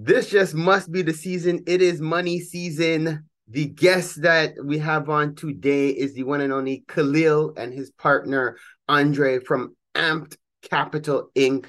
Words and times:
This 0.00 0.30
just 0.30 0.54
must 0.54 0.92
be 0.92 1.02
the 1.02 1.12
season. 1.12 1.64
It 1.66 1.82
is 1.82 2.00
money 2.00 2.38
season. 2.38 3.24
The 3.48 3.66
guest 3.66 4.22
that 4.22 4.52
we 4.64 4.78
have 4.78 5.10
on 5.10 5.34
today 5.34 5.88
is 5.88 6.14
the 6.14 6.22
one 6.22 6.40
and 6.40 6.52
only 6.52 6.84
Kaleel 6.86 7.58
and 7.58 7.74
his 7.74 7.90
partner 7.90 8.58
Andre 8.88 9.40
from 9.40 9.74
Ampd 9.96 10.36
Capital 10.62 11.32
Inc. 11.34 11.66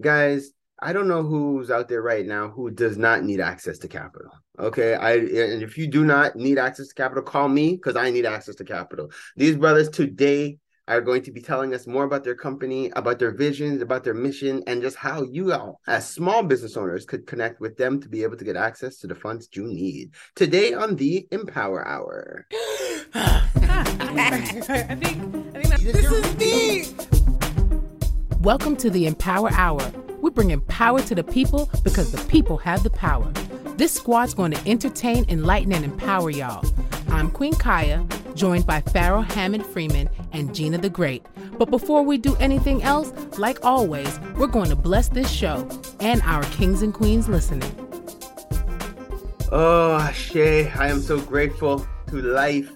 Guys, 0.00 0.52
I 0.80 0.92
don't 0.92 1.08
know 1.08 1.24
who's 1.24 1.72
out 1.72 1.88
there 1.88 2.00
right 2.00 2.24
now 2.24 2.48
who 2.48 2.70
does 2.70 2.96
not 2.96 3.24
need 3.24 3.40
access 3.40 3.78
to 3.78 3.88
capital. 3.88 4.30
Okay, 4.56 4.94
I 4.94 5.14
and 5.14 5.64
if 5.64 5.76
you 5.76 5.88
do 5.88 6.04
not 6.04 6.36
need 6.36 6.58
access 6.58 6.86
to 6.86 6.94
capital, 6.94 7.24
call 7.24 7.48
me 7.48 7.72
because 7.72 7.96
I 7.96 8.08
need 8.10 8.24
access 8.24 8.54
to 8.56 8.64
capital. 8.64 9.10
These 9.34 9.56
brothers 9.56 9.88
today 9.88 10.58
are 10.86 11.00
going 11.00 11.22
to 11.22 11.30
be 11.30 11.40
telling 11.40 11.72
us 11.72 11.86
more 11.86 12.04
about 12.04 12.24
their 12.24 12.34
company, 12.34 12.90
about 12.94 13.18
their 13.18 13.30
visions, 13.30 13.80
about 13.80 14.04
their 14.04 14.12
mission, 14.12 14.62
and 14.66 14.82
just 14.82 14.96
how 14.96 15.22
you 15.22 15.50
all, 15.50 15.80
as 15.86 16.06
small 16.06 16.42
business 16.42 16.76
owners, 16.76 17.06
could 17.06 17.26
connect 17.26 17.58
with 17.58 17.78
them 17.78 17.98
to 17.98 18.08
be 18.08 18.22
able 18.22 18.36
to 18.36 18.44
get 18.44 18.54
access 18.54 18.98
to 18.98 19.06
the 19.06 19.14
funds 19.14 19.48
you 19.54 19.66
need. 19.66 20.10
Today 20.34 20.74
on 20.74 20.96
the 20.96 21.26
Empower 21.30 21.88
Hour. 21.88 22.46
I 23.14 23.40
think, 23.56 24.70
I 24.70 24.94
think 24.94 25.80
this 25.80 26.04
is 26.04 26.34
deep. 26.34 26.94
Welcome 28.40 28.76
to 28.76 28.90
the 28.90 29.06
Empower 29.06 29.52
Hour. 29.52 29.90
We're 30.20 30.32
bringing 30.32 30.60
power 30.60 31.00
to 31.00 31.14
the 31.14 31.24
people 31.24 31.70
because 31.82 32.12
the 32.12 32.22
people 32.28 32.58
have 32.58 32.82
the 32.82 32.90
power. 32.90 33.32
This 33.76 33.92
squad's 33.92 34.34
going 34.34 34.52
to 34.52 34.68
entertain, 34.68 35.24
enlighten, 35.30 35.72
and 35.72 35.82
empower 35.82 36.28
y'all. 36.28 36.62
I'm 37.08 37.30
Queen 37.30 37.54
Kaya, 37.54 38.06
joined 38.34 38.66
by 38.66 38.82
Pharaoh 38.82 39.22
Hammond 39.22 39.64
Freeman 39.64 40.10
and 40.34 40.54
Gina 40.54 40.76
the 40.78 40.90
Great. 40.90 41.24
But 41.58 41.70
before 41.70 42.02
we 42.02 42.18
do 42.18 42.36
anything 42.36 42.82
else, 42.82 43.12
like 43.38 43.64
always, 43.64 44.20
we're 44.36 44.48
going 44.48 44.68
to 44.68 44.76
bless 44.76 45.08
this 45.08 45.30
show 45.30 45.66
and 46.00 46.20
our 46.22 46.42
kings 46.44 46.82
and 46.82 46.92
queens 46.92 47.28
listening. 47.28 47.72
Oh, 49.50 50.10
Shay, 50.12 50.68
I 50.70 50.88
am 50.88 51.00
so 51.00 51.20
grateful 51.20 51.86
to 52.08 52.20
life. 52.20 52.70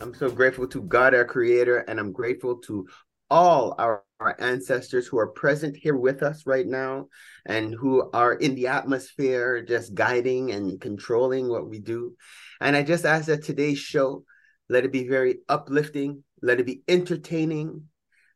I'm 0.00 0.12
so 0.12 0.28
grateful 0.28 0.66
to 0.68 0.82
God, 0.82 1.14
our 1.14 1.24
creator, 1.24 1.78
and 1.78 1.98
I'm 1.98 2.12
grateful 2.12 2.56
to 2.62 2.86
all 3.30 3.74
our, 3.78 4.02
our 4.20 4.36
ancestors 4.38 5.06
who 5.06 5.18
are 5.18 5.28
present 5.28 5.76
here 5.76 5.96
with 5.96 6.22
us 6.22 6.46
right 6.46 6.66
now 6.66 7.06
and 7.46 7.74
who 7.74 8.10
are 8.12 8.34
in 8.34 8.54
the 8.54 8.66
atmosphere, 8.66 9.62
just 9.62 9.94
guiding 9.94 10.50
and 10.52 10.80
controlling 10.80 11.48
what 11.48 11.68
we 11.68 11.78
do. 11.78 12.14
And 12.60 12.76
I 12.76 12.82
just 12.82 13.04
ask 13.04 13.26
that 13.26 13.44
today's 13.44 13.78
show, 13.78 14.24
let 14.68 14.84
it 14.84 14.92
be 14.92 15.08
very 15.08 15.38
uplifting, 15.48 16.24
let 16.42 16.60
it 16.60 16.66
be 16.66 16.82
entertaining, 16.88 17.84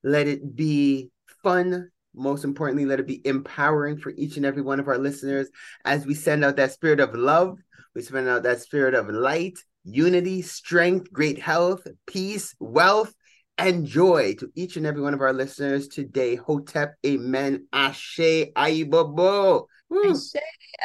let 0.02 0.26
it 0.26 0.56
be 0.56 1.10
fun. 1.42 1.90
Most 2.14 2.44
importantly, 2.44 2.86
let 2.86 3.00
it 3.00 3.06
be 3.06 3.24
empowering 3.26 3.96
for 3.96 4.10
each 4.16 4.36
and 4.36 4.44
every 4.44 4.62
one 4.62 4.80
of 4.80 4.88
our 4.88 4.98
listeners 4.98 5.48
as 5.84 6.06
we 6.06 6.14
send 6.14 6.44
out 6.44 6.56
that 6.56 6.72
spirit 6.72 6.98
of 6.98 7.14
love, 7.14 7.58
we 7.94 8.02
send 8.02 8.28
out 8.28 8.42
that 8.42 8.60
spirit 8.60 8.94
of 8.94 9.08
light, 9.08 9.58
unity, 9.84 10.42
strength, 10.42 11.12
great 11.12 11.38
health, 11.38 11.86
peace, 12.06 12.54
wealth, 12.58 13.14
and 13.58 13.86
joy 13.86 14.34
to 14.38 14.50
each 14.54 14.76
and 14.76 14.86
every 14.86 15.02
one 15.02 15.14
of 15.14 15.20
our 15.20 15.32
listeners 15.32 15.86
today. 15.86 16.34
Hotep, 16.34 16.94
amen, 17.06 17.66
ashe, 17.72 18.18
ayibobo. 18.56 19.66
Ashe, 20.04 20.36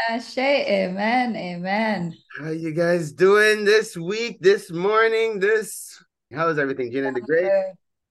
ashe, 0.09 0.37
amen, 0.37 1.35
amen. 1.35 2.13
How 2.39 2.49
you 2.49 2.73
guys 2.73 3.13
doing 3.13 3.63
this 3.65 3.95
week, 3.95 4.37
this 4.41 4.71
morning, 4.71 5.39
this? 5.39 6.03
How 6.33 6.47
is 6.47 6.57
everything, 6.57 6.91
Gina 6.91 7.11
the 7.11 7.21
Great? 7.21 7.51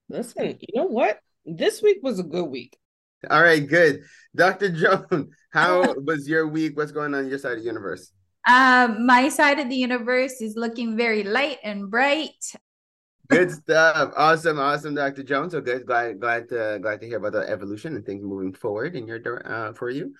Listen, 0.09 0.57
you 0.61 0.81
know 0.81 0.87
what? 0.87 1.19
This 1.45 1.81
week 1.81 1.99
was 2.01 2.19
a 2.19 2.23
good 2.23 2.45
week. 2.45 2.77
All 3.29 3.41
right, 3.41 3.65
good. 3.65 4.03
Dr. 4.35 4.69
Joan, 4.69 5.31
how 5.49 5.93
was 5.97 6.27
your 6.27 6.47
week? 6.47 6.77
What's 6.77 6.91
going 6.91 7.13
on, 7.13 7.25
on 7.25 7.29
your 7.29 7.39
side 7.39 7.53
of 7.53 7.59
the 7.59 7.65
universe? 7.65 8.11
Um, 8.47 9.05
my 9.05 9.29
side 9.29 9.59
of 9.59 9.69
the 9.69 9.75
universe 9.75 10.39
is 10.41 10.55
looking 10.55 10.95
very 10.95 11.23
light 11.23 11.57
and 11.63 11.89
bright. 11.89 12.53
Good 13.27 13.51
stuff. 13.51 14.13
Awesome, 14.15 14.59
awesome, 14.59 14.93
Dr. 14.93 15.23
Jones. 15.23 15.53
So 15.53 15.61
good. 15.61 15.85
Glad, 15.85 16.19
glad 16.19 16.47
to 16.49 16.77
glad 16.79 17.01
to 17.01 17.07
hear 17.07 17.17
about 17.17 17.33
the 17.33 17.49
evolution 17.49 17.95
and 17.95 18.05
things 18.05 18.23
moving 18.23 18.53
forward 18.53 18.95
in 18.95 19.07
your 19.07 19.19
uh, 19.45 19.73
for 19.73 19.89
you. 19.89 20.13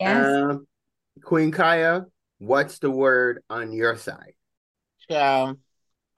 Yes. 0.00 0.26
Um, 0.26 0.66
Queen 1.22 1.50
Kaya, 1.50 2.06
what's 2.38 2.78
the 2.78 2.90
word 2.90 3.42
on 3.50 3.72
your 3.72 3.96
side? 3.96 4.32
Yeah, 5.08 5.52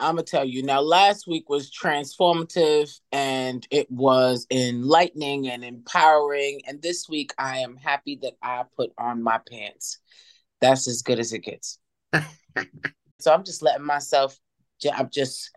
I'm 0.00 0.14
gonna 0.14 0.22
tell 0.22 0.44
you 0.44 0.62
now. 0.62 0.80
Last 0.80 1.26
week 1.26 1.48
was 1.48 1.70
transformative 1.70 2.98
and 3.10 3.66
it 3.70 3.90
was 3.90 4.46
enlightening 4.50 5.48
and 5.48 5.64
empowering. 5.64 6.60
And 6.66 6.80
this 6.80 7.08
week, 7.08 7.34
I 7.38 7.58
am 7.58 7.76
happy 7.76 8.18
that 8.22 8.34
I 8.42 8.64
put 8.76 8.92
on 8.96 9.22
my 9.22 9.40
pants. 9.50 9.98
That's 10.60 10.86
as 10.86 11.02
good 11.02 11.18
as 11.18 11.32
it 11.32 11.40
gets. 11.40 11.78
so 12.12 13.32
I'm 13.32 13.44
just 13.44 13.62
letting 13.62 13.86
myself. 13.86 14.38
I'm 14.94 15.10
just 15.10 15.50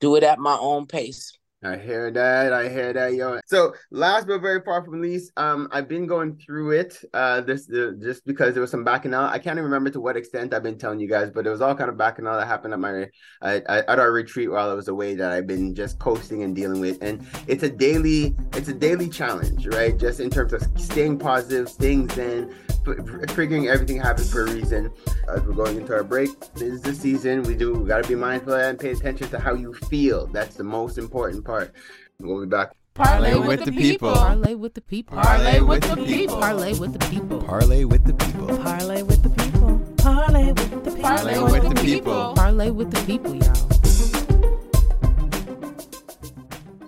do 0.00 0.14
it 0.14 0.22
at 0.22 0.38
my 0.38 0.56
own 0.58 0.86
pace. 0.86 1.36
I 1.64 1.76
hear 1.76 2.10
that. 2.10 2.52
I 2.52 2.68
hear 2.68 2.92
that, 2.92 3.14
yo. 3.14 3.38
So, 3.46 3.74
last 3.92 4.26
but 4.26 4.40
very 4.40 4.60
far 4.62 4.84
from 4.84 5.00
least, 5.00 5.30
um, 5.36 5.68
I've 5.70 5.86
been 5.86 6.06
going 6.06 6.36
through 6.36 6.72
it. 6.72 7.04
Uh, 7.14 7.40
this 7.40 7.70
uh, 7.70 7.92
just 8.00 8.26
because 8.26 8.54
there 8.54 8.60
was 8.60 8.70
some 8.70 8.82
backing 8.82 9.14
out. 9.14 9.32
I 9.32 9.38
can't 9.38 9.54
even 9.54 9.64
remember 9.64 9.90
to 9.90 10.00
what 10.00 10.16
extent 10.16 10.54
I've 10.54 10.64
been 10.64 10.76
telling 10.76 10.98
you 10.98 11.08
guys, 11.08 11.30
but 11.30 11.46
it 11.46 11.50
was 11.50 11.60
all 11.60 11.74
kind 11.76 11.88
of 11.88 11.96
backing 11.96 12.26
out 12.26 12.38
that 12.40 12.46
happened 12.46 12.74
at 12.74 12.80
my 12.80 13.08
at, 13.42 13.64
at 13.68 13.98
our 14.00 14.10
retreat 14.10 14.50
while 14.50 14.70
I 14.70 14.74
was 14.74 14.88
away 14.88 15.14
that 15.14 15.30
I've 15.30 15.46
been 15.46 15.72
just 15.72 16.00
coasting 16.00 16.42
and 16.42 16.54
dealing 16.56 16.80
with. 16.80 17.00
And 17.00 17.24
it's 17.46 17.62
a 17.62 17.70
daily, 17.70 18.34
it's 18.54 18.68
a 18.68 18.74
daily 18.74 19.08
challenge, 19.08 19.66
right? 19.68 19.96
Just 19.96 20.18
in 20.18 20.30
terms 20.30 20.52
of 20.52 20.66
staying 20.76 21.20
positive, 21.20 21.68
staying 21.68 22.08
zen, 22.08 22.52
figuring 22.84 23.68
everything 23.68 23.98
happens 23.98 24.30
for 24.30 24.44
a 24.44 24.50
reason. 24.52 24.90
As 25.28 25.42
we're 25.42 25.54
going 25.54 25.76
into 25.76 25.92
our 25.92 26.04
break, 26.04 26.30
this 26.54 26.62
is 26.62 26.82
the 26.82 26.94
season. 26.94 27.42
We 27.42 27.54
do 27.54 27.74
we 27.74 27.88
gotta 27.88 28.06
be 28.06 28.14
mindful 28.14 28.54
and 28.54 28.78
pay 28.78 28.90
attention 28.90 29.28
to 29.30 29.38
how 29.38 29.54
you 29.54 29.72
feel. 29.90 30.26
That's 30.26 30.56
the 30.56 30.64
most 30.64 30.98
important 30.98 31.44
part. 31.44 31.72
We'll 32.18 32.40
be 32.40 32.46
back. 32.46 32.72
Parlay 32.94 33.38
with 33.38 33.64
the 33.64 33.72
people. 33.72 34.12
Parlay 34.12 34.54
with 34.54 34.74
the 34.74 34.80
people. 34.82 35.16
Parlay 35.16 35.60
with 35.60 35.82
the 35.82 35.96
people. 35.96 36.38
Parlay 36.38 36.74
with 36.74 36.92
the 36.92 37.06
people. 37.06 37.40
Parlay 37.40 37.84
with 37.84 38.04
the 38.04 38.14
people. 38.14 38.58
Parlay 38.58 39.02
with 39.02 39.22
the 39.22 39.30
people. 39.30 39.78
Parlay 39.96 40.52
with 40.52 40.84
the 40.84 40.90
people. 40.90 41.02
Parlay 41.02 41.38
with 41.40 41.62
the 41.62 41.82
people. 41.82 42.34
Parlay 42.34 42.70
with 42.70 42.90
the 42.90 43.00
people, 43.06 43.34
y'all. 43.34 43.54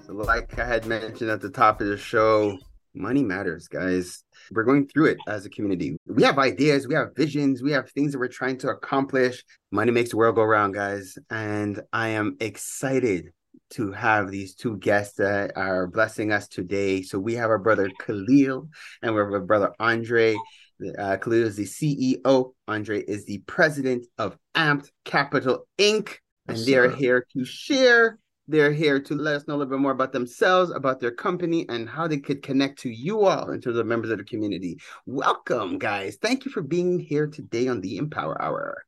So, 0.07 0.13
like 0.13 0.59
I 0.59 0.67
had 0.67 0.85
mentioned 0.87 1.31
at 1.31 1.41
the 1.41 1.51
top 1.51 1.81
of 1.81 1.87
the 1.87 1.97
show, 1.97 2.59
money 2.95 3.23
matters, 3.23 3.69
guys. 3.69 4.24
We're 4.51 4.65
going 4.65 4.89
through 4.89 5.07
it 5.07 5.19
as 5.27 5.47
a 5.47 5.51
community. 5.51 5.97
We 6.07 6.23
have 6.23 6.39
ideas, 6.39 6.87
we 6.87 6.95
have 6.95 7.15
visions, 7.17 7.63
we 7.63 7.73
have 7.73 7.91
things 7.91 8.13
that 8.13 8.19
we're 8.19 8.29
trying 8.29 8.59
to 8.59 8.69
accomplish. 8.69 9.45
Money 9.71 9.91
makes 9.91 10.11
the 10.11 10.17
world 10.17 10.37
go 10.37 10.45
round, 10.45 10.75
guys. 10.75 11.17
And 11.31 11.81
I 11.93 12.09
am 12.09 12.37
excited 12.41 13.33
to 13.71 13.93
have 13.93 14.31
these 14.31 14.55
two 14.55 14.77
guests 14.79 15.17
that 15.17 15.53
are 15.57 15.87
blessing 15.87 16.33
us 16.33 16.49
today. 16.49 17.03
So 17.03 17.19
we 17.19 17.35
have 17.35 17.51
our 17.51 17.59
brother 17.59 17.91
Kaleel 18.01 18.69
and 19.03 19.15
we 19.15 19.21
have 19.21 19.33
our 19.33 19.41
brother 19.41 19.73
Andre. 19.79 20.35
Uh, 20.35 21.17
Kaleel 21.17 21.45
is 21.45 21.57
the 21.57 21.65
CEO. 21.65 22.53
Andre 22.69 23.01
is 23.03 23.25
the 23.25 23.39
president 23.47 24.07
of 24.19 24.37
Ampd 24.55 24.91
Capital 25.05 25.67
Inc. 25.79 26.17
And 26.47 26.59
Yes, 26.59 26.67
they 26.67 26.77
are 26.77 26.91
here 26.91 27.27
to 27.33 27.45
share. 27.45 28.19
They're 28.47 28.73
here 28.73 29.01
to 29.01 29.15
let 29.15 29.37
us 29.37 29.49
know 29.49 29.55
a 29.55 29.57
little 29.57 29.71
bit 29.71 29.81
more 29.81 29.93
about 29.93 30.13
themselves, 30.13 30.71
about 30.71 31.01
their 31.01 31.11
company, 31.11 31.65
and 31.71 31.89
how 31.89 32.07
they 32.07 32.19
could 32.19 32.43
connect 32.43 32.79
to 32.81 32.91
you 32.91 33.25
all 33.25 33.51
in 33.51 33.61
terms 33.61 33.79
of 33.79 33.87
members 33.87 34.11
of 34.11 34.19
the 34.19 34.25
community. 34.25 34.79
Welcome, 35.07 35.79
guys. 35.79 36.19
Thank 36.21 36.45
you 36.45 36.51
for 36.51 36.61
being 36.61 36.99
here 36.99 37.27
today 37.27 37.69
on 37.69 37.81
the 37.81 37.97
Empower 37.97 38.41
Hour. 38.43 38.85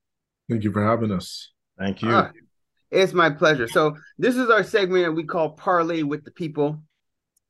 Thank 0.51 0.65
you 0.65 0.73
for 0.73 0.85
having 0.85 1.11
us. 1.11 1.53
Thank 1.79 2.03
you. 2.03 2.11
Ah, 2.11 2.33
it's 2.91 3.15
my 3.15 3.31
pleasure. 3.31 3.67
So 3.67 3.97
this 4.19 4.37
is 4.37 4.51
our 4.51 4.63
segment 4.63 5.05
that 5.05 5.13
we 5.13 5.25
call 5.25 5.53
Parlay 5.53 6.03
with 6.03 6.25
the 6.25 6.33
People, 6.33 6.83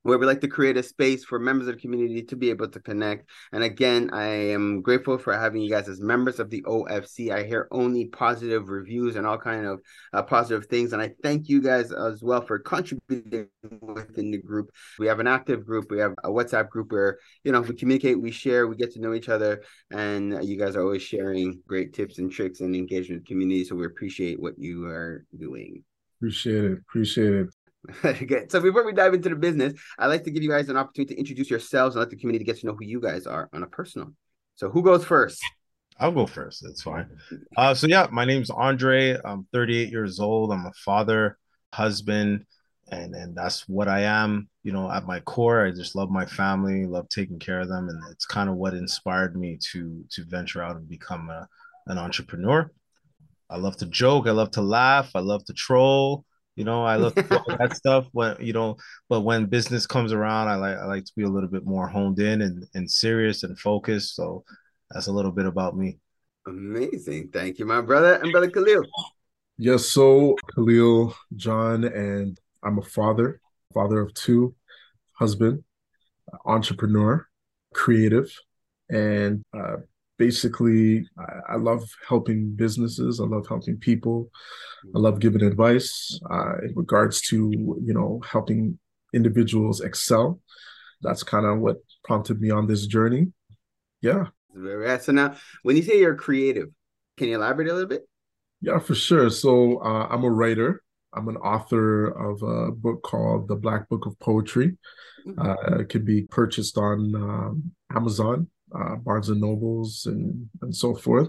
where 0.07 0.19
we 0.19 0.27
like 0.27 0.41
to 0.41 0.49
create 0.49 0.77
a 0.77 0.83
space 0.83 1.25
for 1.25 1.39
members 1.39 1.67
of 1.67 1.75
the 1.75 1.81
community 1.81 2.23
to 2.23 2.37
be 2.37 2.49
able 2.51 2.69
to 2.69 2.81
connect. 2.81 3.29
And 3.53 3.65
again, 3.65 4.11
I 4.13 4.27
am 4.27 4.81
grateful 4.81 5.19
for 5.19 5.37
having 5.37 5.63
you 5.63 5.69
guys 5.69 5.89
as 5.89 6.01
members 6.01 6.39
of 6.39 6.49
the 6.49 6.63
OFC. 6.63 7.33
I 7.33 7.43
hear 7.43 7.67
only 7.73 8.07
positive 8.07 8.69
reviews 8.69 9.17
and 9.17 9.27
all 9.27 9.37
kind 9.37 9.67
of 9.67 9.81
uh, 10.13 10.23
positive 10.23 10.67
things, 10.67 10.93
and 10.93 11.03
I 11.03 11.11
thank 11.23 11.49
you 11.49 11.61
guys 11.61 11.91
as 11.91 12.23
well 12.23 12.41
for 12.41 12.59
contributing 12.61 13.49
within 13.81 14.31
the 14.31 14.39
group. 14.39 14.71
We 14.99 15.09
have 15.09 15.19
an 15.19 15.27
active 15.27 15.67
group. 15.67 15.91
We 15.91 15.99
have 15.99 16.15
a 16.23 16.31
WhatsApp 16.31 16.69
group 16.69 16.93
where 16.93 17.19
you 17.43 17.51
know 17.51 17.61
we 17.61 17.75
communicate, 17.75 18.21
we 18.21 18.31
share, 18.31 18.69
we 18.69 18.77
get 18.77 18.93
to 18.93 19.01
know 19.01 19.15
each 19.15 19.29
other, 19.29 19.63
and 19.91 20.45
you 20.45 20.57
guys 20.57 20.77
are 20.77 20.83
always 20.83 21.03
sharing 21.03 21.61
great 21.67 21.95
tips 21.95 22.19
and 22.19 22.31
tricks 22.31 22.61
and 22.61 22.77
engagement 22.77 23.27
community. 23.27 23.65
So 23.65 23.75
we 23.75 23.87
appreciate 23.87 24.41
what 24.41 24.55
you 24.57 24.87
are 24.87 25.25
doing. 25.37 25.83
Appreciate 26.19 26.65
it. 26.65 26.79
Appreciate 26.79 27.35
it. 27.35 27.66
okay, 28.05 28.47
so 28.49 28.61
before 28.61 28.85
we 28.85 28.93
dive 28.93 29.15
into 29.15 29.29
the 29.29 29.37
business, 29.37 29.75
I'd 29.99 30.07
like 30.07 30.25
to 30.25 30.31
give 30.31 30.43
you 30.43 30.51
guys 30.51 30.69
an 30.69 30.77
opportunity 30.77 31.15
to 31.15 31.21
introduce 31.21 31.51
yourselves 31.51 31.95
and 31.95 32.01
let 32.01 32.11
the 32.11 32.17
community 32.17 32.45
get 32.45 32.59
to 32.59 32.67
know 32.67 32.75
who 32.75 32.85
you 32.85 33.01
guys 33.01 33.27
are 33.27 33.49
on 33.53 33.63
a 33.63 33.67
personal. 33.67 34.13
So 34.57 34.71
who 34.71 34.83
goes 34.83 35.05
first? 35.05 35.43
I'll 35.99 36.13
go 36.13 36.27
first. 36.27 36.63
That's 36.63 36.83
fine. 36.83 37.09
Uh, 37.57 37.75
so 37.75 37.87
yeah, 37.87 38.07
my 38.11 38.25
name's 38.25 38.51
Andre. 38.51 39.17
I'm 39.25 39.47
38 39.53 39.91
years 39.91 40.21
old. 40.21 40.53
I'm 40.53 40.67
a 40.67 40.73
father, 40.85 41.39
husband, 41.73 42.45
and 42.91 43.15
and 43.15 43.35
that's 43.35 43.69
what 43.69 43.89
I 43.89 44.03
am. 44.03 44.49
You 44.63 44.73
know, 44.73 44.91
at 44.91 45.07
my 45.07 45.21
core, 45.21 45.67
I 45.67 45.71
just 45.71 45.95
love 45.95 46.11
my 46.11 46.27
family, 46.27 46.87
love 46.87 47.09
taking 47.09 47.39
care 47.39 47.61
of 47.61 47.69
them, 47.69 47.89
and 47.89 48.03
it's 48.11 48.27
kind 48.27 48.51
of 48.51 48.57
what 48.57 48.75
inspired 48.75 49.37
me 49.37 49.59
to 49.73 50.05
to 50.11 50.25
venture 50.25 50.63
out 50.63 50.77
and 50.77 50.89
become 50.89 51.31
a, 51.31 51.49
an 51.87 51.99
entrepreneur. 51.99 52.71
I 53.49 53.57
love 53.59 53.77
to 53.79 53.87
joke, 53.87 54.27
I 54.27 54.33
love 54.33 54.51
to 54.53 54.63
laugh, 54.63 55.11
I 55.15 55.21
love 55.21 55.45
to 55.47 55.53
troll. 55.53 56.25
You 56.57 56.65
know, 56.65 56.85
I 56.85 56.97
love 56.97 57.15
that 57.15 57.75
stuff 57.77 58.09
when 58.13 58.37
you 58.41 58.55
know, 58.55 58.77
but 59.11 59.21
when 59.21 59.45
business 59.45 59.87
comes 59.87 60.13
around, 60.13 60.49
I 60.49 60.57
like 60.57 60.79
I 60.79 60.87
like 60.87 61.05
to 61.05 61.13
be 61.15 61.25
a 61.25 61.29
little 61.29 61.51
bit 61.51 61.67
more 61.67 61.87
honed 61.87 62.19
in 62.19 62.41
and, 62.41 62.67
and 62.75 62.91
serious 62.91 63.43
and 63.43 63.59
focused. 63.59 64.17
So 64.17 64.43
that's 64.91 65.07
a 65.07 65.13
little 65.13 65.33
bit 65.33 65.45
about 65.45 65.77
me. 65.77 65.99
Amazing. 66.47 67.29
Thank 67.33 67.59
you, 67.59 67.67
my 67.67 67.83
brother 67.83 68.15
and 68.15 68.33
brother 68.33 68.51
Kaleel. 68.51 68.85
Yes, 69.59 69.85
so 69.87 70.37
Kaleel, 70.57 71.15
John, 71.35 71.85
and 71.85 72.39
I'm 72.63 72.79
a 72.79 72.83
father, 72.83 73.41
father 73.75 74.01
of 74.01 74.15
two, 74.15 74.55
husband, 75.13 75.63
entrepreneur, 76.47 77.27
creative, 77.75 78.31
and 78.89 79.45
uh, 79.57 79.77
basically 80.19 81.07
I, 81.19 81.55
I, 81.55 81.57
love 81.57 81.85
helping 82.09 82.55
businesses. 82.55 83.21
I 83.21 83.25
love 83.25 83.47
helping 83.49 83.77
people. 83.79 84.31
I 84.95 84.99
love 84.99 85.21
giving 85.21 85.43
advice 85.43 86.19
uh, 86.31 86.59
in 86.63 86.75
regards 86.75 87.21
to 87.29 87.37
you 87.37 87.95
know 87.95 88.21
helping 88.29 88.79
individuals 89.15 89.81
excel. 89.81 90.41
That's 91.03 91.23
kind 91.23 91.47
of 91.47 91.59
what 91.59 91.77
prompted 92.05 92.41
me 92.41 92.51
on 92.51 92.67
this 92.67 92.87
journey. 92.87 93.33
Yeah. 94.01 94.27
So 94.99 95.13
now, 95.13 95.37
when 95.63 95.77
you 95.77 95.83
say 95.83 95.99
you're 95.99 96.15
creative, 96.15 96.69
can 97.19 97.29
you 97.29 97.35
elaborate 97.35 97.69
a 97.69 97.73
little 97.73 97.89
bit? 97.89 98.09
Yeah, 98.61 98.79
for 98.79 98.95
sure. 98.95 99.29
So 99.31 99.79
uh, 99.83 100.09
I'm 100.11 100.25
a 100.25 100.31
writer. 100.31 100.83
I'm 101.15 101.29
an 101.29 101.37
author 101.37 102.09
of 102.09 102.43
a 102.43 102.73
book 102.73 103.03
called 103.03 103.49
The 103.49 103.57
Black 103.57 103.89
Book 103.89 104.07
of 104.07 104.19
Poetry. 104.19 104.77
Mm-hmm. 105.27 105.41
Uh, 105.41 105.79
it 105.81 105.89
can 105.89 106.05
be 106.05 106.23
purchased 106.23 106.79
on 106.79 107.15
um, 107.15 107.73
Amazon, 107.95 108.49
uh, 108.79 108.97
Barnes 108.97 109.29
and 109.29 109.41
Nobles, 109.41 110.07
and 110.07 110.49
and 110.63 110.75
so 110.75 110.95
forth. 110.95 111.29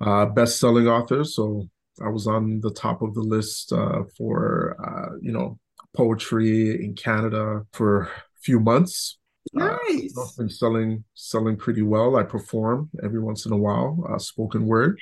Uh, 0.00 0.26
best-selling 0.26 0.86
author. 0.86 1.24
So 1.24 1.68
I 2.04 2.08
was 2.08 2.26
on 2.26 2.60
the 2.60 2.70
top 2.70 3.02
of 3.02 3.14
the 3.14 3.20
list 3.20 3.72
uh, 3.72 4.02
for 4.16 4.76
uh, 4.84 5.16
you 5.20 5.32
know 5.32 5.58
poetry 5.96 6.84
in 6.84 6.94
Canada 6.94 7.64
for 7.72 8.02
a 8.02 8.10
few 8.40 8.60
months. 8.60 9.18
Uh, 9.56 9.76
nice. 9.88 10.14
Uh, 10.16 10.26
been 10.36 10.50
selling 10.50 11.04
selling 11.14 11.56
pretty 11.56 11.82
well. 11.82 12.16
I 12.16 12.22
perform 12.22 12.90
every 13.02 13.20
once 13.20 13.46
in 13.46 13.52
a 13.52 13.56
while, 13.56 14.04
uh, 14.08 14.18
spoken 14.18 14.66
word. 14.66 14.98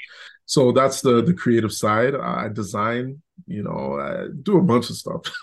So 0.47 0.73
that's 0.73 1.01
the 1.01 1.23
the 1.23 1.35
creative 1.35 1.73
side. 1.73 2.15
I 2.15 2.49
design, 2.49 3.21
you 3.47 3.63
know, 3.63 3.99
I 3.99 4.29
do 4.43 4.59
a 4.59 4.63
bunch 4.63 4.91
of 4.91 4.97
stuff. 4.97 5.23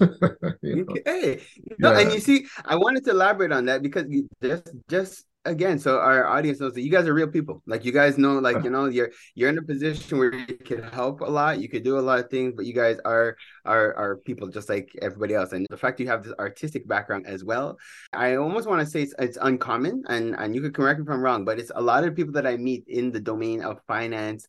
you 0.62 0.85
know? 0.85 0.95
Hey, 1.06 1.41
no, 1.77 1.91
yeah. 1.91 2.00
and 2.00 2.13
you 2.13 2.19
see, 2.19 2.45
I 2.65 2.77
wanted 2.77 3.03
to 3.06 3.12
elaborate 3.12 3.51
on 3.51 3.65
that 3.65 3.81
because 3.81 4.06
just 4.41 4.69
just 4.88 5.25
again 5.45 5.78
so 5.78 6.00
our 6.00 6.25
audience 6.25 6.60
knows 6.60 6.74
that 6.74 6.81
you 6.81 6.92
guys 6.92 7.07
are 7.07 7.13
real 7.13 7.28
people. 7.28 7.62
Like 7.66 7.86
you 7.86 7.92
guys 7.92 8.18
know 8.18 8.40
like 8.40 8.63
you 8.63 8.69
know 8.69 8.86
you're 8.86 9.12
you're 9.36 9.50
in 9.50 9.57
a 9.57 9.62
position 9.62 10.18
where 10.18 10.34
you 10.34 10.57
can 10.57 10.84
help 10.84 11.22
a 11.22 11.25
lot 11.25 11.60
you 11.60 11.69
could 11.69 11.84
do 11.84 11.98
a 11.98 12.01
lot 12.01 12.19
of 12.19 12.30
things 12.30 12.54
but 12.56 12.66
you 12.66 12.74
guys 12.74 12.98
are 13.06 13.36
are 13.66 13.94
are 13.95 14.18
people 14.18 14.48
just 14.48 14.69
like 14.69 14.90
everybody 15.01 15.34
else. 15.34 15.51
And 15.51 15.68
the 15.69 15.78
fact 15.78 16.00
you 16.00 16.07
have 16.07 16.24
this 16.24 16.34
artistic 16.40 16.88
background 16.88 17.25
as 17.28 17.44
well 17.44 17.78
i 18.13 18.36
almost 18.36 18.68
want 18.68 18.81
to 18.81 18.86
say 18.86 19.01
it's, 19.04 19.13
it's 19.19 19.38
uncommon 19.42 20.04
and 20.07 20.36
and 20.38 20.56
you 20.56 20.62
could 20.62 20.74
correct 20.74 21.00
me 21.00 21.06
if 21.06 21.12
i'm 21.12 21.22
wrong 21.22 21.45
but 21.45 21.60
it's 21.60 21.72
a 21.75 21.81
lot 21.81 22.04
of 22.04 22.16
people 22.16 22.34
that 22.34 22.48
i 22.48 22.57
meet 22.57 22.84
in 22.88 23.12
the 23.12 23.19
domain 23.19 23.62
of 23.62 23.80
finance 23.88 24.48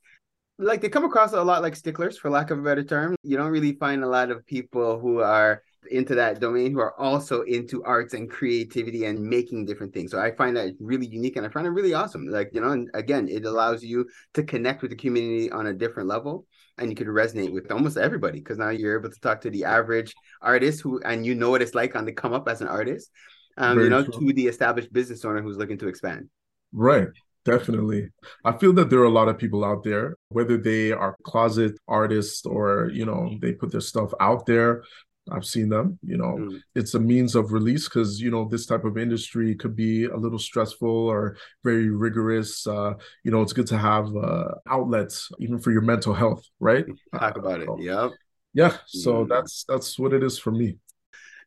like 0.58 0.81
they 0.81 0.88
come 0.88 1.05
across 1.05 1.32
a 1.32 1.43
lot 1.43 1.62
like 1.62 1.75
sticklers 1.75 2.17
for 2.17 2.31
lack 2.31 2.50
of 2.50 2.58
a 2.58 2.62
better 2.62 2.85
term. 2.85 3.17
You 3.23 3.37
don't 3.37 3.50
really 3.50 3.73
find 3.73 4.05
a 4.05 4.08
lot 4.08 4.31
of 4.31 4.46
people 4.46 4.99
who 5.00 5.20
are 5.20 5.62
into 5.90 6.14
that 6.14 6.40
domain 6.40 6.72
who 6.72 6.81
are 6.81 6.98
also 7.00 7.42
into 7.42 7.82
arts 7.84 8.14
and 8.14 8.31
creativity 8.31 9.04
and 9.04 9.19
making 9.19 9.64
different 9.64 9.92
things. 9.92 10.10
So 10.10 10.20
I 10.20 10.32
find 10.32 10.56
that 10.56 10.75
really 10.81 11.06
unique 11.06 11.36
and 11.36 11.46
I 11.46 11.48
find 11.48 11.66
it 11.66 11.70
really 11.70 11.94
awesome. 11.94 12.26
Like, 12.26 12.50
you 12.52 12.60
know, 12.60 12.70
and 12.70 12.90
again, 12.94 13.28
it 13.28 13.44
allows 13.44 13.82
you 13.82 14.06
to 14.34 14.42
connect 14.42 14.82
with 14.82 14.90
the 14.90 14.96
community 14.96 15.50
on 15.50 15.66
a 15.66 15.72
different 15.72 16.08
level 16.08 16.46
and 16.78 16.90
you 16.90 16.96
could 16.96 17.06
resonate 17.06 17.52
with 17.52 17.70
almost 17.70 17.96
everybody 17.96 18.38
because 18.38 18.58
now 18.58 18.70
you're 18.70 18.98
able 18.98 19.10
to 19.10 19.20
talk 19.20 19.40
to 19.42 19.50
the 19.50 19.64
average 19.64 20.14
artist 20.42 20.81
who 20.81 21.00
and 21.02 21.25
you 21.25 21.34
know 21.34 21.50
what 21.50 21.62
it's 21.62 21.75
like 21.75 21.94
on 21.94 22.04
the 22.04 22.12
come 22.12 22.32
up 22.32 22.48
as 22.48 22.60
an 22.60 22.69
artist. 22.69 23.10
Um, 23.56 23.78
you 23.78 23.88
know, 23.88 24.02
true. 24.02 24.28
to 24.28 24.32
the 24.32 24.48
established 24.48 24.92
business 24.92 25.25
owner 25.25 25.40
who's 25.40 25.56
looking 25.56 25.78
to 25.78 25.86
expand. 25.86 26.28
Right. 26.72 27.08
Definitely. 27.44 28.08
I 28.44 28.52
feel 28.52 28.72
that 28.75 28.88
there 28.88 29.00
are 29.00 29.04
a 29.04 29.10
lot 29.10 29.28
of 29.28 29.38
people 29.38 29.64
out 29.64 29.84
there, 29.84 30.16
whether 30.28 30.56
they 30.56 30.92
are 30.92 31.16
closet 31.25 31.78
artists 31.86 32.46
or, 32.46 32.90
you 32.92 33.04
know, 33.04 33.36
they 33.40 33.52
put 33.52 33.70
their 33.70 33.82
stuff 33.82 34.12
out 34.19 34.46
there, 34.46 34.82
I've 35.30 35.44
seen 35.44 35.68
them. 35.68 35.98
You 36.02 36.16
know, 36.16 36.36
mm. 36.38 36.60
it's 36.74 36.94
a 36.94 37.00
means 37.00 37.34
of 37.34 37.52
release 37.52 37.88
because 37.88 38.20
you 38.20 38.30
know 38.30 38.46
this 38.48 38.66
type 38.66 38.84
of 38.84 38.98
industry 38.98 39.54
could 39.54 39.74
be 39.74 40.04
a 40.04 40.16
little 40.16 40.38
stressful 40.38 40.88
or 40.88 41.36
very 41.62 41.90
rigorous. 41.90 42.66
Uh, 42.66 42.94
you 43.22 43.30
know, 43.30 43.42
it's 43.42 43.52
good 43.52 43.66
to 43.68 43.78
have 43.78 44.14
uh, 44.16 44.48
outlets 44.68 45.30
even 45.38 45.58
for 45.58 45.70
your 45.70 45.82
mental 45.82 46.14
health, 46.14 46.44
right? 46.60 46.84
Talk 47.18 47.38
about 47.38 47.60
uh, 47.60 47.72
it. 47.74 47.82
Yep. 47.82 48.10
Yeah. 48.52 48.76
So 48.86 49.24
mm. 49.24 49.28
that's 49.28 49.64
that's 49.68 49.98
what 49.98 50.12
it 50.12 50.22
is 50.22 50.38
for 50.38 50.50
me. 50.50 50.78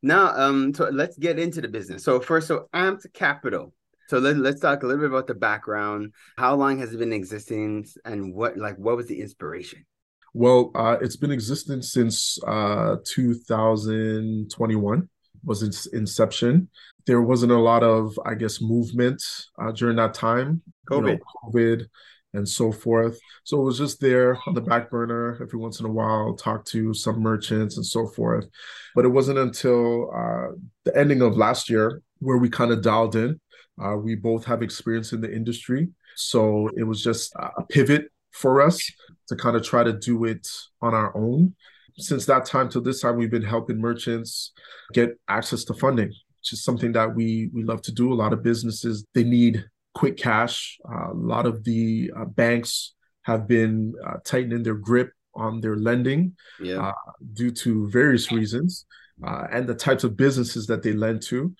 Now, 0.03 0.27
um, 0.37 0.73
so 0.73 0.89
let's 0.89 1.17
get 1.17 1.39
into 1.39 1.61
the 1.61 1.67
business. 1.67 2.03
So 2.03 2.19
first, 2.19 2.47
so 2.47 2.67
Ampd 2.73 3.13
Capital. 3.13 3.73
So 4.09 4.19
let, 4.19 4.37
let's 4.37 4.61
talk 4.61 4.83
a 4.83 4.87
little 4.87 5.01
bit 5.01 5.09
about 5.09 5.27
the 5.27 5.35
background. 5.35 6.13
How 6.37 6.55
long 6.55 6.79
has 6.79 6.93
it 6.93 6.97
been 6.97 7.11
existing, 7.13 7.87
and 8.05 8.33
what 8.33 8.57
like 8.57 8.77
what 8.77 8.95
was 8.95 9.07
the 9.07 9.19
inspiration? 9.19 9.85
Well, 10.33 10.71
uh, 10.75 10.97
it's 11.01 11.15
been 11.15 11.31
existing 11.31 11.81
since 11.81 12.37
uh, 12.45 12.97
2021 13.05 15.09
was 15.43 15.63
its 15.63 15.85
inception. 15.87 16.69
There 17.05 17.21
wasn't 17.21 17.53
a 17.53 17.59
lot 17.59 17.83
of, 17.83 18.19
I 18.25 18.35
guess, 18.35 18.61
movement 18.61 19.23
uh, 19.59 19.71
during 19.71 19.97
that 19.97 20.13
time. 20.13 20.61
COVID, 20.89 21.07
you 21.07 21.13
know, 21.13 21.19
COVID, 21.45 21.85
and 22.33 22.47
so 22.47 22.71
forth. 22.71 23.17
So 23.43 23.61
it 23.61 23.63
was 23.63 23.77
just 23.77 23.99
there 23.99 24.37
on 24.45 24.53
the 24.53 24.61
back 24.61 24.89
burner 24.89 25.39
every 25.41 25.57
once 25.57 25.79
in 25.79 25.85
a 25.85 25.91
while. 25.91 26.35
Talk 26.35 26.65
to 26.65 26.93
some 26.93 27.21
merchants 27.21 27.77
and 27.77 27.85
so 27.85 28.07
forth. 28.07 28.47
But 28.93 29.05
it 29.05 29.09
wasn't 29.09 29.39
until 29.39 30.11
uh, 30.13 30.55
the 30.83 30.95
ending 30.95 31.21
of 31.21 31.37
last 31.37 31.69
year 31.69 32.01
where 32.19 32.37
we 32.37 32.49
kind 32.49 32.71
of 32.71 32.81
dialed 32.81 33.15
in. 33.15 33.39
Uh, 33.81 33.95
we 33.95 34.15
both 34.15 34.43
have 34.45 34.61
experience 34.61 35.13
in 35.13 35.21
the 35.21 35.31
industry, 35.31 35.87
so 36.15 36.67
it 36.75 36.83
was 36.83 37.03
just 37.03 37.31
a 37.35 37.63
pivot 37.69 38.09
for 38.37 38.61
us 38.61 38.79
to 39.27 39.35
kind 39.35 39.55
of 39.55 39.63
try 39.63 39.83
to 39.83 39.93
do 39.93 40.25
it 40.25 40.47
on 40.81 40.93
our 40.93 41.15
own. 41.17 41.55
Since 41.97 42.25
that 42.27 42.45
time 42.45 42.69
till 42.69 42.81
this 42.81 43.01
time, 43.01 43.17
we've 43.17 43.31
been 43.31 43.41
helping 43.43 43.79
merchants 43.79 44.51
get 44.93 45.19
access 45.27 45.63
to 45.65 45.73
funding, 45.73 46.09
which 46.09 46.53
is 46.53 46.63
something 46.63 46.91
that 46.91 47.15
we 47.15 47.49
we 47.53 47.63
love 47.63 47.81
to 47.83 47.91
do. 47.91 48.13
A 48.13 48.15
lot 48.15 48.33
of 48.33 48.43
businesses 48.43 49.05
they 49.15 49.23
need 49.23 49.65
quick 49.95 50.15
cash. 50.15 50.77
Uh, 50.87 51.11
a 51.11 51.13
lot 51.13 51.47
of 51.47 51.63
the 51.63 52.11
uh, 52.15 52.25
banks 52.25 52.93
have 53.23 53.47
been 53.47 53.93
uh, 54.05 54.17
tightening 54.23 54.61
their 54.63 54.75
grip 54.75 55.11
on 55.33 55.59
their 55.59 55.75
lending 55.75 56.35
yeah. 56.61 56.89
Uh, 56.89 57.11
due 57.33 57.51
to 57.51 57.89
various 57.89 58.31
reasons 58.31 58.85
uh, 59.25 59.45
and 59.51 59.67
the 59.67 59.75
types 59.75 60.03
of 60.03 60.15
businesses 60.15 60.67
that 60.67 60.83
they 60.83 60.93
lend 60.93 61.21
to. 61.21 61.53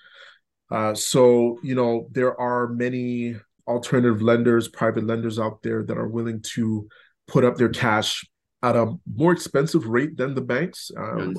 Uh, 0.69 0.93
so 0.93 1.57
you 1.63 1.74
know 1.74 2.07
there 2.12 2.39
are 2.39 2.67
many 2.67 3.36
alternative 3.67 4.21
lenders, 4.21 4.67
private 4.67 5.05
lenders 5.05 5.39
out 5.39 5.62
there 5.63 5.83
that 5.83 5.97
are 5.97 6.07
willing 6.07 6.41
to 6.53 6.88
put 7.27 7.43
up 7.43 7.57
their 7.57 7.69
cash 7.69 8.25
at 8.63 8.75
a 8.75 8.93
more 9.15 9.31
expensive 9.31 9.86
rate 9.88 10.17
than 10.17 10.33
the 10.33 10.41
banks. 10.41 10.89
Uh, 10.97 11.01
I'm 11.01 11.33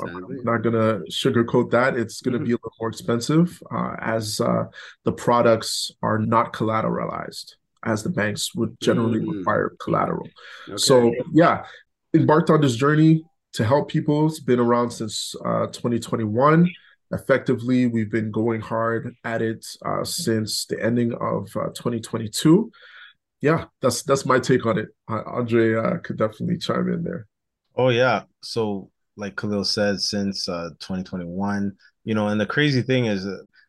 not 0.44 0.62
going 0.62 0.74
to 0.74 1.02
sugarcoat 1.10 1.70
that. 1.70 1.96
It's 1.96 2.20
going 2.20 2.32
to 2.32 2.38
mm-hmm. 2.38 2.46
be 2.46 2.52
a 2.52 2.56
little 2.56 2.72
more 2.80 2.88
expensive 2.88 3.60
uh, 3.70 3.96
as 4.00 4.40
uh, 4.40 4.64
the 5.04 5.12
products 5.12 5.90
are 6.02 6.18
not 6.18 6.52
collateralized, 6.52 7.54
as 7.84 8.02
the 8.02 8.10
banks 8.10 8.54
would 8.54 8.78
generally 8.80 9.20
mm-hmm. 9.20 9.38
require 9.38 9.74
collateral. 9.80 10.28
Okay. 10.68 10.76
So, 10.76 11.12
yeah, 11.32 11.64
embarked 12.14 12.50
on 12.50 12.60
this 12.60 12.76
journey 12.76 13.24
to 13.54 13.64
help 13.64 13.88
people. 13.88 14.26
It's 14.26 14.40
been 14.40 14.60
around 14.60 14.90
since 14.90 15.34
uh, 15.44 15.66
2021 15.66 16.70
effectively 17.12 17.86
we've 17.86 18.10
been 18.10 18.30
going 18.30 18.60
hard 18.60 19.14
at 19.24 19.42
it 19.42 19.64
uh, 19.84 20.04
since 20.04 20.66
the 20.66 20.82
ending 20.82 21.12
of 21.14 21.48
uh, 21.56 21.68
2022 21.68 22.70
yeah 23.40 23.64
that's 23.80 24.02
that's 24.02 24.26
my 24.26 24.38
take 24.38 24.66
on 24.66 24.78
it. 24.78 24.88
Uh, 25.08 25.22
andre 25.26 25.74
uh, 25.74 25.98
could 25.98 26.18
definitely 26.18 26.58
chime 26.58 26.92
in 26.92 27.04
there. 27.04 27.26
Oh 27.76 27.90
yeah. 27.90 28.22
So 28.42 28.90
like 29.16 29.36
Kaleel 29.36 29.66
said 29.66 30.00
since 30.00 30.48
uh, 30.48 30.70
2021 30.80 31.72
you 32.04 32.14
know 32.14 32.28
and 32.28 32.40
the 32.40 32.46
crazy 32.46 32.82
thing 32.82 33.06
is 33.06 33.26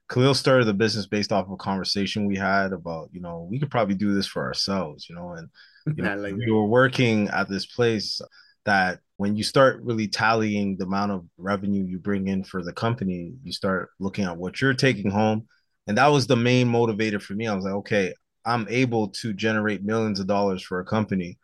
Kaleel 0.09 0.35
started 0.35 0.65
the 0.65 0.73
business 0.73 1.05
based 1.05 1.31
off 1.31 1.45
of 1.45 1.51
a 1.51 1.57
conversation 1.57 2.25
we 2.25 2.35
had 2.35 2.73
about 2.73 3.09
you 3.11 3.21
know 3.21 3.47
we 3.49 3.59
could 3.59 3.71
probably 3.71 3.95
do 3.95 4.13
this 4.13 4.27
for 4.27 4.43
ourselves 4.45 5.07
you 5.09 5.15
know 5.15 5.31
and 5.31 5.49
you 5.95 6.03
know, 6.03 6.15
like 6.17 6.35
we 6.35 6.51
were 6.51 6.67
working 6.67 7.29
at 7.29 7.49
this 7.49 7.65
place 7.65 8.21
that 8.69 8.99
when 9.17 9.35
you 9.35 9.43
start 9.43 9.81
really 9.83 10.07
tallying 10.07 10.77
the 10.77 10.85
amount 10.85 11.11
of 11.11 11.25
revenue 11.37 11.83
you 11.83 11.99
bring 11.99 12.27
in 12.27 12.43
for 12.43 12.63
the 12.63 12.73
company, 12.73 13.33
you 13.43 13.51
start 13.51 13.89
looking 13.99 14.25
at 14.25 14.37
what 14.37 14.61
you're 14.61 14.73
taking 14.73 15.11
home. 15.11 15.47
And 15.87 15.97
that 15.97 16.07
was 16.07 16.27
the 16.27 16.35
main 16.35 16.67
motivator 16.67 17.21
for 17.21 17.33
me. 17.33 17.47
I 17.47 17.55
was 17.55 17.65
like, 17.65 17.73
okay, 17.73 18.13
I'm 18.45 18.67
able 18.69 19.09
to 19.09 19.33
generate 19.33 19.83
millions 19.83 20.19
of 20.19 20.27
dollars 20.27 20.63
for 20.63 20.79
a 20.79 20.85
company 20.85 21.37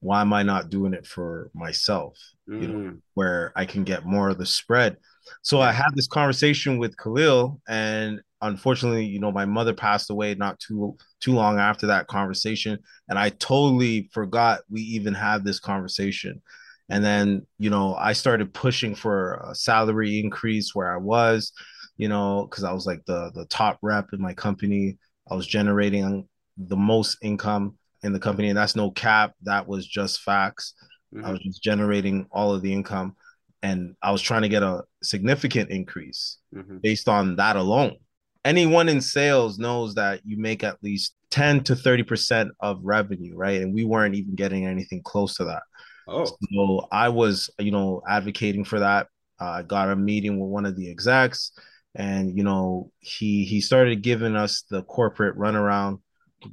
why 0.00 0.20
am 0.20 0.32
I 0.32 0.42
not 0.42 0.70
doing 0.70 0.94
it 0.94 1.06
for 1.06 1.50
myself? 1.54 2.16
Mm. 2.48 2.62
You 2.62 2.68
know, 2.68 2.96
where 3.14 3.52
I 3.56 3.64
can 3.64 3.84
get 3.84 4.04
more 4.04 4.30
of 4.30 4.38
the 4.38 4.46
spread. 4.46 4.96
So 5.42 5.60
I 5.60 5.72
had 5.72 5.90
this 5.94 6.06
conversation 6.06 6.78
with 6.78 6.96
Kaleel, 6.96 7.60
and 7.68 8.20
unfortunately, 8.40 9.04
you 9.04 9.18
know, 9.18 9.32
my 9.32 9.44
mother 9.44 9.74
passed 9.74 10.10
away 10.10 10.34
not 10.34 10.58
too 10.58 10.96
too 11.20 11.32
long 11.32 11.58
after 11.58 11.88
that 11.88 12.06
conversation, 12.06 12.78
and 13.08 13.18
I 13.18 13.30
totally 13.30 14.08
forgot 14.12 14.60
we 14.70 14.80
even 14.82 15.14
had 15.14 15.44
this 15.44 15.60
conversation. 15.60 16.40
And 16.88 17.04
then, 17.04 17.46
you 17.58 17.70
know, 17.70 17.94
I 17.94 18.12
started 18.14 18.54
pushing 18.54 18.94
for 18.94 19.34
a 19.46 19.54
salary 19.54 20.20
increase 20.20 20.74
where 20.74 20.92
I 20.92 20.96
was, 20.96 21.52
you 21.96 22.08
know, 22.08 22.46
because 22.48 22.64
I 22.64 22.72
was 22.72 22.86
like 22.86 23.04
the 23.06 23.30
the 23.34 23.44
top 23.46 23.78
rep 23.82 24.12
in 24.12 24.20
my 24.20 24.34
company. 24.34 24.98
I 25.30 25.34
was 25.34 25.46
generating 25.46 26.26
the 26.56 26.76
most 26.76 27.18
income 27.22 27.76
in 28.02 28.12
the 28.12 28.20
company, 28.20 28.48
and 28.48 28.56
that's 28.56 28.76
no 28.76 28.90
cap. 28.90 29.34
That 29.42 29.68
was 29.68 29.86
just 29.86 30.22
facts. 30.22 30.74
Mm-hmm. 31.14 31.26
I 31.26 31.30
was 31.30 31.40
just 31.40 31.62
generating 31.62 32.26
all 32.30 32.54
of 32.54 32.62
the 32.62 32.72
income, 32.72 33.16
and 33.62 33.94
I 34.02 34.10
was 34.10 34.22
trying 34.22 34.42
to 34.42 34.48
get 34.48 34.62
a 34.62 34.82
significant 35.02 35.70
increase 35.70 36.38
mm-hmm. 36.54 36.78
based 36.78 37.08
on 37.08 37.36
that 37.36 37.56
alone. 37.56 37.96
Anyone 38.44 38.88
in 38.88 39.00
sales 39.00 39.58
knows 39.58 39.94
that 39.96 40.20
you 40.24 40.38
make 40.38 40.64
at 40.64 40.82
least 40.82 41.14
10 41.30 41.64
to 41.64 41.74
30% 41.74 42.48
of 42.60 42.80
revenue, 42.82 43.36
right? 43.36 43.60
And 43.60 43.74
we 43.74 43.84
weren't 43.84 44.14
even 44.14 44.34
getting 44.34 44.66
anything 44.66 45.02
close 45.02 45.34
to 45.36 45.44
that. 45.44 45.62
Oh. 46.08 46.24
So 46.24 46.88
I 46.90 47.10
was, 47.10 47.50
you 47.58 47.70
know, 47.70 48.02
advocating 48.08 48.64
for 48.64 48.80
that. 48.80 49.08
Uh, 49.40 49.50
I 49.50 49.62
got 49.62 49.90
a 49.90 49.96
meeting 49.96 50.40
with 50.40 50.48
one 50.48 50.66
of 50.66 50.74
the 50.74 50.90
execs, 50.90 51.52
and 51.94 52.36
you 52.36 52.42
know, 52.42 52.90
he 52.98 53.44
he 53.44 53.60
started 53.60 54.02
giving 54.02 54.34
us 54.34 54.64
the 54.70 54.82
corporate 54.82 55.38
runaround. 55.38 56.00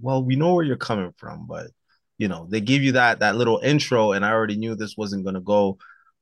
Well, 0.02 0.24
we 0.24 0.36
know 0.36 0.54
where 0.54 0.66
you're 0.66 0.76
coming 0.76 1.14
from, 1.18 1.48
but 1.48 1.68
you 2.18 2.28
know, 2.28 2.48
they 2.50 2.62
give 2.62 2.84
you 2.84 2.92
that 2.94 3.20
that 3.20 3.38
little 3.38 3.60
intro, 3.64 4.12
and 4.12 4.26
I 4.26 4.32
already 4.32 4.58
knew 4.58 4.76
this 4.76 4.98
wasn't 4.98 5.24
going 5.24 5.36
to 5.36 5.42
go 5.42 5.78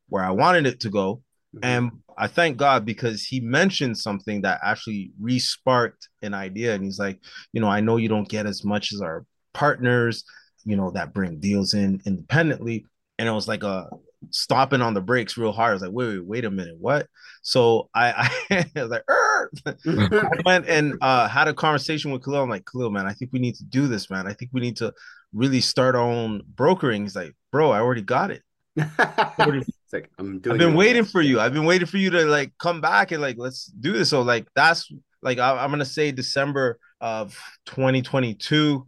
where 0.10 0.24
I 0.24 0.32
wanted 0.32 0.68
it 0.68 0.80
to 0.82 0.90
go. 0.90 1.22
Mm-hmm. 1.56 1.66
And 1.66 1.92
I 2.18 2.28
thank 2.28 2.58
God 2.58 2.86
because 2.86 3.24
he 3.24 3.40
mentioned 3.40 3.98
something 3.98 4.42
that 4.42 4.60
actually 4.64 5.12
re-sparked 5.20 6.10
an 6.22 6.34
idea. 6.34 6.74
And 6.74 6.84
he's 6.84 7.00
like, 7.00 7.20
you 7.52 7.62
know, 7.62 7.68
I 7.68 7.80
know 7.80 7.98
you 7.98 8.10
don't 8.10 8.30
get 8.30 8.46
as 8.46 8.64
much 8.64 8.94
as 8.94 9.02
our 9.02 9.26
partners, 9.54 10.24
you 10.66 10.76
know, 10.76 10.92
that 10.92 11.14
bring 11.14 11.40
deals 11.40 11.74
in 11.74 12.02
independently, 12.06 12.86
and 13.18 13.28
it 13.28 13.32
was 13.32 13.48
like 13.48 13.64
a 13.64 13.90
stopping 14.30 14.82
on 14.82 14.94
the 14.94 15.02
brakes 15.02 15.38
real 15.38 15.52
hard. 15.52 15.72
I 15.72 15.74
was 15.74 15.82
like, 15.82 15.92
wait, 15.92 16.08
wait, 16.08 16.26
wait 16.26 16.46
a 16.46 16.52
minute, 16.52 16.78
what? 16.80 17.08
So 17.42 17.90
I, 17.94 18.30
I, 18.50 18.66
I 18.76 18.82
was 18.82 18.90
like, 18.90 19.04
I 19.86 20.42
went 20.46 20.68
and 20.68 20.96
uh, 21.02 21.28
had 21.28 21.48
a 21.48 21.54
conversation 21.54 22.12
with 22.12 22.22
Kaleel. 22.22 22.44
I'm 22.44 22.50
like, 22.50 22.66
Kaleel, 22.66 22.92
man, 22.92 23.06
I 23.06 23.14
think 23.14 23.32
we 23.34 23.40
need 23.40 23.56
to 23.56 23.64
do 23.66 23.88
this, 23.88 24.10
man. 24.10 24.28
I 24.28 24.34
think 24.34 24.52
we 24.54 24.62
need 24.62 24.78
to 24.78 24.94
really 25.34 25.62
start 25.62 25.96
our 25.96 26.02
own 26.02 26.42
brokering. 26.56 27.04
He's 27.04 27.16
like, 27.16 27.36
bro, 27.52 27.72
I 27.72 27.80
already 27.80 28.02
got 28.02 28.32
it. 28.32 28.42
it's 28.76 29.94
like 29.94 30.10
I'm 30.18 30.40
doing. 30.40 30.54
I've 30.54 30.60
been 30.60 30.76
waiting 30.76 31.06
for 31.06 31.22
you. 31.22 31.40
I've 31.40 31.54
been 31.54 31.66
waiting 31.66 31.88
for 31.88 31.98
you 31.98 32.10
to 32.12 32.26
like 32.26 32.54
come 32.58 32.82
back 32.82 33.12
and 33.12 33.22
like 33.22 33.38
let's 33.38 33.66
do 33.66 33.92
this. 33.92 34.10
So 34.10 34.24
like 34.24 34.48
that's 34.56 34.92
like 35.22 35.38
I, 35.38 35.64
am 35.64 35.70
gonna 35.70 35.86
say 35.86 36.12
December 36.12 36.80
of 37.00 37.38
2022 37.68 38.88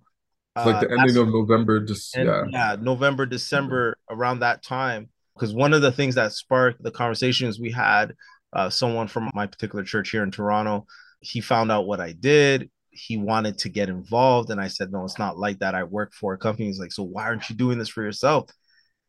it's 0.55 0.65
like 0.65 0.79
the 0.79 0.89
uh, 0.89 1.01
ending 1.01 1.17
of 1.17 1.27
November, 1.27 1.79
just 1.81 2.15
yeah, 2.15 2.43
yeah, 2.49 2.75
November, 2.79 3.25
December, 3.25 3.97
around 4.09 4.39
that 4.39 4.63
time. 4.63 5.09
Because 5.33 5.53
one 5.53 5.73
of 5.73 5.81
the 5.81 5.91
things 5.91 6.15
that 6.15 6.31
sparked 6.31 6.81
the 6.81 6.91
conversations 6.91 7.59
we 7.59 7.71
had, 7.71 8.13
uh, 8.53 8.69
someone 8.69 9.07
from 9.07 9.29
my 9.33 9.47
particular 9.47 9.83
church 9.83 10.11
here 10.11 10.23
in 10.23 10.31
Toronto, 10.31 10.85
he 11.19 11.41
found 11.41 11.71
out 11.71 11.87
what 11.87 11.99
I 11.99 12.13
did. 12.13 12.69
He 12.89 13.17
wanted 13.17 13.57
to 13.59 13.69
get 13.69 13.89
involved, 13.89 14.49
and 14.49 14.61
I 14.61 14.69
said, 14.69 14.91
"No, 14.91 15.03
it's 15.03 15.19
not 15.19 15.37
like 15.37 15.59
that. 15.59 15.75
I 15.75 15.83
work 15.83 16.13
for 16.13 16.33
a 16.33 16.37
company." 16.37 16.67
He's 16.67 16.79
like, 16.79 16.93
"So 16.93 17.03
why 17.03 17.23
aren't 17.23 17.49
you 17.49 17.55
doing 17.55 17.77
this 17.77 17.89
for 17.89 18.01
yourself?" 18.01 18.49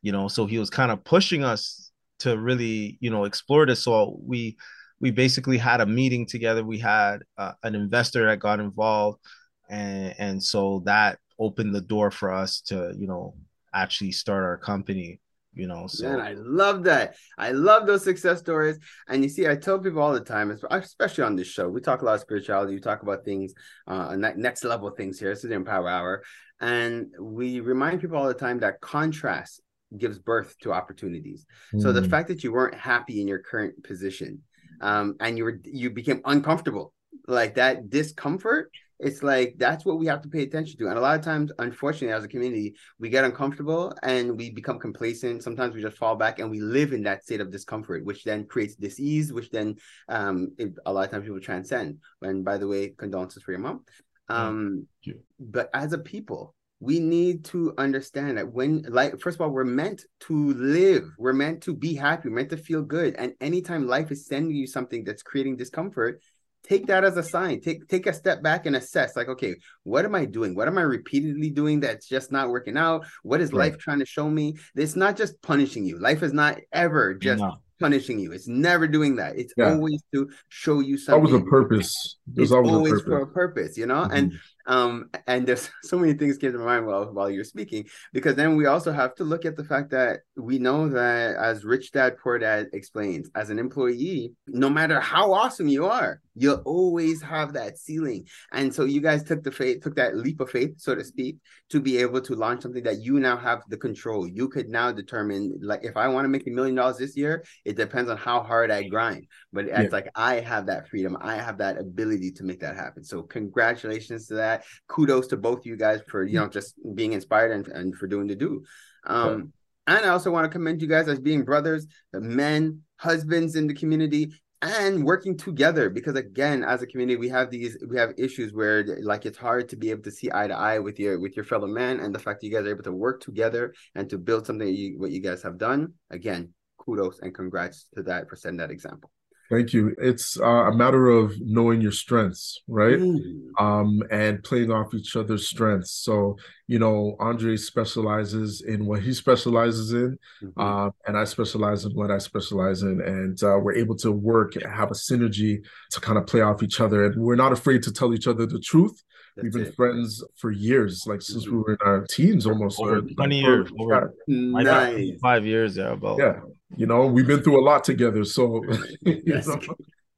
You 0.03 0.11
know, 0.11 0.27
so 0.27 0.47
he 0.47 0.59
was 0.59 0.71
kind 0.71 0.91
of 0.91 1.05
pushing 1.05 1.45
us 1.45 1.93
to 2.21 2.37
really, 2.37 2.99
you 3.01 3.11
know, 3.11 3.25
explore 3.25 3.67
this. 3.67 3.85
So 3.85 4.19
we 4.21 4.57
we 5.01 5.13
basically 5.13 5.59
had 5.59 5.81
a 5.81 5.87
meeting 5.87 6.27
together. 6.27 6.65
We 6.65 6.79
had 6.79 7.19
uh, 7.39 7.53
an 7.63 7.77
investor 7.77 8.27
that 8.27 8.41
got 8.41 8.59
involved, 8.59 9.21
and 9.69 10.15
and 10.19 10.43
so 10.43 10.83
that 10.87 11.19
opened 11.39 11.75
the 11.75 11.81
door 11.81 12.11
for 12.11 12.33
us 12.33 12.61
to 12.61 12.95
you 12.99 13.07
know 13.07 13.35
actually 13.75 14.13
start 14.13 14.45
our 14.45 14.57
company 14.57 15.21
you 15.57 15.67
know 15.67 15.87
so. 15.87 16.09
Man, 16.09 16.21
i 16.21 16.35
love 16.37 16.85
that. 16.85 17.17
I 17.39 17.51
love 17.51 17.87
those 17.87 18.05
success 18.05 18.39
stories. 18.39 18.79
And 19.09 19.23
you 19.23 19.29
see 19.29 19.49
i 19.49 19.57
tell 19.57 19.79
people 19.79 20.03
all 20.03 20.13
the 20.13 20.21
time 20.21 20.57
especially 20.71 21.25
on 21.25 21.35
this 21.35 21.49
show 21.49 21.69
we 21.69 21.81
talk 21.81 22.03
a 22.03 22.05
lot 22.05 22.15
of 22.15 22.21
spirituality 22.21 22.75
we 22.75 22.81
talk 22.81 23.03
about 23.03 23.25
things 23.25 23.55
uh 23.87 24.15
next 24.15 24.65
level 24.65 24.91
things 24.91 25.19
here. 25.19 25.31
This 25.31 25.43
is 25.43 25.51
the 25.51 25.57
empower 25.57 25.89
hour. 25.89 26.23
And 26.61 27.09
we 27.21 27.61
remind 27.61 28.01
people 28.01 28.17
all 28.17 28.29
the 28.29 28.35
time 28.35 28.61
that 28.61 28.81
contrast 28.81 29.61
gives 29.97 30.19
birth 30.19 30.55
to 30.61 30.73
opportunities. 30.73 31.47
Mm. 31.73 31.83
so 31.83 31.93
the 31.93 32.03
mm. 32.03 32.11
fact 32.11 32.29
that 32.29 32.45
you 32.45 32.53
weren't 32.53 32.75
happy 32.75 33.21
in 33.21 33.27
your 33.27 33.39
current 33.39 33.83
position 33.83 34.43
um 34.83 35.17
and 35.21 35.39
you 35.39 35.45
were 35.45 35.59
you 35.65 35.89
became 35.91 36.21
uncomfortable 36.27 36.93
like 37.27 37.55
that 37.55 37.89
discomfort 37.89 38.71
it's 38.99 39.23
like 39.23 39.55
that's 39.59 39.85
what 39.85 39.99
we 39.99 40.07
have 40.07 40.23
to 40.23 40.29
pay 40.29 40.43
attention 40.43 40.79
to. 40.79 40.89
And 40.89 40.99
a 40.99 41.01
lot 41.01 41.19
of 41.19 41.25
times 41.25 41.53
unfortunately 41.59 42.15
as 42.15 42.25
a 42.25 42.29
community 42.29 42.75
we 42.99 43.09
get 43.09 43.25
uncomfortable 43.25 43.93
and 44.03 44.37
we 44.37 44.51
become 44.51 44.79
complacent. 44.79 45.43
Sometimes 45.43 45.75
we 45.75 45.83
just 45.83 45.99
fall 45.99 46.17
back 46.17 46.39
and 46.39 46.51
we 46.51 46.61
live 46.61 46.93
in 46.93 47.03
that 47.03 47.25
state 47.25 47.41
of 47.41 47.51
discomfort 47.51 48.05
which 48.05 48.25
then 48.25 48.47
creates 48.47 48.75
disease 48.75 49.33
which 49.33 49.51
then 49.51 49.77
um 50.09 50.49
it, 50.59 50.75
a 50.87 50.93
lot 50.93 51.05
of 51.05 51.11
times 51.11 51.25
people 51.25 51.41
transcend. 51.41 51.99
And 52.23 52.45
by 52.45 52.57
the 52.57 52.69
way 52.69 52.95
condolences 52.97 53.43
for 53.43 53.53
your 53.53 53.61
mom. 53.61 53.85
Um 54.29 54.87
you. 55.03 55.21
but 55.39 55.71
as 55.75 55.93
a 55.93 55.99
people 55.99 56.55
we 56.81 57.01
need 57.01 57.43
to 57.43 57.73
understand 57.79 58.37
that 58.37 58.53
when 58.53 58.85
like 58.89 59.19
first 59.19 59.37
of 59.37 59.41
all 59.41 59.51
we're 59.51 59.65
meant 59.65 60.05
to 60.21 60.53
live. 60.55 61.05
We're 61.19 61.33
meant 61.33 61.63
to 61.63 61.75
be 61.75 61.95
happy. 61.95 62.29
We're 62.29 62.37
meant 62.37 62.51
to 62.51 62.57
feel 62.57 62.83
good. 62.83 63.15
And 63.17 63.33
anytime 63.41 63.87
life 63.87 64.11
is 64.11 64.27
sending 64.27 64.57
you 64.57 64.67
something 64.67 65.05
that's 65.05 65.23
creating 65.23 65.57
discomfort 65.57 66.21
take 66.67 66.87
that 66.87 67.05
as 67.05 67.17
a 67.17 67.23
sign 67.23 67.61
take 67.61 67.87
take 67.89 68.07
a 68.07 68.13
step 68.13 68.43
back 68.43 68.67
and 68.67 68.77
assess 68.77 69.17
like 69.17 69.29
okay 69.29 69.55
what 69.85 70.05
am 70.05 70.15
i 70.15 70.25
doing 70.25 70.55
what 70.55 70.69
am 70.69 70.79
i 70.79 70.83
repeatedly 70.83 71.51
doing 71.51 71.81
that's 71.81 72.09
just 72.09 72.33
not 72.33 72.49
working 72.49 72.77
out 72.77 73.05
what 73.23 73.41
is 73.41 73.53
right. 73.53 73.73
life 73.73 73.79
trying 73.79 73.99
to 73.99 74.07
show 74.07 74.29
me 74.29 74.57
it's 74.75 74.97
not 74.97 75.17
just 75.17 75.41
punishing 75.43 75.85
you 75.85 75.99
life 75.99 76.23
is 76.23 76.33
not 76.33 76.59
ever 76.73 77.15
just 77.15 77.43
no. 77.43 77.57
punishing 77.79 78.19
you 78.19 78.33
it's 78.33 78.49
never 78.49 78.87
doing 78.89 79.17
that 79.17 79.39
it's 79.39 79.55
yeah. 79.57 79.73
always 79.73 80.03
to 80.13 80.29
show 80.49 80.81
you 80.81 80.99
something 80.99 81.25
that 81.25 81.39
was 81.39 81.43
a 81.43 81.45
purpose 81.45 82.17
There's 82.27 82.51
it's 82.51 82.53
always, 82.53 82.73
always 82.73 82.93
a 82.93 82.97
purpose. 82.97 83.07
for 83.07 83.21
a 83.21 83.27
purpose 83.27 83.79
you 83.79 83.87
know 83.87 84.03
mm-hmm. 84.03 84.13
and 84.13 84.33
um, 84.67 85.11
and 85.27 85.47
there's 85.47 85.71
so 85.83 85.99
many 85.99 86.15
things 86.15 86.39
came 86.39 86.53
to 86.53 86.59
my 86.59 86.65
mind 86.65 86.87
while 86.87 87.13
while 87.13 87.31
you're 87.31 87.45
speaking, 87.45 87.87
because 88.13 88.35
then 88.35 88.57
we 88.57 88.67
also 88.67 88.93
have 88.93 89.15
to 89.17 89.25
look 89.25 89.45
at 89.45 89.57
the 89.57 89.65
fact 89.65 89.91
that 89.91 90.21
we 90.37 90.59
know 90.59 90.89
that 90.89 91.37
as 91.37 91.65
Rich 91.65 91.93
Dad 91.93 92.17
Poor 92.19 92.39
Dad 92.39 92.69
explains, 92.73 93.31
as 93.35 93.51
an 93.51 93.59
employee, 93.59 94.33
no 94.47 94.69
matter 94.69 95.01
how 95.01 95.33
awesome 95.33 95.69
you 95.69 95.87
are, 95.87 96.21
you'll 96.35 96.63
always 96.65 97.23
have 97.23 97.55
that 97.55 97.79
ceiling. 97.79 98.27
And 98.53 98.73
so 98.73 98.85
you 98.85 99.01
guys 99.01 99.25
took 99.25 99.43
the 99.43 99.51
faith, 99.51 99.83
took 99.83 99.97
that 99.97 100.17
leap 100.17 100.41
of 100.41 100.51
faith, 100.51 100.75
so 100.77 100.95
to 100.95 101.05
speak, 101.05 101.37
to 101.71 101.81
be 101.81 101.99
able 101.99 102.21
to 102.21 102.35
launch 102.35 102.63
something 102.63 102.85
that 102.85 103.01
you 103.01 103.19
now 103.19 103.37
have 103.37 103.63
the 103.69 103.77
control. 103.77 104.29
You 104.29 104.49
could 104.49 104.69
now 104.69 104.93
determine, 104.93 105.59
like, 105.63 105.81
if 105.83 105.97
I 105.97 106.09
want 106.09 106.27
to 106.27 106.29
make 106.29 106.47
a 106.47 106.51
million 106.51 106.75
dollars 106.75 106.99
this 106.99 107.17
year, 107.17 107.45
it 107.65 107.77
depends 107.77 108.11
on 108.11 108.17
how 108.17 108.43
hard 108.43 108.71
I 108.71 108.83
grind. 108.85 109.27
But 109.53 109.67
it's 109.67 109.79
yeah. 109.79 109.89
like 109.91 110.09
I 110.15 110.41
have 110.41 110.67
that 110.67 110.89
freedom, 110.89 111.17
I 111.21 111.37
have 111.37 111.59
that 111.59 111.79
ability 111.79 112.33
to 112.33 112.45
make 112.45 112.61
that 112.61 112.77
happen. 112.77 113.03
So 113.03 113.23
congratulations 113.23 114.27
to 114.29 114.35
that 114.35 114.56
Kudos 114.89 115.27
to 115.29 115.37
both 115.37 115.67
you 115.67 115.77
guys 115.77 116.01
for 116.09 116.25
you 116.25 116.39
know 116.41 116.49
just 116.49 116.75
being 116.95 117.13
inspired 117.13 117.53
and, 117.53 117.69
and 117.69 117.97
for 117.97 118.07
doing 118.07 118.27
the 118.27 118.35
do. 118.37 118.65
Um, 119.07 119.53
And 119.89 120.05
I 120.05 120.09
also 120.09 120.33
want 120.33 120.45
to 120.45 120.51
commend 120.51 120.83
you 120.83 120.89
guys 120.89 121.07
as 121.07 121.21
being 121.21 121.45
brothers, 121.45 121.87
men, 122.13 122.83
husbands 122.97 123.55
in 123.55 123.69
the 123.69 123.75
community, 123.75 124.33
and 124.63 125.05
working 125.05 125.37
together 125.37 125.91
because 125.91 126.17
again 126.17 126.65
as 126.65 126.83
a 126.83 126.87
community 126.87 127.17
we 127.17 127.29
have 127.29 127.51
these 127.51 127.77
we 127.89 127.97
have 127.97 128.13
issues 128.17 128.53
where 128.53 128.85
like 129.03 129.27
it's 129.27 129.37
hard 129.37 129.69
to 129.69 129.77
be 129.77 129.91
able 129.91 130.03
to 130.03 130.11
see 130.11 130.31
eye 130.33 130.49
to 130.49 130.57
eye 130.57 130.79
with 130.79 130.99
your 130.99 131.21
with 131.21 131.37
your 131.37 131.45
fellow 131.45 131.67
man 131.67 132.01
and 132.01 132.15
the 132.15 132.19
fact 132.19 132.41
that 132.41 132.47
you 132.47 132.53
guys 132.53 132.65
are 132.65 132.71
able 132.71 132.83
to 132.83 132.93
work 132.93 133.21
together 133.21 133.75
and 133.95 134.09
to 134.09 134.19
build 134.19 134.47
something 134.47 134.67
you, 134.67 134.99
what 134.99 135.11
you 135.11 135.21
guys 135.21 135.43
have 135.43 135.59
done 135.59 135.93
again 136.11 136.53
kudos 136.79 137.21
and 137.21 137.35
congrats 137.35 137.87
to 137.95 138.03
that 138.03 138.29
for 138.29 138.35
setting 138.35 138.57
that 138.57 138.71
example 138.71 139.11
Thank 139.51 139.73
you. 139.73 139.95
It's 139.99 140.41
uh, 140.41 140.45
a 140.45 140.75
matter 140.75 141.09
of 141.09 141.35
knowing 141.41 141.81
your 141.81 141.93
strengths, 141.93 142.61
right? 142.67 142.99
Mm. 142.99 143.51
Um, 143.61 144.03
and 144.11 144.43
playing 144.43 144.73
off 144.73 144.93
each 144.93 145.15
other's 145.15 145.49
strengths. 145.49 145.93
So, 145.93 146.37
you 146.67 146.81
know, 146.81 147.17
Andre 147.21 147.57
specializes 147.57 148.63
in 148.63 148.87
what 148.87 149.03
he 149.03 149.13
specializes 149.13 149.93
in, 149.93 150.19
mm-hmm. 150.43 150.61
uh, 150.61 150.91
and 151.07 151.17
I 151.17 151.25
specialize 151.25 151.85
in 151.85 151.93
what 151.93 152.11
I 152.11 152.19
specialize 152.19 152.83
in. 152.83 153.01
And 153.01 153.41
uh, 153.43 153.59
we're 153.63 153.77
able 153.77 153.97
to 153.99 154.11
work 154.11 154.55
have 154.65 154.91
a 154.91 154.95
synergy 154.95 155.65
to 155.93 156.01
kind 156.01 156.19
of 156.19 156.27
play 156.27 156.41
off 156.41 156.63
each 156.63 156.81
other. 156.81 157.07
And 157.07 157.23
we're 157.23 157.37
not 157.37 157.53
afraid 157.53 157.85
to 157.85 157.93
tell 157.93 158.15
each 158.15 158.27
other 158.27 158.47
the 158.47 158.61
truth. 158.61 159.01
That's 159.37 159.45
We've 159.45 159.53
been 159.53 159.67
it. 159.67 159.77
friends 159.77 160.25
for 160.37 160.51
years, 160.51 161.05
like 161.07 161.21
since 161.23 161.47
we 161.47 161.59
were 161.59 161.73
in 161.73 161.79
our 161.85 162.07
teens 162.09 162.47
almost. 162.47 162.81
Over 162.81 163.03
20 163.03 163.41
years. 163.41 163.71
Over 163.79 164.15
nice. 164.27 165.19
Five 165.21 165.45
years, 165.45 165.77
yeah. 165.77 165.93
About. 165.93 166.19
Yeah 166.19 166.41
you 166.75 166.87
know 166.87 167.07
we've 167.07 167.27
been 167.27 167.43
through 167.43 167.61
a 167.61 167.65
lot 167.65 167.85
together 167.85 168.25
so 168.25 168.65
you 169.03 169.23
know, 169.47 169.61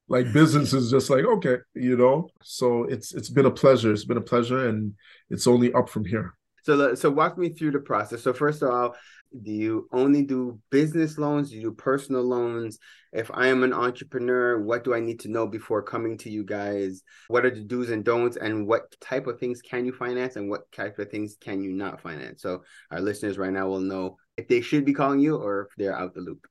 like 0.08 0.32
business 0.32 0.72
is 0.72 0.90
just 0.90 1.10
like 1.10 1.24
okay 1.24 1.56
you 1.74 1.96
know 1.96 2.28
so 2.42 2.84
it's 2.84 3.12
it's 3.12 3.28
been 3.28 3.46
a 3.46 3.50
pleasure 3.50 3.92
it's 3.92 4.04
been 4.04 4.16
a 4.16 4.22
pleasure 4.22 4.68
and 4.68 4.94
it's 5.30 5.46
only 5.46 5.72
up 5.74 5.88
from 5.88 6.04
here 6.04 6.34
So 6.62 6.94
so 6.94 7.10
walk 7.10 7.38
me 7.38 7.48
through 7.50 7.72
the 7.72 7.80
process. 7.80 8.22
So 8.22 8.32
first 8.32 8.62
of 8.62 8.68
all, 8.70 8.96
do 9.42 9.50
you 9.50 9.88
only 9.92 10.24
do 10.24 10.58
business 10.70 11.18
loans? 11.18 11.50
Do 11.50 11.56
you 11.56 11.62
do 11.62 11.72
personal 11.72 12.22
loans? 12.22 12.78
If 13.12 13.30
I 13.32 13.48
am 13.48 13.62
an 13.62 13.72
entrepreneur, 13.72 14.60
what 14.60 14.84
do 14.84 14.94
I 14.94 15.00
need 15.00 15.20
to 15.20 15.30
know 15.30 15.46
before 15.46 15.82
coming 15.82 16.16
to 16.18 16.30
you 16.30 16.44
guys? 16.44 17.02
What 17.28 17.44
are 17.44 17.50
the 17.50 17.60
do's 17.60 17.90
and 17.90 18.04
don'ts? 18.04 18.36
And 18.36 18.66
what 18.66 18.94
type 19.00 19.26
of 19.26 19.38
things 19.38 19.62
can 19.62 19.84
you 19.84 19.92
finance 19.92 20.36
and 20.36 20.48
what 20.48 20.70
type 20.72 20.98
of 20.98 21.10
things 21.10 21.36
can 21.40 21.62
you 21.62 21.72
not 21.72 22.00
finance? 22.00 22.42
So 22.42 22.62
our 22.90 23.00
listeners 23.00 23.38
right 23.38 23.52
now 23.52 23.68
will 23.68 23.80
know 23.80 24.16
if 24.36 24.48
they 24.48 24.60
should 24.60 24.84
be 24.84 24.94
calling 24.94 25.20
you 25.20 25.36
or 25.36 25.62
if 25.62 25.68
they're 25.76 25.96
out 25.96 26.14
the 26.14 26.20
loop. 26.20 26.46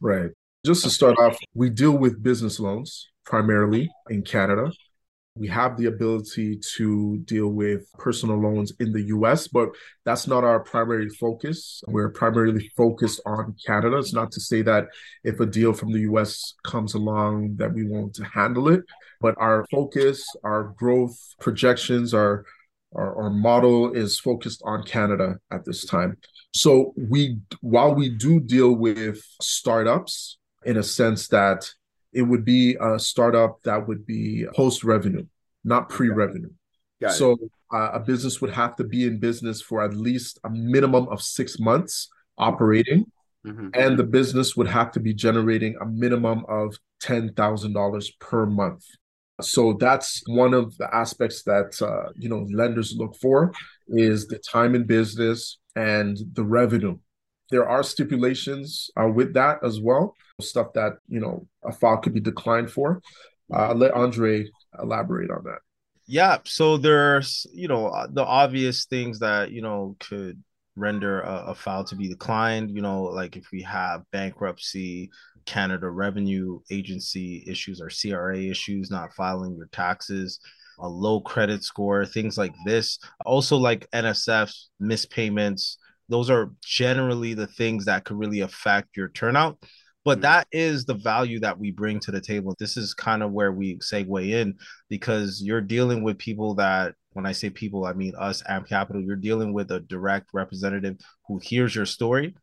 Right. 0.00 0.30
Just 0.64 0.84
to 0.84 0.90
start 0.90 1.18
off, 1.18 1.38
we 1.54 1.70
deal 1.70 1.92
with 1.92 2.22
business 2.22 2.58
loans 2.58 3.08
primarily 3.24 3.90
in 4.10 4.22
Canada. 4.22 4.72
We 5.36 5.48
have 5.48 5.76
the 5.76 5.86
ability 5.86 6.60
to 6.76 7.18
deal 7.18 7.48
with 7.48 7.92
personal 7.98 8.40
loans 8.40 8.72
in 8.80 8.92
the 8.92 9.02
US, 9.16 9.48
but 9.48 9.68
that's 10.04 10.26
not 10.26 10.44
our 10.44 10.60
primary 10.60 11.08
focus. 11.10 11.82
We're 11.86 12.10
primarily 12.10 12.70
focused 12.76 13.20
on 13.26 13.54
Canada. 13.66 13.98
It's 13.98 14.14
not 14.14 14.32
to 14.32 14.40
say 14.40 14.62
that 14.62 14.86
if 15.24 15.38
a 15.40 15.46
deal 15.46 15.72
from 15.72 15.92
the 15.92 16.00
US 16.00 16.54
comes 16.64 16.94
along 16.94 17.56
that 17.56 17.72
we 17.72 17.86
won't 17.86 18.18
handle 18.34 18.68
it, 18.68 18.82
but 19.20 19.34
our 19.38 19.66
focus, 19.70 20.24
our 20.42 20.74
growth 20.76 21.16
projections, 21.38 22.14
our 22.14 22.44
our, 22.94 23.24
our 23.24 23.30
model 23.30 23.92
is 23.92 24.18
focused 24.18 24.62
on 24.64 24.82
Canada 24.84 25.36
at 25.50 25.64
this 25.64 25.84
time. 25.84 26.16
So 26.54 26.94
we 26.96 27.38
while 27.60 27.94
we 27.94 28.08
do 28.08 28.40
deal 28.40 28.74
with 28.74 29.22
startups 29.42 30.38
in 30.64 30.76
a 30.76 30.82
sense 30.82 31.28
that 31.28 31.70
it 32.16 32.22
would 32.22 32.46
be 32.46 32.76
a 32.80 32.98
startup 32.98 33.62
that 33.64 33.86
would 33.86 34.06
be 34.06 34.46
post 34.54 34.82
revenue, 34.82 35.26
not 35.64 35.90
pre 35.90 36.08
revenue. 36.08 36.50
So 37.10 37.36
uh, 37.72 37.90
a 37.92 38.00
business 38.00 38.40
would 38.40 38.50
have 38.50 38.74
to 38.76 38.84
be 38.84 39.04
in 39.04 39.18
business 39.18 39.60
for 39.60 39.84
at 39.84 39.92
least 39.94 40.40
a 40.42 40.48
minimum 40.48 41.08
of 41.08 41.20
six 41.20 41.58
months 41.60 42.08
operating, 42.38 43.04
mm-hmm. 43.46 43.68
and 43.74 43.98
the 43.98 44.04
business 44.04 44.56
would 44.56 44.66
have 44.66 44.90
to 44.92 45.00
be 45.00 45.12
generating 45.12 45.76
a 45.82 45.84
minimum 45.84 46.46
of 46.48 46.74
ten 47.00 47.34
thousand 47.34 47.74
dollars 47.74 48.10
per 48.18 48.46
month. 48.46 48.84
So 49.42 49.74
that's 49.74 50.22
one 50.26 50.54
of 50.54 50.74
the 50.78 50.88
aspects 50.94 51.42
that 51.42 51.70
uh, 51.82 52.12
you 52.16 52.30
know 52.30 52.46
lenders 52.50 52.94
look 52.96 53.14
for 53.16 53.52
is 53.88 54.26
the 54.26 54.38
time 54.38 54.74
in 54.74 54.84
business 54.84 55.58
and 55.76 56.16
the 56.32 56.44
revenue. 56.44 56.96
There 57.50 57.68
are 57.68 57.82
stipulations 57.82 58.90
uh, 59.00 59.08
with 59.08 59.34
that 59.34 59.64
as 59.64 59.80
well, 59.80 60.14
stuff 60.40 60.72
that 60.74 60.98
you 61.08 61.20
know 61.20 61.46
a 61.64 61.72
file 61.72 61.98
could 61.98 62.14
be 62.14 62.20
declined 62.20 62.70
for. 62.70 63.00
Uh, 63.52 63.74
let 63.74 63.92
Andre 63.92 64.48
elaborate 64.80 65.30
on 65.30 65.44
that. 65.44 65.58
Yeah, 66.06 66.38
so 66.44 66.76
there's 66.76 67.46
you 67.52 67.68
know 67.68 67.88
uh, 67.88 68.06
the 68.10 68.24
obvious 68.24 68.86
things 68.86 69.18
that 69.20 69.50
you 69.50 69.62
know 69.62 69.96
could 70.00 70.42
render 70.76 71.20
a, 71.22 71.46
a 71.48 71.54
file 71.54 71.84
to 71.84 71.96
be 71.96 72.08
declined. 72.08 72.70
You 72.70 72.82
know, 72.82 73.02
like 73.02 73.36
if 73.36 73.50
we 73.52 73.62
have 73.62 74.02
bankruptcy, 74.12 75.10
Canada 75.46 75.88
Revenue 75.88 76.60
Agency 76.70 77.44
issues 77.46 77.80
or 77.80 77.88
CRA 77.88 78.38
issues, 78.38 78.90
not 78.90 79.14
filing 79.14 79.56
your 79.56 79.68
taxes, 79.72 80.40
a 80.78 80.88
low 80.88 81.20
credit 81.20 81.62
score, 81.62 82.04
things 82.04 82.36
like 82.36 82.54
this. 82.64 82.98
Also, 83.24 83.56
like 83.56 83.90
NSF 83.92 84.52
mispayments, 84.80 85.76
those 86.08 86.30
are 86.30 86.52
generally 86.62 87.34
the 87.34 87.46
things 87.46 87.84
that 87.86 88.04
could 88.04 88.18
really 88.18 88.40
affect 88.40 88.96
your 88.96 89.08
turnout. 89.08 89.58
But 90.04 90.16
mm-hmm. 90.18 90.22
that 90.22 90.48
is 90.52 90.84
the 90.84 90.94
value 90.94 91.40
that 91.40 91.58
we 91.58 91.70
bring 91.70 92.00
to 92.00 92.10
the 92.10 92.20
table. 92.20 92.54
This 92.58 92.76
is 92.76 92.94
kind 92.94 93.22
of 93.22 93.32
where 93.32 93.52
we 93.52 93.76
segue 93.78 94.30
in 94.30 94.56
because 94.88 95.42
you're 95.42 95.60
dealing 95.60 96.02
with 96.02 96.18
people 96.18 96.54
that, 96.54 96.94
when 97.12 97.26
I 97.26 97.32
say 97.32 97.50
people, 97.50 97.86
I 97.86 97.92
mean 97.92 98.12
us, 98.18 98.42
Ampd 98.48 98.68
Capital, 98.68 99.02
you're 99.02 99.16
dealing 99.16 99.52
with 99.52 99.70
a 99.70 99.80
direct 99.80 100.28
representative 100.32 100.96
who 101.26 101.38
hears 101.38 101.74
your 101.74 101.86
story 101.86 102.34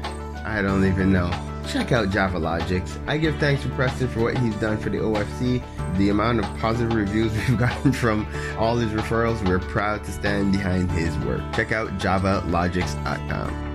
I 0.45 0.61
don't 0.61 0.85
even 0.85 1.11
know. 1.11 1.31
Check 1.67 1.91
out 1.91 2.11
Java 2.11 2.37
Logics. 2.37 2.99
I 3.07 3.17
give 3.17 3.35
thanks 3.37 3.63
to 3.63 3.69
Preston 3.69 4.07
for 4.09 4.21
what 4.21 4.37
he's 4.37 4.55
done 4.57 4.77
for 4.77 4.89
the 4.89 4.97
OFC. 4.97 5.63
The 5.97 6.09
amount 6.09 6.39
of 6.39 6.45
positive 6.59 6.93
reviews 6.93 7.31
we've 7.49 7.57
gotten 7.57 7.91
from 7.91 8.27
all 8.57 8.77
his 8.77 8.91
referrals, 8.91 9.45
we're 9.47 9.59
proud 9.59 10.03
to 10.03 10.11
stand 10.11 10.51
behind 10.51 10.91
his 10.91 11.17
work. 11.19 11.41
Check 11.53 11.71
out 11.71 11.89
javalogics.com. 11.97 13.74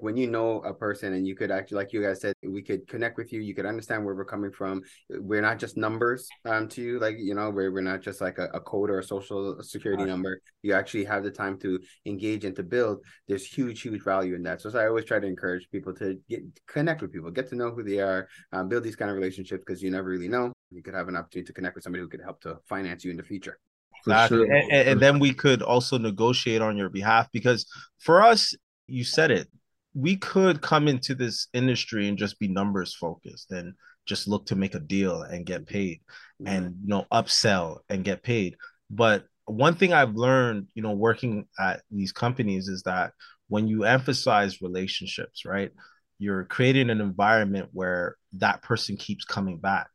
When 0.00 0.16
you 0.16 0.28
know 0.28 0.60
a 0.62 0.72
person 0.72 1.12
and 1.14 1.26
you 1.26 1.34
could 1.34 1.50
actually, 1.50 1.76
like 1.76 1.92
you 1.92 2.02
guys 2.02 2.20
said, 2.20 2.34
we 2.42 2.62
could 2.62 2.86
connect 2.88 3.18
with 3.18 3.32
you, 3.32 3.40
you 3.40 3.54
could 3.54 3.66
understand 3.66 4.04
where 4.04 4.14
we're 4.14 4.24
coming 4.24 4.50
from. 4.50 4.82
We're 5.10 5.42
not 5.42 5.58
just 5.58 5.76
numbers 5.76 6.28
um, 6.44 6.68
to 6.68 6.82
you, 6.82 6.98
like, 6.98 7.16
you 7.18 7.34
know, 7.34 7.50
we're, 7.50 7.70
we're 7.72 7.82
not 7.82 8.00
just 8.00 8.20
like 8.20 8.38
a, 8.38 8.44
a 8.54 8.60
code 8.60 8.90
or 8.90 8.98
a 8.98 9.02
social 9.02 9.62
security 9.62 10.04
number. 10.04 10.40
You 10.62 10.72
actually 10.74 11.04
have 11.04 11.22
the 11.22 11.30
time 11.30 11.58
to 11.60 11.78
engage 12.06 12.44
and 12.44 12.56
to 12.56 12.62
build. 12.62 13.00
There's 13.28 13.46
huge, 13.46 13.82
huge 13.82 14.02
value 14.02 14.34
in 14.34 14.42
that. 14.44 14.60
So, 14.60 14.70
so 14.70 14.78
I 14.78 14.86
always 14.86 15.04
try 15.04 15.20
to 15.20 15.26
encourage 15.26 15.68
people 15.70 15.94
to 15.96 16.18
get 16.28 16.40
connect 16.66 17.02
with 17.02 17.12
people, 17.12 17.30
get 17.30 17.48
to 17.50 17.56
know 17.56 17.70
who 17.70 17.82
they 17.82 18.00
are, 18.00 18.28
um, 18.52 18.68
build 18.68 18.84
these 18.84 18.96
kind 18.96 19.10
of 19.10 19.16
relationships 19.16 19.62
because 19.66 19.82
you 19.82 19.90
never 19.90 20.08
really 20.08 20.28
know. 20.28 20.52
You 20.70 20.82
could 20.82 20.94
have 20.94 21.08
an 21.08 21.16
opportunity 21.16 21.46
to 21.46 21.52
connect 21.52 21.74
with 21.74 21.84
somebody 21.84 22.02
who 22.02 22.08
could 22.08 22.22
help 22.22 22.40
to 22.42 22.58
finance 22.68 23.04
you 23.04 23.10
in 23.10 23.16
the 23.16 23.22
future. 23.22 23.58
For 24.04 24.12
Exactly. 24.12 24.38
sure. 24.38 24.52
And, 24.52 24.72
and- 24.72 24.88
and 24.88 25.00
then 25.00 25.18
we 25.18 25.34
could 25.34 25.60
also 25.62 25.98
negotiate 25.98 26.62
on 26.62 26.76
your 26.76 26.88
behalf 26.88 27.28
because 27.32 27.66
for 27.98 28.22
us, 28.22 28.54
you 28.86 29.04
said 29.04 29.30
it, 29.30 29.48
we 29.94 30.16
could 30.16 30.60
come 30.60 30.88
into 30.88 31.14
this 31.14 31.48
industry 31.52 32.08
and 32.08 32.18
just 32.18 32.38
be 32.38 32.48
numbers 32.48 32.94
focused 32.94 33.50
and 33.50 33.74
just 34.06 34.28
look 34.28 34.46
to 34.46 34.56
make 34.56 34.74
a 34.74 34.80
deal 34.80 35.22
and 35.22 35.46
get 35.46 35.66
paid 35.66 36.00
and 36.44 36.76
you 36.82 36.88
know 36.88 37.06
upsell 37.12 37.78
and 37.88 38.04
get 38.04 38.22
paid. 38.22 38.56
But 38.90 39.24
one 39.44 39.74
thing 39.74 39.92
I've 39.92 40.14
learned, 40.14 40.68
you 40.74 40.82
know, 40.82 40.92
working 40.92 41.46
at 41.58 41.82
these 41.90 42.12
companies 42.12 42.68
is 42.68 42.82
that 42.84 43.12
when 43.48 43.68
you 43.68 43.84
emphasize 43.84 44.62
relationships, 44.62 45.44
right, 45.44 45.70
you're 46.18 46.44
creating 46.44 46.90
an 46.90 47.00
environment 47.00 47.68
where 47.72 48.16
that 48.34 48.62
person 48.62 48.96
keeps 48.96 49.24
coming 49.24 49.58
back. 49.58 49.88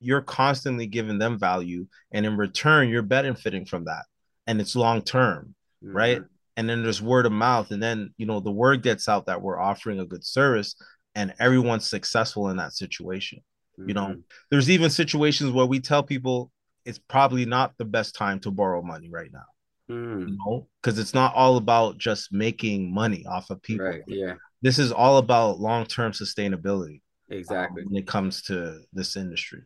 You're 0.00 0.22
constantly 0.22 0.86
giving 0.86 1.18
them 1.18 1.38
value, 1.38 1.86
and 2.12 2.26
in 2.26 2.36
return, 2.36 2.88
you're 2.88 3.02
benefiting 3.02 3.64
from 3.64 3.86
that, 3.86 4.04
and 4.46 4.60
it's 4.60 4.76
long 4.76 5.02
term, 5.02 5.54
right? 5.82 6.18
Mm-hmm. 6.18 6.37
And 6.58 6.68
then 6.68 6.82
there's 6.82 7.00
word 7.00 7.24
of 7.24 7.32
mouth, 7.32 7.70
and 7.70 7.82
then 7.82 8.12
you 8.18 8.26
know 8.26 8.40
the 8.40 8.50
word 8.50 8.82
gets 8.82 9.08
out 9.08 9.26
that 9.26 9.40
we're 9.40 9.58
offering 9.58 10.00
a 10.00 10.04
good 10.04 10.24
service, 10.24 10.74
and 11.14 11.32
everyone's 11.38 11.88
successful 11.88 12.50
in 12.50 12.56
that 12.58 12.74
situation. 12.74 13.40
You 13.78 13.94
know, 13.94 14.16
there's 14.50 14.68
even 14.68 14.90
situations 14.90 15.52
where 15.52 15.64
we 15.64 15.78
tell 15.78 16.02
people 16.02 16.50
it's 16.84 16.98
probably 16.98 17.46
not 17.46 17.74
the 17.78 17.84
best 17.84 18.16
time 18.16 18.40
to 18.40 18.50
borrow 18.50 18.82
money 18.82 19.08
right 19.08 19.30
now 19.32 19.44
Mm, 19.90 20.28
you 20.28 20.36
know 20.36 20.68
because 20.82 20.98
it's 20.98 21.14
not 21.14 21.34
all 21.34 21.56
about 21.56 21.96
just 21.96 22.30
making 22.30 22.92
money 22.92 23.24
off 23.26 23.48
of 23.48 23.62
people 23.62 23.86
right. 23.86 24.02
Yeah. 24.06 24.34
this 24.60 24.78
is 24.78 24.92
all 24.92 25.16
about 25.16 25.60
long-term 25.60 26.12
sustainability 26.12 27.00
um, 27.30 27.38
Exactly. 27.38 27.84
when 27.84 27.96
it 27.96 28.06
comes 28.06 28.42
to 28.42 28.82
this 28.92 29.16
industry 29.16 29.62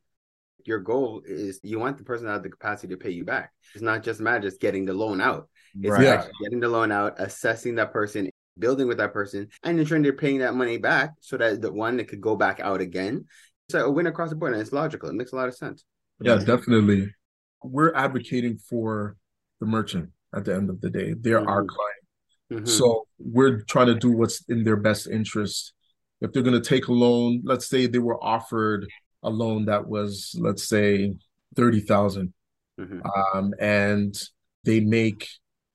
your 0.65 0.79
goal 0.79 1.23
is 1.27 1.59
you 1.65 1.81
want 1.81 1.99
the 1.99 2.05
person 2.05 2.27
to 2.27 2.33
have 2.33 2.45
the 2.45 2.51
capacity 2.51 2.95
to 2.95 2.97
pay 2.97 3.11
you 3.11 3.25
back. 3.25 3.51
It's 3.75 3.83
not 3.83 4.05
just 4.05 4.21
matter 4.21 4.49
just 4.49 4.61
getting 4.61 4.85
the 4.85 4.95
loan 4.95 5.21
out. 5.21 5.49
It's 5.81 5.91
right 5.91 6.07
actually 6.07 6.33
getting 6.43 6.61
the 6.61 6.69
loan 6.69 6.93
out, 6.93 7.15
assessing 7.19 7.77
that 7.77 7.93
person, 7.93 8.29
building 8.59 8.89
with 8.89 8.99
that 8.99 9.13
person, 9.13 9.49
and 9.63 9.79
ensuring 9.79 10.03
they're 10.03 10.13
paying 10.13 10.39
that 10.39 10.55
money 10.55 10.79
back 10.79 11.13
so 11.21 11.37
that 11.37 11.63
the 11.63 11.73
one 11.73 11.97
that 11.97 12.09
could 12.09 12.21
go 12.21 12.37
back 12.37 12.61
out 12.61 12.81
again. 12.81 13.25
So 13.71 13.87
a 13.87 13.91
win 13.91 14.07
across 14.07 14.31
the 14.31 14.37
board, 14.37 14.53
and 14.53 14.61
it's 14.61 14.73
logical. 14.73 15.09
It 15.09 15.15
makes 15.15 15.33
a 15.33 15.37
lot 15.37 15.49
of 15.49 15.55
sense. 15.55 15.85
Yeah, 16.21 16.37
definitely. 16.37 17.15
We're 17.63 17.95
advocating 17.95 18.59
for 18.59 19.17
the 19.61 19.67
merchant 19.67 20.11
at 20.35 20.45
the 20.45 20.55
end 20.55 20.69
of 20.69 20.81
the 20.81 20.91
day. 20.91 21.15
They're 21.19 21.49
our 21.49 21.63
Mhm. 21.65 21.69
client. 21.69 22.65
Mhm. 22.65 22.69
So 22.69 23.07
we're 23.19 23.63
trying 23.63 23.87
to 23.87 23.95
do 23.95 24.11
what's 24.11 24.43
in 24.49 24.65
their 24.65 24.77
best 24.77 25.07
interest. 25.07 25.73
If 26.21 26.33
they're 26.33 26.43
going 26.43 26.61
to 26.61 26.69
take 26.69 26.89
a 26.89 26.93
loan, 26.93 27.41
let's 27.45 27.67
say 27.67 27.87
they 27.87 27.99
were 27.99 28.23
offered 28.23 28.87
a 29.23 29.31
loan 29.31 29.65
that 29.67 29.89
was, 29.89 30.37
let's 30.39 30.65
say, 30.65 31.15
30,000 31.57 32.35
Mhm. 32.79 33.03
um, 33.35 33.55
and 33.59 34.21
they 34.65 34.81
make 34.81 35.29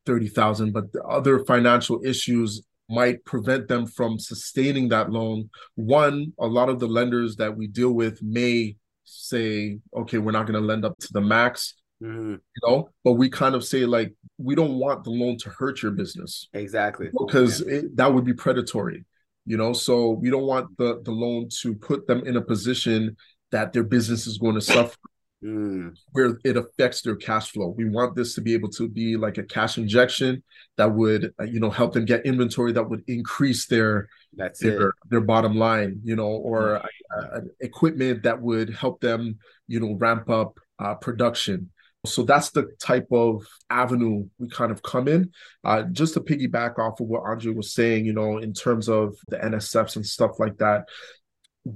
30,000, 0.07 0.71
but 0.71 0.91
the 0.93 1.03
other 1.03 1.43
financial 1.45 2.01
issues 2.03 2.63
might 2.89 3.23
prevent 3.25 3.67
them 3.67 3.85
from 3.85 4.17
sustaining 4.17 4.87
that 4.89 5.11
loan. 5.11 5.49
One, 5.75 6.33
a 6.39 6.47
lot 6.47 6.69
of 6.69 6.79
the 6.79 6.87
lenders 6.87 7.35
that 7.35 7.55
we 7.55 7.67
deal 7.67 7.91
with 7.91 8.23
may 8.23 8.77
say, 9.03 9.77
okay, 9.95 10.17
we're 10.17 10.31
not 10.31 10.47
going 10.47 10.59
to 10.59 10.65
lend 10.65 10.85
up 10.85 10.97
to 10.99 11.09
the 11.11 11.21
max, 11.21 11.75
Mhm. 12.01 12.33
you 12.55 12.61
know, 12.67 12.89
but 13.03 13.13
we 13.13 13.29
kind 13.29 13.55
of 13.55 13.63
say, 13.65 13.85
like, 13.85 14.13
we 14.37 14.55
don't 14.55 14.75
want 14.79 15.03
the 15.03 15.09
loan 15.09 15.37
to 15.39 15.49
hurt 15.49 15.81
your 15.81 15.91
business 15.91 16.47
Exactly. 16.53 17.09
because 17.11 17.59
it, 17.61 17.95
that 17.97 18.13
would 18.13 18.23
be 18.23 18.33
predatory, 18.33 19.03
you 19.45 19.57
know. 19.57 19.73
So 19.73 20.11
we 20.11 20.29
don't 20.29 20.45
want 20.45 20.77
the 20.77 21.01
the 21.03 21.11
loan 21.11 21.49
to 21.61 21.73
put 21.75 22.05
them 22.07 22.19
in 22.25 22.35
a 22.37 22.41
position 22.41 23.17
that 23.51 23.73
their 23.73 23.83
business 23.83 24.27
is 24.27 24.37
going 24.37 24.55
to 24.55 24.61
suffer 24.61 24.95
Mm, 25.43 25.95
where 26.13 26.39
it 26.43 26.57
affects 26.57 27.03
their 27.03 27.15
cash 27.15 27.51
flow. 27.51 27.67
We 27.67 27.87
want 27.87 28.15
this 28.15 28.33
to 28.35 28.41
be 28.41 28.55
able 28.55 28.69
to 28.69 28.89
be 28.89 29.17
like 29.17 29.37
a 29.37 29.43
cash 29.43 29.77
injection 29.77 30.41
that 30.77 30.91
would, 30.91 31.31
uh, 31.39 31.43
you 31.43 31.59
know, 31.59 31.69
help 31.69 31.93
them 31.93 32.05
get 32.05 32.25
inventory 32.25 32.71
that 32.71 32.89
would 32.89 33.03
increase 33.07 33.67
their 33.67 34.09
that's 34.33 34.63
it. 34.63 34.79
their 34.79 34.93
their 35.11 35.21
bottom 35.21 35.55
line, 35.55 36.01
you 36.03 36.15
know, 36.15 36.25
or 36.25 36.77
uh, 36.77 37.41
equipment 37.59 38.23
that 38.23 38.41
would 38.41 38.73
help 38.73 38.99
them, 38.99 39.37
you 39.67 39.79
know, 39.79 39.93
ramp 39.99 40.27
up 40.27 40.59
uh, 40.79 40.95
production. 40.95 41.69
So 42.03 42.23
that's 42.23 42.49
the 42.49 42.71
type 42.81 43.07
of 43.11 43.45
avenue 43.69 44.27
we 44.39 44.49
kind 44.49 44.71
of 44.71 44.81
come 44.81 45.07
in. 45.07 45.31
Uh, 45.63 45.83
just 45.83 46.15
to 46.15 46.21
piggyback 46.21 46.79
off 46.79 46.99
of 46.99 47.07
what 47.07 47.23
Andre 47.23 47.53
was 47.53 47.75
saying, 47.75 48.05
you 48.05 48.13
know, 48.13 48.39
in 48.39 48.53
terms 48.53 48.89
of 48.89 49.15
the 49.27 49.37
NSFs 49.37 49.97
and 49.97 50.05
stuff 50.05 50.39
like 50.39 50.57
that, 50.57 50.85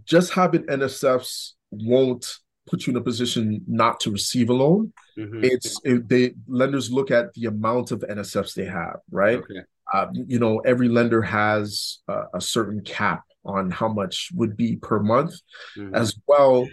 just 0.04 0.34
having 0.34 0.64
NSFs 0.64 1.52
won't 1.70 2.40
put 2.68 2.86
you 2.86 2.92
in 2.92 2.98
a 2.98 3.02
position 3.02 3.62
not 3.68 4.00
to 4.02 4.12
receive 4.12 4.50
a 4.50 4.54
loan. 4.54 4.94
Mhm. 5.18 5.44
It's 5.44 5.80
it, 5.84 6.08
they 6.08 6.34
lenders 6.48 6.92
look 6.92 7.12
at 7.12 7.34
the 7.34 7.46
amount 7.46 7.92
of 7.92 8.00
NSFs 8.02 8.54
they 8.54 8.66
have, 8.66 8.98
right? 9.12 9.40
Okay. 9.40 9.62
uh, 9.94 10.08
you 10.14 10.40
know, 10.40 10.60
every 10.60 10.88
lender 10.88 11.22
has 11.22 12.00
a, 12.08 12.24
a 12.36 12.42
certain 12.42 12.80
cap 12.82 13.24
on 13.44 13.70
how 13.70 13.90
much 13.92 14.30
would 14.34 14.56
be 14.56 14.78
per 14.78 15.00
month 15.02 15.34
Mhm. 15.78 15.94
as 15.94 16.16
well, 16.28 16.66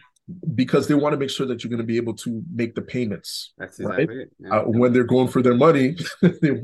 because 0.55 0.87
they 0.87 0.95
want 0.95 1.15
to 1.15 1.19
make 1.19 1.31
sure 1.31 1.47
that 1.47 1.65
you're 1.65 1.71
going 1.71 1.81
to 1.81 1.93
be 1.95 1.97
able 1.97 2.15
to 2.15 2.43
make 2.55 2.75
the 2.77 2.83
payments 2.83 3.55
That's 3.59 3.81
right? 3.81 4.01
exactly 4.01 4.23
it. 4.23 4.33
Yeah. 4.39 4.59
uh, 4.61 4.65
when 4.67 4.93
they're 4.93 5.03
going 5.17 5.29
for 5.29 5.43
their 5.43 5.57
money. 5.57 5.97
they, 6.43 6.63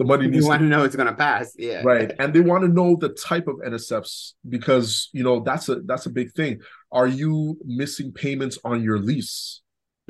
the 0.00 0.06
money 0.06 0.24
you 0.34 0.46
want 0.46 0.60
to 0.60 0.64
to 0.64 0.70
know 0.70 0.82
it's 0.84 0.96
gonna 0.96 1.14
pass. 1.14 1.54
Yeah. 1.58 1.82
right, 1.84 2.10
and 2.18 2.32
they 2.34 2.40
want 2.40 2.62
to 2.64 2.68
know 2.68 2.96
the 2.98 3.10
type 3.10 3.46
of 3.46 3.56
NSFs 3.56 4.32
because 4.48 5.10
you 5.12 5.22
know 5.22 5.40
that's 5.40 5.68
a 5.68 5.76
that's 5.90 6.06
a 6.06 6.10
big 6.10 6.32
thing. 6.32 6.60
Are 6.90 7.06
you 7.06 7.58
missing 7.64 8.10
payments 8.10 8.58
on 8.64 8.82
your 8.82 8.98
lease? 8.98 9.60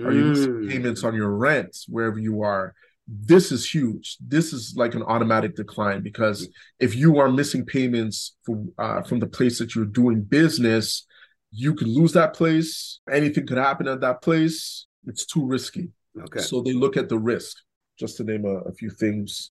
Are 0.07 0.13
you 0.13 0.25
missing 0.25 0.53
Mm. 0.55 0.71
payments 0.71 1.05
on 1.05 1.15
your 1.15 1.31
rent 1.47 1.77
wherever 1.89 2.19
you 2.19 2.41
are? 2.43 2.73
This 3.07 3.51
is 3.51 3.69
huge. 3.69 4.17
This 4.35 4.53
is 4.53 4.75
like 4.77 4.95
an 4.95 5.03
automatic 5.03 5.57
decline 5.57 6.01
because 6.03 6.49
if 6.79 6.95
you 6.95 7.19
are 7.19 7.29
missing 7.41 7.67
payments 7.67 8.37
from 8.45 8.73
uh, 8.79 9.03
from 9.03 9.19
the 9.19 9.27
place 9.27 9.59
that 9.59 9.75
you're 9.75 9.93
doing 10.03 10.23
business, 10.23 11.05
you 11.51 11.75
could 11.75 11.89
lose 11.89 12.13
that 12.13 12.33
place. 12.33 13.01
Anything 13.11 13.45
could 13.49 13.59
happen 13.59 13.89
at 13.89 14.01
that 14.03 14.23
place. 14.23 14.87
It's 15.07 15.27
too 15.27 15.45
risky. 15.45 15.91
Okay. 16.27 16.41
So 16.41 16.61
they 16.63 16.73
look 16.73 16.97
at 16.97 17.09
the 17.09 17.19
risk. 17.19 17.57
Just 17.99 18.17
to 18.19 18.25
name 18.25 18.45
a, 18.47 18.57
a 18.71 18.73
few 18.73 18.91
things, 18.91 19.51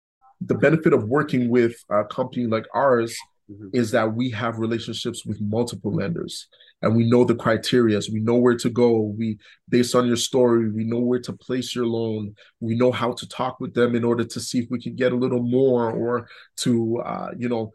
the 0.43 0.55
benefit 0.55 0.93
of 0.93 1.03
working 1.05 1.49
with 1.49 1.75
a 1.89 2.03
company 2.05 2.45
like 2.47 2.65
ours 2.73 3.15
Mhm. 3.49 3.69
is 3.73 3.91
that 3.91 4.15
we 4.15 4.29
have 4.31 4.59
relationships 4.59 5.25
with 5.25 5.39
multiple 5.41 5.91
lenders 5.93 6.47
and 6.81 6.95
we 6.95 7.09
know 7.09 7.23
the 7.25 7.35
criterias 7.35 8.09
we 8.11 8.19
know 8.21 8.35
where 8.37 8.55
to 8.55 8.69
go 8.69 9.01
we 9.17 9.37
based 9.67 9.93
on 9.93 10.07
your 10.07 10.15
story 10.15 10.69
we 10.71 10.83
know 10.85 10.99
where 10.99 11.19
to 11.19 11.33
place 11.33 11.75
your 11.75 11.85
loan 11.85 12.33
we 12.61 12.75
know 12.75 12.91
how 12.91 13.11
to 13.11 13.27
talk 13.27 13.59
with 13.59 13.73
them 13.73 13.93
in 13.95 14.03
order 14.05 14.23
to 14.23 14.39
see 14.39 14.59
if 14.59 14.67
we 14.69 14.79
can 14.81 14.95
get 14.95 15.11
a 15.11 15.15
little 15.15 15.43
more 15.43 15.91
or 15.91 16.27
to 16.57 16.97
uh, 16.99 17.31
you 17.37 17.49
know 17.49 17.73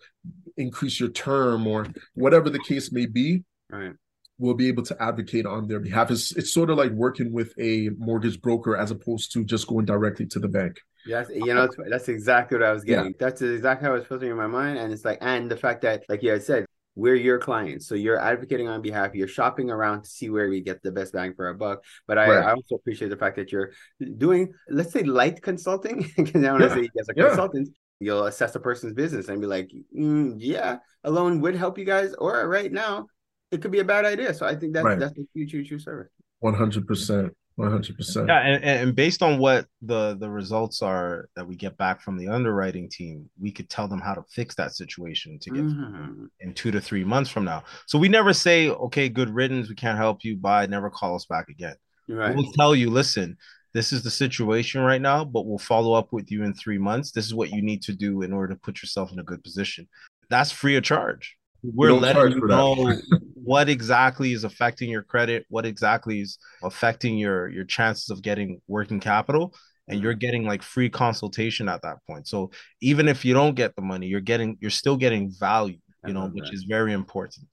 increase 0.57 0.99
your 0.99 1.11
term 1.11 1.67
or 1.67 1.87
whatever 2.15 2.49
the 2.51 2.59
case 2.61 2.91
may 2.91 3.07
be 3.07 3.45
Right. 3.71 3.93
we'll 4.39 4.55
be 4.55 4.69
able 4.69 4.85
to 4.85 4.97
advocate 5.03 5.45
on 5.47 5.67
their 5.69 5.81
behalf. 5.81 6.11
It's 6.11 6.35
it's 6.37 6.53
sort 6.55 6.71
of 6.71 6.79
like 6.79 6.93
working 6.93 7.33
with 7.33 7.53
a 7.59 7.91
mortgage 7.99 8.41
broker 8.41 8.77
as 8.77 8.91
opposed 8.91 9.33
to 9.33 9.45
just 9.45 9.67
going 9.67 9.85
directly 9.87 10.27
to 10.27 10.39
the 10.39 10.49
bank. 10.49 10.75
Yes, 11.07 11.29
you 11.33 11.55
know 11.55 11.69
that's 11.89 12.09
exactly 12.09 12.59
what 12.59 12.67
I 12.67 12.73
was 12.73 12.85
getting. 12.85 13.07
Yeah. 13.07 13.11
That's 13.19 13.43
exactly 13.43 13.87
how 13.87 13.95
it 13.95 13.99
was 13.99 14.07
filtering 14.07 14.33
in 14.33 14.37
my 14.37 14.47
mind, 14.47 14.79
and 14.79 14.93
it's 14.93 15.05
like, 15.05 15.19
and 15.21 15.51
the 15.51 15.57
fact 15.57 15.83
that, 15.83 16.05
like 16.09 16.23
you 16.23 16.31
had 16.31 16.43
said, 16.43 16.67
we're 16.97 17.15
your 17.15 17.39
clients, 17.39 17.87
so 17.87 17.95
you're 17.95 18.19
advocating 18.19 18.69
on 18.69 18.81
behalf. 18.83 19.15
You're 19.15 19.29
shopping 19.29 19.71
around 19.71 20.03
to 20.05 20.11
see 20.11 20.31
where 20.31 20.49
we 20.49 20.63
get 20.63 20.83
the 20.83 20.91
best 20.91 21.13
bang 21.13 21.35
for 21.35 21.47
our 21.47 21.55
buck. 21.55 21.85
But 22.09 22.17
I, 22.19 22.29
Right. 22.31 22.45
I 22.47 22.53
also 22.53 22.75
appreciate 22.75 23.09
the 23.11 23.17
fact 23.19 23.37
that 23.37 23.53
you're 23.53 23.73
doing, 24.17 24.55
let's 24.71 24.93
say, 24.93 25.03
light 25.03 25.43
consulting. 25.43 26.11
Because 26.17 26.43
I 26.43 26.51
want 26.53 26.63
to 26.63 26.69
Yeah. 26.69 26.75
say, 26.75 26.89
as 26.99 27.09
a 27.11 27.15
Yeah. 27.15 27.27
consultant, 27.29 27.69
you'll 28.01 28.25
assess 28.27 28.55
a 28.57 28.61
person's 28.61 28.95
business 28.95 29.29
and 29.29 29.41
be 29.43 29.47
like, 29.47 29.71
mm, 29.97 30.37
yeah, 30.39 30.79
a 31.05 31.11
loan 31.11 31.41
would 31.43 31.55
help 31.55 31.77
you 31.79 31.85
guys, 31.85 32.15
or 32.15 32.49
right 32.49 32.73
now, 32.73 33.07
it 33.53 33.61
could 33.63 33.71
be 33.71 33.81
a 33.81 33.85
bad 33.85 34.05
idea. 34.07 34.33
So 34.35 34.47
I 34.47 34.57
think 34.57 34.73
that's 34.73 34.85
Right. 34.87 34.99
that's 34.99 35.17
a 35.19 35.25
huge, 35.35 35.53
huge, 35.53 35.69
huge 35.69 35.85
service. 35.85 36.11
One 36.41 36.55
hundred 36.55 36.87
percent. 36.87 37.37
One 37.57 37.71
hundred 37.71 37.97
percent. 37.97 38.29
Yeah, 38.29 38.41
and, 38.41 38.63
and 38.63 38.95
based 38.95 39.23
on 39.23 39.39
what 39.39 39.67
the 39.81 40.15
the 40.21 40.29
results 40.29 40.83
are 40.83 41.29
that 41.37 41.47
we 41.49 41.57
get 41.57 41.77
back 41.79 42.03
from 42.03 42.19
the 42.19 42.29
underwriting 42.29 42.89
team, 42.89 43.31
we 43.41 43.51
could 43.51 43.71
tell 43.71 43.89
them 43.89 44.01
how 44.01 44.13
to 44.13 44.23
fix 44.31 44.55
that 44.57 44.75
situation 44.75 45.39
to 45.41 45.51
get 45.51 45.65
Mhm. 45.65 46.29
in 46.41 46.53
two 46.53 46.71
to 46.71 46.81
three 46.83 47.03
months 47.03 47.31
from 47.31 47.45
now. 47.45 47.65
So 47.87 47.99
we 47.99 48.09
never 48.09 48.35
say, 48.35 48.69
okay, 48.69 49.09
good 49.09 49.31
riddance, 49.31 49.71
we 49.71 49.75
can't 49.75 49.97
help 49.97 50.23
you, 50.23 50.37
bye, 50.37 50.67
never 50.67 50.91
call 50.91 51.17
us 51.17 51.25
back 51.25 51.49
again. 51.49 51.77
Right. 52.09 52.37
We'll 52.37 52.53
tell 52.53 52.75
you, 52.75 52.91
listen, 52.91 53.39
this 53.73 53.91
is 53.91 54.03
the 54.03 54.11
situation 54.11 54.83
right 54.83 55.01
now, 55.01 55.25
but 55.25 55.47
we'll 55.47 55.59
follow 55.59 55.95
up 55.95 56.13
with 56.13 56.31
you 56.31 56.45
in 56.45 56.53
three 56.53 56.79
months. 56.79 57.11
This 57.11 57.25
is 57.25 57.35
what 57.35 57.51
you 57.51 57.63
need 57.63 57.83
to 57.85 57.95
do 57.95 58.21
in 58.23 58.33
order 58.35 58.53
to 58.55 58.61
put 58.61 58.83
yourself 58.83 59.13
in 59.13 59.19
a 59.19 59.23
good 59.25 59.43
position. 59.43 59.89
That's 60.29 60.51
free 60.51 60.77
of 60.77 60.85
charge. 60.85 61.37
We're 61.75 61.93
letting 61.93 62.33
you 62.33 62.43
know 62.47 62.93
what 63.35 63.69
exactly 63.69 64.33
is 64.33 64.45
affecting 64.45 64.91
your 64.91 65.03
credit, 65.03 65.47
what 65.49 65.67
exactly 65.67 66.21
is 66.21 66.39
affecting 66.63 67.19
your 67.19 67.49
your 67.49 67.65
chances 67.65 68.11
of 68.11 68.23
getting 68.23 68.61
working 68.69 69.01
capital, 69.01 69.55
and 69.89 70.01
you're 70.01 70.15
getting 70.15 70.45
like 70.45 70.63
free 70.63 70.91
consultation 70.91 71.69
at 71.69 71.83
that 71.83 71.99
point. 72.07 72.27
So 72.29 72.51
even 72.81 73.09
if 73.09 73.25
you 73.25 73.35
don't 73.35 73.55
get 73.55 73.75
the 73.77 73.83
money, 73.83 74.07
you're 74.07 74.21
getting 74.21 74.57
you're 74.61 74.71
still 74.71 74.97
getting 74.97 75.31
value, 75.31 75.79
you 76.05 76.13
know, 76.13 76.29
which 76.29 76.51
that. 76.51 76.55
is 76.55 76.65
very 76.65 76.93
important. 76.93 77.47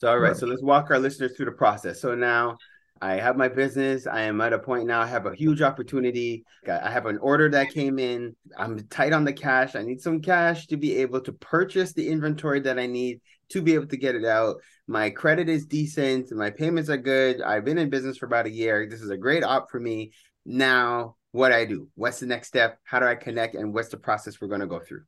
So 0.00 0.08
all 0.08 0.18
right, 0.18 0.28
Right. 0.30 0.36
so 0.36 0.46
let's 0.46 0.62
walk 0.62 0.90
our 0.90 0.98
listeners 0.98 1.36
through 1.36 1.46
the 1.46 1.52
process. 1.52 2.00
So 2.00 2.14
now 2.14 2.56
I 3.00 3.14
have 3.14 3.36
my 3.36 3.48
business. 3.48 4.06
I 4.06 4.22
am 4.22 4.40
at 4.40 4.52
a 4.52 4.58
point 4.58 4.86
now. 4.86 5.00
I 5.00 5.06
have 5.06 5.26
a 5.26 5.34
huge 5.34 5.62
opportunity. 5.62 6.44
I 6.66 6.88
I 6.88 6.90
have 6.90 7.06
an 7.06 7.18
order 7.18 7.48
that 7.50 7.70
came 7.70 7.98
in. 7.98 8.36
I'm 8.56 8.78
tight 8.88 9.12
on 9.12 9.24
the 9.24 9.32
cash. 9.32 9.74
I 9.76 9.82
need 9.82 10.00
some 10.00 10.20
cash 10.20 10.66
to 10.68 10.76
be 10.76 10.96
able 10.98 11.20
to 11.22 11.32
purchase 11.32 11.92
the 11.92 12.08
inventory 12.08 12.60
that 12.60 12.78
I 12.78 12.86
need 12.86 13.20
to 13.50 13.62
be 13.62 13.74
able 13.74 13.86
to 13.86 13.96
get 13.96 14.14
it 14.14 14.24
out. 14.24 14.56
My 14.86 15.10
credit 15.10 15.48
is 15.48 15.66
decent. 15.66 16.30
My 16.32 16.50
payments 16.50 16.90
are 16.90 16.96
good. 16.96 17.42
I've 17.42 17.64
been 17.64 17.78
in 17.78 17.90
business 17.90 18.18
for 18.18 18.26
about 18.26 18.46
a 18.46 18.50
year. 18.50 18.86
This 18.88 19.02
is 19.02 19.10
a 19.10 19.16
great 19.16 19.44
op 19.44 19.70
for 19.70 19.80
me. 19.80 20.12
Now, 20.44 21.16
what 21.32 21.52
I 21.52 21.64
do? 21.64 21.88
What's 21.94 22.20
the 22.20 22.26
next 22.26 22.48
step? 22.48 22.78
How 22.84 23.00
do 23.00 23.06
I 23.06 23.14
connect? 23.14 23.54
And 23.54 23.74
what's 23.74 23.88
the 23.88 23.96
process 23.96 24.40
we're 24.40 24.48
going 24.48 24.60
to 24.60 24.66
go 24.66 24.80
through? 24.80 25.02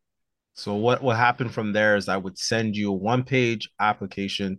So 0.55 0.75
what 0.75 1.03
what 1.03 1.17
happened 1.17 1.55
from 1.55 1.73
there 1.73 1.97
is 1.97 2.09
I 2.09 2.17
would 2.17 2.37
send 2.37 2.77
you 2.77 2.91
a 2.91 2.95
one 2.95 3.25
page 3.25 3.71
application, 3.81 4.59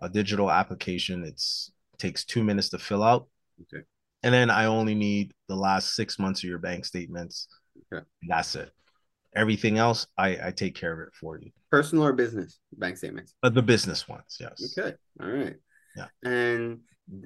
a 0.00 0.08
digital 0.08 0.50
application. 0.50 1.24
It's 1.24 1.72
takes 1.98 2.24
two 2.24 2.44
minutes 2.44 2.68
to 2.70 2.78
fill 2.78 3.02
out. 3.02 3.28
Okay. 3.62 3.84
And 4.22 4.32
then 4.32 4.50
I 4.50 4.66
only 4.66 4.94
need 4.94 5.32
the 5.48 5.56
last 5.56 5.94
six 5.94 6.18
months 6.18 6.42
of 6.42 6.48
your 6.48 6.58
bank 6.58 6.84
statements. 6.84 7.48
Okay. 7.92 8.04
That's 8.28 8.54
it. 8.54 8.70
Everything 9.34 9.78
else, 9.78 10.06
I, 10.16 10.38
I 10.48 10.50
take 10.50 10.74
care 10.74 10.92
of 10.92 11.08
it 11.08 11.14
for 11.14 11.38
you. 11.38 11.50
Personal 11.72 12.04
or 12.04 12.12
business 12.12 12.60
bank 12.74 12.98
statements? 12.98 13.34
But 13.40 13.54
the 13.54 13.62
business 13.62 14.06
ones, 14.06 14.36
yes. 14.38 14.76
Okay. 14.78 14.94
All 15.22 15.30
right. 15.30 15.56
Yeah. 15.96 16.06
And 16.22 16.80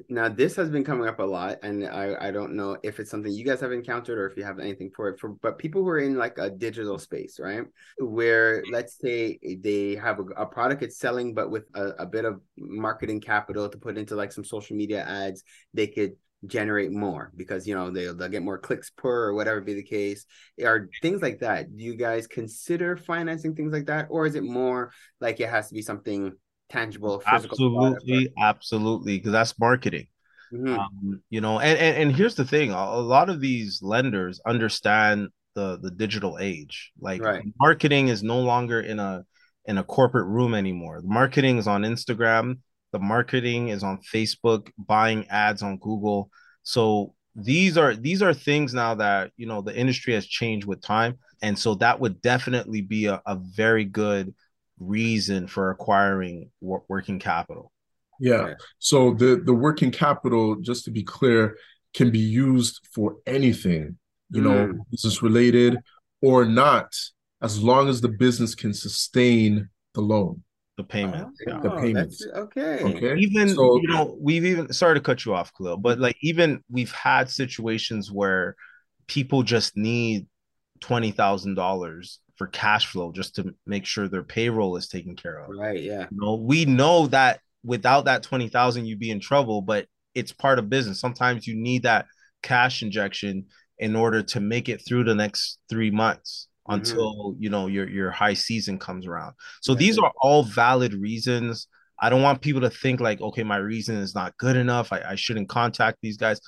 now 0.09 0.29
this 0.29 0.55
has 0.55 0.71
been 0.71 0.85
coming 0.85 1.09
up 1.09 1.19
a 1.19 1.25
lot, 1.25 1.59
and 1.65 1.85
I 1.85 2.29
I 2.29 2.31
don't 2.31 2.55
know 2.55 2.77
if 2.85 3.01
it's 3.01 3.11
something 3.11 3.33
you 3.33 3.45
guys 3.45 3.61
have 3.61 3.73
encountered 3.73 4.19
or 4.19 4.27
if 4.31 4.37
you 4.37 4.45
have 4.45 4.61
anything 4.61 4.91
for 4.95 5.09
it. 5.09 5.19
For 5.19 5.31
but 5.31 5.59
people 5.59 5.83
who 5.83 5.89
are 5.89 5.99
in 5.99 6.17
like 6.17 6.39
a 6.39 6.49
digital 6.49 6.97
space, 6.99 7.41
right, 7.41 7.65
where 7.99 8.63
mm-hmm. 8.63 8.73
let's 8.73 8.99
say 9.01 9.39
they 9.43 9.97
have 9.97 10.21
a, 10.21 10.25
a 10.43 10.47
product 10.47 10.85
it's 10.85 10.99
selling, 10.99 11.35
but 11.35 11.51
with 11.51 11.65
a, 11.75 11.89
a 11.99 12.07
bit 12.07 12.25
of 12.25 12.41
marketing 12.57 13.21
capital 13.21 13.69
to 13.69 13.79
put 13.79 13.99
into 13.99 14.15
like 14.15 14.33
some 14.33 14.45
social 14.45 14.77
media 14.77 15.05
ads, 15.05 15.43
they 15.75 15.89
could 15.89 16.15
generate 16.45 16.93
more 16.93 17.33
because 17.35 17.67
you 17.67 17.75
know 17.75 17.91
they'll, 17.91 18.15
they'll 18.15 18.29
get 18.29 18.43
more 18.43 18.59
clicks 18.59 18.91
per 18.91 19.29
or 19.29 19.35
whatever 19.35 19.61
be 19.61 19.73
the 19.75 19.83
case 19.83 20.27
are 20.63 20.89
things 21.01 21.23
like 21.23 21.39
that 21.41 21.75
do 21.75 21.83
you 21.83 21.97
guys 21.97 22.27
consider 22.27 22.97
financing 22.97 23.55
things 23.55 23.73
like 23.73 23.87
that 23.87 24.07
or 24.11 24.27
is 24.27 24.35
it 24.35 24.45
more 24.45 24.93
like 25.21 25.41
it 25.41 25.49
has 25.49 25.69
to 25.69 25.75
be 25.75 25.83
something 25.83 26.33
tangible 26.69 27.23
Absolutely, 27.27 28.33
absolutely, 28.39 29.17
because 29.19 29.33
that's 29.33 29.59
marketing. 29.59 30.09
or- 30.53 30.59
Mhm. 30.59 30.79
Um, 30.79 31.21
you 31.29 31.41
know, 31.41 31.59
and, 31.59 31.77
and 31.77 31.97
and 32.03 32.17
here's 32.17 32.37
the 32.37 32.45
thing: 32.45 32.71
a, 32.71 32.77
a 32.77 33.01
lot 33.03 33.29
of 33.29 33.41
these 33.41 33.81
lenders 33.83 34.41
understand 34.47 35.29
the 35.57 35.77
the 35.83 35.91
digital 35.91 36.39
age. 36.41 36.93
Like 37.01 37.21
Right. 37.21 37.43
marketing 37.59 38.09
is 38.09 38.23
no 38.23 38.39
longer 38.41 38.81
in 38.81 39.01
a 39.01 39.25
in 39.65 39.77
a 39.79 39.83
corporate 39.83 40.29
room 40.29 40.55
anymore. 40.55 41.01
The 41.03 41.09
marketing 41.09 41.59
is 41.59 41.67
on 41.67 41.83
Instagram. 41.83 42.59
The 42.93 42.99
marketing 42.99 43.69
is 43.69 43.83
on 43.83 43.99
Facebook. 43.99 44.71
Buying 44.79 45.27
ads 45.29 45.63
on 45.63 45.79
Google. 45.79 46.31
So 46.63 47.15
these 47.35 47.77
are 47.77 47.95
these 47.95 48.23
are 48.23 48.33
things 48.33 48.73
now 48.73 48.95
that 48.95 49.31
you 49.37 49.47
know 49.47 49.61
the 49.61 49.77
industry 49.77 50.15
has 50.15 50.27
changed 50.27 50.67
with 50.67 50.81
time, 50.81 51.19
and 51.43 51.59
so 51.59 51.75
that 51.77 52.01
would 52.01 52.23
definitely 52.23 52.81
be 52.81 53.07
a, 53.07 53.21
a 53.27 53.37
very 53.37 53.85
good 53.85 54.35
reason 54.79 55.47
for 55.47 55.71
acquiring 55.71 56.51
wor- 56.61 56.85
working 56.89 57.19
capital. 57.19 57.73
Yeah. 58.21 58.55
So 58.79 59.13
the 59.15 59.43
the 59.45 59.55
working 59.55 59.91
capital, 59.91 60.57
just 60.57 60.85
to 60.87 60.91
be 60.91 61.03
clear, 61.03 61.57
can 61.93 62.11
be 62.11 62.19
used 62.19 62.81
for 62.93 63.17
anything, 63.27 63.99
you 64.31 64.41
know, 64.41 64.69
Mm. 64.69 64.79
business 64.91 65.23
related 65.23 65.79
or 66.23 66.47
not, 66.47 66.95
as 67.43 67.63
long 67.63 67.89
as 67.89 68.01
the 68.01 68.09
business 68.09 68.55
can 68.55 68.73
sustain 68.73 69.69
the 69.95 70.01
loan. 70.01 70.43
The 70.77 70.85
payment. 70.85 71.29
yeah. 71.47 71.59
The 71.61 71.73
Oh, 71.73 71.81
payments. 71.81 72.27
okay 72.35 72.81
Okay. 72.83 73.17
even 73.19 73.49
So- 73.49 73.81
you 73.81 73.89
know 73.89 74.17
we've 74.21 74.45
even 74.45 74.73
sorry 74.73 74.95
to 74.95 75.01
cut 75.01 75.25
you 75.25 75.35
off 75.35 75.53
Kaleel, 75.55 75.81
but 75.81 75.99
like 75.99 76.17
even 76.23 76.63
we've 76.71 76.93
had 76.93 77.31
situations 77.31 78.13
where 78.13 78.57
people 79.07 79.43
just 79.43 79.77
need 79.77 80.27
twenty 80.81 81.11
thousand 81.13 81.55
dollars 81.55 82.21
for 82.37 82.47
cash 82.49 82.87
flow 82.87 83.11
just 83.13 83.35
to 83.37 83.55
make 83.67 83.87
sure 83.87 84.07
their 84.09 84.23
payroll 84.23 84.77
is 84.77 84.89
taken 84.89 85.17
care 85.17 85.39
of. 85.39 85.49
right 85.57 85.81
yeah 85.83 86.07
You 86.11 86.19
know, 86.21 86.35
we 86.35 86.67
know 86.67 87.07
that 87.07 87.41
without 87.65 88.05
that 88.05 88.23
twenty 88.23 88.49
thousand 88.49 88.85
you'd 88.85 88.99
be 88.99 89.11
in 89.11 89.21
trouble, 89.21 89.63
but 89.63 89.87
it's 90.15 90.33
part 90.33 90.59
of 90.59 90.69
business. 90.69 91.01
Sometimes 91.01 91.47
you 91.47 91.57
need 91.57 91.85
that 91.85 92.05
cash 92.43 92.83
injection 92.83 93.47
in 93.79 93.97
order 93.97 94.23
to 94.23 94.41
make 94.41 94.69
it 94.69 94.83
through 94.87 95.05
the 95.05 95.15
next 95.15 95.59
three 95.71 95.91
months. 95.91 96.49
Mm-hmm. 96.69 96.75
until 96.81 97.37
you 97.39 97.51
know 97.51 97.67
your 97.69 97.89
your 97.89 98.11
high 98.11 98.35
season 98.35 98.79
comes 98.79 99.07
around. 99.07 99.35
So 99.61 99.73
Yeah. 99.73 99.79
these 99.79 99.99
are 99.99 100.13
all 100.21 100.43
valid 100.43 100.95
reasons. 100.95 101.69
I 101.99 102.11
don't 102.11 102.23
want 102.23 102.43
people 102.43 102.61
to 102.63 102.71
think 102.71 103.01
like, 103.01 103.21
okay, 103.21 103.43
my 103.43 103.57
reason 103.57 103.97
is 103.97 104.15
not 104.15 104.37
good 104.37 104.57
enough. 104.57 104.93
I, 104.93 105.01
I 105.11 105.15
shouldn't 105.15 105.49
contact 105.49 105.99
these 106.03 106.17
guys. 106.17 106.41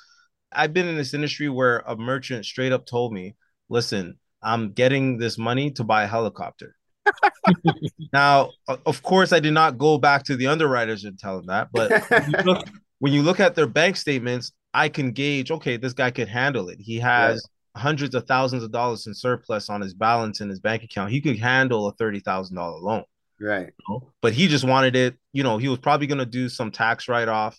I've 0.53 0.75
been 0.75 0.89
in 0.89 0.97
this 0.97 1.15
industry 1.15 1.49
where 1.49 1.79
a 1.87 1.97
merchant 1.97 2.45
straight 2.45 2.73
up 2.73 2.85
told 2.85 3.13
me, 3.13 3.35
listen, 3.69 4.19
I'm 4.43 4.73
getting 4.73 5.19
this 5.19 5.39
money 5.39 5.71
to 5.73 5.85
buy 5.85 6.03
a 6.03 6.07
helicopter. 6.07 6.75
now, 8.13 8.51
of 8.67 9.03
course, 9.03 9.33
I 9.33 9.41
did 9.41 9.53
not 9.55 9.79
go 9.79 9.99
back 9.99 10.25
to 10.25 10.37
the 10.37 10.49
underwriters 10.49 11.05
and 11.05 11.19
tell 11.19 11.37
them 11.37 11.47
that, 11.47 11.69
but 11.73 11.91
when 12.11 12.31
you 12.31 12.39
look, 12.45 12.69
when 12.99 13.13
you 13.13 13.23
look 13.23 13.41
at 13.41 13.55
their 13.55 13.67
bank 13.67 13.97
statements, 13.97 14.53
I 14.75 14.89
can 14.89 15.13
gauge, 15.13 15.51
okay, 15.51 15.77
this 15.77 15.93
guy 15.95 16.11
could 16.11 16.29
handle 16.29 16.69
it. 16.69 16.79
He 16.79 16.99
has 16.99 17.43
hundreds 17.79 18.15
of 18.15 18.27
thousands 18.27 18.63
of 18.63 18.73
dollars 18.73 19.07
in 19.07 19.15
surplus 19.15 19.71
on 19.71 19.81
his 19.81 19.95
balance 19.95 20.41
in 20.41 20.49
his 20.49 20.61
bank 20.61 20.83
account. 20.83 21.11
He 21.11 21.21
could 21.21 21.39
handle 21.39 21.89
a 21.89 21.95
$30,000 21.95 22.83
loan 22.83 23.05
right 23.41 23.67
you 23.67 23.85
know? 23.89 24.13
but 24.21 24.33
he 24.33 24.49
just 24.49 24.65
wanted 24.65 24.97
it 24.97 25.17
you 25.33 25.43
know 25.43 25.59
he 25.59 25.69
was 25.69 25.79
probably 25.79 26.07
going 26.07 26.19
to 26.19 26.27
do 26.27 26.49
some 26.49 26.71
tax 26.71 27.09
write-off 27.09 27.59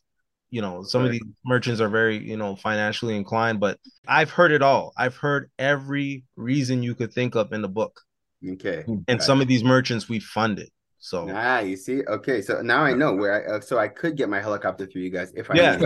you 0.49 0.61
know 0.61 0.83
some 0.83 1.05
of 1.05 1.11
these 1.11 1.21
merchants 1.45 1.79
are 1.79 1.89
very 1.89 2.17
you 2.17 2.37
know 2.37 2.55
financially 2.55 3.15
inclined 3.15 3.59
but 3.59 3.77
i've 4.07 4.29
heard 4.29 4.51
it 4.51 4.61
all 4.61 4.91
i've 4.97 5.15
heard 5.15 5.49
every 5.57 6.23
reason 6.35 6.83
you 6.83 6.95
could 6.95 7.13
think 7.13 7.35
of 7.35 7.53
in 7.53 7.61
the 7.61 7.69
book 7.69 8.01
okay 8.47 8.83
and 9.07 9.21
some 9.21 9.41
of 9.41 9.47
these 9.47 9.63
merchants 9.63 10.09
we 10.09 10.19
funded 10.19 10.69
so 11.01 11.29
Ah, 11.31 11.59
you 11.61 11.77
see? 11.77 12.03
Okay, 12.05 12.41
so 12.41 12.61
now 12.61 12.83
I 12.83 12.91
know 12.91 13.15
where 13.15 13.49
I 13.49 13.55
uh, 13.55 13.61
so 13.61 13.77
I 13.79 13.87
could 13.87 14.17
get 14.17 14.27
my 14.27 14.41
helicopter 14.41 14.85
through 14.85 15.03
you 15.03 15.09
guys 15.09 15.31
if 15.33 15.49
I 15.49 15.53
yeah. 15.55 15.77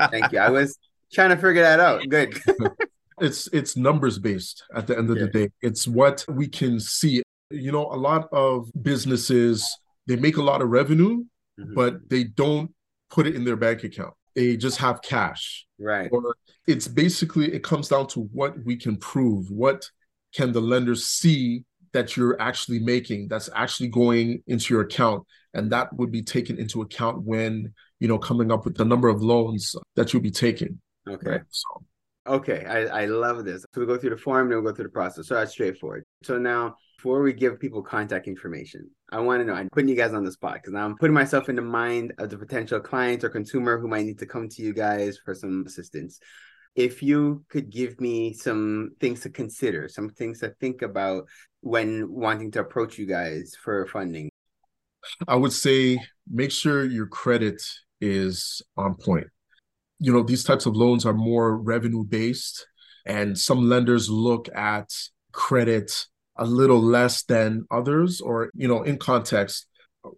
Thank 0.10 0.32
you. 0.32 0.40
I 0.40 0.50
was 0.50 0.76
trying 1.12 1.30
to 1.30 1.36
figure 1.36 1.62
that 1.62 1.78
out. 1.78 2.02
Good. 2.08 2.36
It's 3.20 3.46
it's 3.52 3.76
numbers 3.76 4.18
based 4.18 4.62
at 4.74 4.86
the 4.86 4.96
end 4.98 5.10
of 5.10 5.18
the 5.18 5.28
day. 5.28 5.48
It's 5.62 5.88
what 5.88 6.24
we 6.28 6.48
can 6.48 6.78
see. 6.80 7.22
You 7.50 7.72
know, 7.72 7.86
a 7.86 7.96
lot 7.96 8.28
of 8.32 8.68
businesses 8.82 9.64
they 10.06 10.16
make 10.16 10.36
a 10.36 10.42
lot 10.42 10.62
of 10.62 10.68
revenue, 10.68 11.24
Mhm. 11.58 11.74
but 11.74 12.08
they 12.08 12.24
don't 12.24 12.72
put 13.10 13.26
it 13.26 13.34
in 13.34 13.44
their 13.44 13.56
bank 13.56 13.82
account. 13.84 14.14
They 14.34 14.56
just 14.56 14.78
have 14.78 15.00
cash. 15.02 15.66
right. 15.78 16.08
Or 16.10 16.34
it's 16.66 16.88
basically 16.88 17.52
it 17.52 17.62
comes 17.62 17.88
down 17.88 18.06
to 18.08 18.20
what 18.32 18.52
we 18.64 18.76
can 18.76 18.96
prove. 18.96 19.50
What 19.50 19.90
can 20.34 20.52
the 20.52 20.60
lenders 20.60 21.06
see 21.06 21.64
that 21.92 22.16
you're 22.16 22.40
actually 22.40 22.78
making 22.78 23.28
that's 23.28 23.48
actually 23.54 23.88
going 23.88 24.42
into 24.46 24.74
your 24.74 24.82
account 24.82 25.24
and 25.54 25.70
that 25.72 25.92
would 25.96 26.10
be 26.10 26.22
taken 26.22 26.58
into 26.58 26.82
account 26.82 27.22
when 27.22 27.72
you 28.00 28.08
know 28.08 28.18
coming 28.18 28.50
up 28.52 28.64
with 28.66 28.76
the 28.76 28.84
number 28.84 29.08
of 29.08 29.22
loans 29.22 29.74
that 29.94 30.12
you'll 30.12 30.22
be 30.22 30.30
taking 30.30 30.78
Okay. 31.08 31.30
right 31.30 31.42
so 31.48 31.68
Okay, 32.26 32.64
I, 32.64 33.02
I 33.02 33.04
love 33.06 33.44
this. 33.44 33.64
So 33.74 33.80
we 33.80 33.86
go 33.86 33.96
through 33.96 34.10
the 34.10 34.16
form, 34.16 34.48
then 34.48 34.62
we'll 34.62 34.72
go 34.72 34.76
through 34.76 34.86
the 34.86 34.90
process. 34.90 35.28
So 35.28 35.34
that's 35.34 35.52
straightforward. 35.52 36.04
So 36.22 36.38
now, 36.38 36.76
before 36.96 37.22
we 37.22 37.32
give 37.32 37.60
people 37.60 37.82
contact 37.82 38.26
information, 38.26 38.90
I 39.12 39.20
want 39.20 39.40
to 39.40 39.44
know. 39.44 39.54
I'm 39.54 39.68
putting 39.70 39.88
you 39.88 39.94
guys 39.94 40.12
on 40.12 40.24
the 40.24 40.32
spot 40.32 40.54
because 40.54 40.72
now 40.72 40.84
I'm 40.84 40.96
putting 40.96 41.14
myself 41.14 41.48
in 41.48 41.56
the 41.56 41.62
mind 41.62 42.14
of 42.18 42.30
the 42.30 42.38
potential 42.38 42.80
client 42.80 43.22
or 43.22 43.28
consumer 43.28 43.78
who 43.78 43.86
might 43.86 44.06
need 44.06 44.18
to 44.18 44.26
come 44.26 44.48
to 44.48 44.62
you 44.62 44.72
guys 44.72 45.18
for 45.24 45.34
some 45.34 45.64
assistance. 45.66 46.18
If 46.74 47.02
you 47.02 47.44
could 47.48 47.70
give 47.70 48.00
me 48.00 48.32
some 48.32 48.90
things 49.00 49.20
to 49.20 49.30
consider, 49.30 49.88
some 49.88 50.10
things 50.10 50.40
to 50.40 50.50
think 50.60 50.82
about 50.82 51.26
when 51.60 52.10
wanting 52.10 52.50
to 52.52 52.60
approach 52.60 52.98
you 52.98 53.06
guys 53.06 53.54
for 53.62 53.86
funding. 53.86 54.30
I 55.28 55.36
would 55.36 55.52
say 55.52 55.98
make 56.30 56.50
sure 56.50 56.84
your 56.84 57.06
credit 57.06 57.62
is 58.00 58.62
on 58.76 58.94
point. 58.94 59.26
You 59.98 60.12
know, 60.12 60.22
these 60.22 60.44
types 60.44 60.66
of 60.66 60.76
loans 60.76 61.06
are 61.06 61.14
more 61.14 61.56
revenue 61.56 62.04
based, 62.04 62.66
and 63.06 63.38
some 63.38 63.68
lenders 63.68 64.10
look 64.10 64.48
at 64.54 64.90
credit 65.32 66.06
a 66.38 66.44
little 66.44 66.80
less 66.80 67.24
than 67.24 67.64
others, 67.70 68.20
or, 68.20 68.50
you 68.54 68.68
know, 68.68 68.82
in 68.82 68.98
context, 68.98 69.66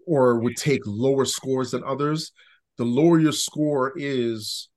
or 0.07 0.41
would 0.41 0.57
take 0.57 0.83
lower 0.85 1.25
scores 1.25 1.71
than 1.71 1.85
others. 1.85 2.33
The 2.77 2.85
lower 2.85 3.21
your 3.21 3.33
score 3.33 3.93
is, 3.97 4.69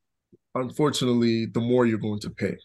unfortunately, 0.56 1.48
the 1.48 1.62
more 1.62 1.86
you're 1.86 1.98
going 1.98 2.20
to 2.22 2.30
pay. 2.30 2.58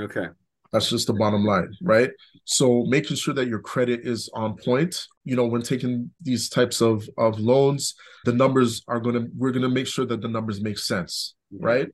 Okay. 0.00 0.28
That's 0.72 0.88
just 0.88 1.06
the 1.06 1.12
bottom 1.12 1.44
line, 1.44 1.74
right? 1.82 2.10
So 2.44 2.84
making 2.84 3.16
sure 3.16 3.34
that 3.34 3.46
your 3.46 3.58
credit 3.58 4.00
is 4.04 4.30
on 4.32 4.56
point. 4.56 5.06
You 5.24 5.36
know, 5.36 5.44
when 5.46 5.60
taking 5.60 6.10
these 6.22 6.48
types 6.48 6.80
of 6.80 7.06
of 7.18 7.38
loans, 7.38 7.94
the 8.24 8.32
numbers 8.32 8.82
are 8.88 8.98
gonna 8.98 9.26
we're 9.36 9.52
gonna 9.52 9.68
make 9.68 9.86
sure 9.86 10.06
that 10.06 10.22
the 10.22 10.28
numbers 10.28 10.62
make 10.62 10.78
sense, 10.78 11.34
right? 11.58 11.88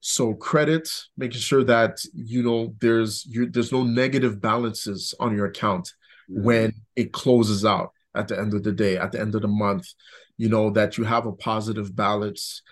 So 0.00 0.34
credit, 0.34 0.88
making 1.16 1.40
sure 1.40 1.64
that 1.64 1.98
you 2.14 2.42
know 2.42 2.74
there's 2.80 3.26
you 3.26 3.50
there's 3.50 3.72
no 3.72 3.82
negative 3.82 4.40
balances 4.40 5.14
on 5.20 5.36
your 5.36 5.46
account 5.46 5.92
mm-hmm. 6.30 6.42
when 6.42 6.72
it 6.96 7.12
closes 7.12 7.64
out 7.64 7.92
at 8.14 8.28
the 8.28 8.38
end 8.38 8.54
of 8.54 8.62
the 8.62 8.72
day, 8.72 8.96
at 8.96 9.12
the 9.12 9.20
end 9.20 9.34
of 9.34 9.42
the 9.42 9.48
month. 9.48 9.86
You 10.38 10.48
know 10.48 10.70
that 10.70 10.96
you 10.96 11.04
have 11.04 11.26
a 11.26 11.32
positive 11.32 11.94
balance. 11.94 12.62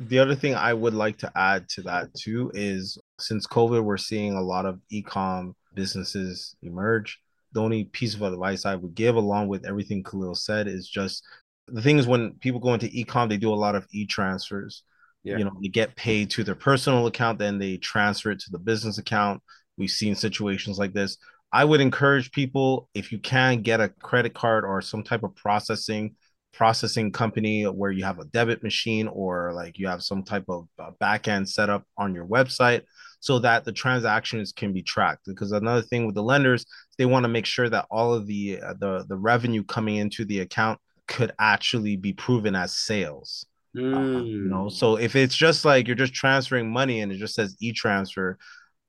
The 0.00 0.18
other 0.18 0.34
thing 0.34 0.56
I 0.56 0.74
would 0.74 0.94
like 0.94 1.18
to 1.18 1.30
add 1.36 1.68
to 1.70 1.82
that 1.82 2.12
too 2.14 2.50
is 2.54 2.98
since 3.20 3.46
COVID, 3.46 3.84
we're 3.84 3.96
seeing 3.96 4.34
a 4.34 4.42
lot 4.42 4.66
of 4.66 4.80
e-com 4.90 5.54
businesses 5.74 6.56
emerge. 6.62 7.20
The 7.52 7.62
only 7.62 7.84
piece 7.84 8.14
of 8.14 8.22
advice 8.22 8.66
I 8.66 8.74
would 8.74 8.96
give, 8.96 9.14
along 9.14 9.46
with 9.46 9.64
everything 9.64 10.02
Kaleel 10.02 10.36
said, 10.36 10.66
is 10.66 10.88
just 10.88 11.24
the 11.68 11.80
thing 11.80 11.98
is 11.98 12.08
when 12.08 12.32
people 12.40 12.58
go 12.58 12.74
into 12.74 12.88
e-com, 12.90 13.28
they 13.28 13.36
do 13.36 13.52
a 13.52 13.54
lot 13.54 13.76
of 13.76 13.86
e-transfers. 13.92 14.82
Yeah. 15.24 15.38
You 15.38 15.44
know, 15.44 15.56
they 15.60 15.68
get 15.68 15.96
paid 15.96 16.30
to 16.30 16.44
their 16.44 16.54
personal 16.54 17.06
account, 17.06 17.38
then 17.38 17.58
they 17.58 17.78
transfer 17.78 18.30
it 18.30 18.40
to 18.40 18.50
the 18.50 18.58
business 18.58 18.98
account. 18.98 19.42
We've 19.76 19.90
seen 19.90 20.14
situations 20.14 20.78
like 20.78 20.92
this. 20.92 21.16
I 21.52 21.64
would 21.64 21.80
encourage 21.80 22.30
people 22.30 22.88
if 22.94 23.10
you 23.10 23.18
can 23.18 23.62
get 23.62 23.80
a 23.80 23.88
credit 23.88 24.34
card 24.34 24.64
or 24.64 24.82
some 24.82 25.02
type 25.02 25.22
of 25.22 25.34
processing 25.34 26.16
processing 26.52 27.10
company 27.10 27.64
where 27.64 27.90
you 27.90 28.04
have 28.04 28.20
a 28.20 28.24
debit 28.26 28.62
machine 28.62 29.08
or 29.08 29.52
like 29.52 29.78
you 29.78 29.88
have 29.88 30.02
some 30.02 30.22
type 30.22 30.44
of 30.48 30.68
uh, 30.78 30.90
back 31.00 31.26
end 31.26 31.48
set 31.48 31.68
up 31.68 31.84
on 31.98 32.14
your 32.14 32.24
website 32.26 32.82
so 33.18 33.40
that 33.40 33.64
the 33.64 33.72
transactions 33.72 34.52
can 34.52 34.72
be 34.72 34.82
tracked 34.82 35.26
because 35.26 35.50
another 35.50 35.82
thing 35.82 36.06
with 36.06 36.14
the 36.14 36.22
lenders 36.22 36.64
they 36.96 37.06
want 37.06 37.24
to 37.24 37.28
make 37.28 37.46
sure 37.46 37.68
that 37.68 37.86
all 37.90 38.14
of 38.14 38.26
the 38.26 38.60
uh, 38.60 38.74
the 38.78 39.04
the 39.08 39.16
revenue 39.16 39.64
coming 39.64 39.96
into 39.96 40.24
the 40.24 40.40
account 40.40 40.78
could 41.08 41.32
actually 41.38 41.96
be 41.96 42.12
proven 42.12 42.54
as 42.54 42.76
sales 42.76 43.46
uh, 43.76 44.22
you 44.22 44.48
know 44.48 44.68
so 44.68 44.96
if 44.96 45.16
it's 45.16 45.36
just 45.36 45.64
like 45.64 45.86
you're 45.86 45.96
just 45.96 46.14
transferring 46.14 46.70
money 46.70 47.00
and 47.00 47.10
it 47.10 47.16
just 47.16 47.34
says 47.34 47.56
e-transfer 47.60 48.38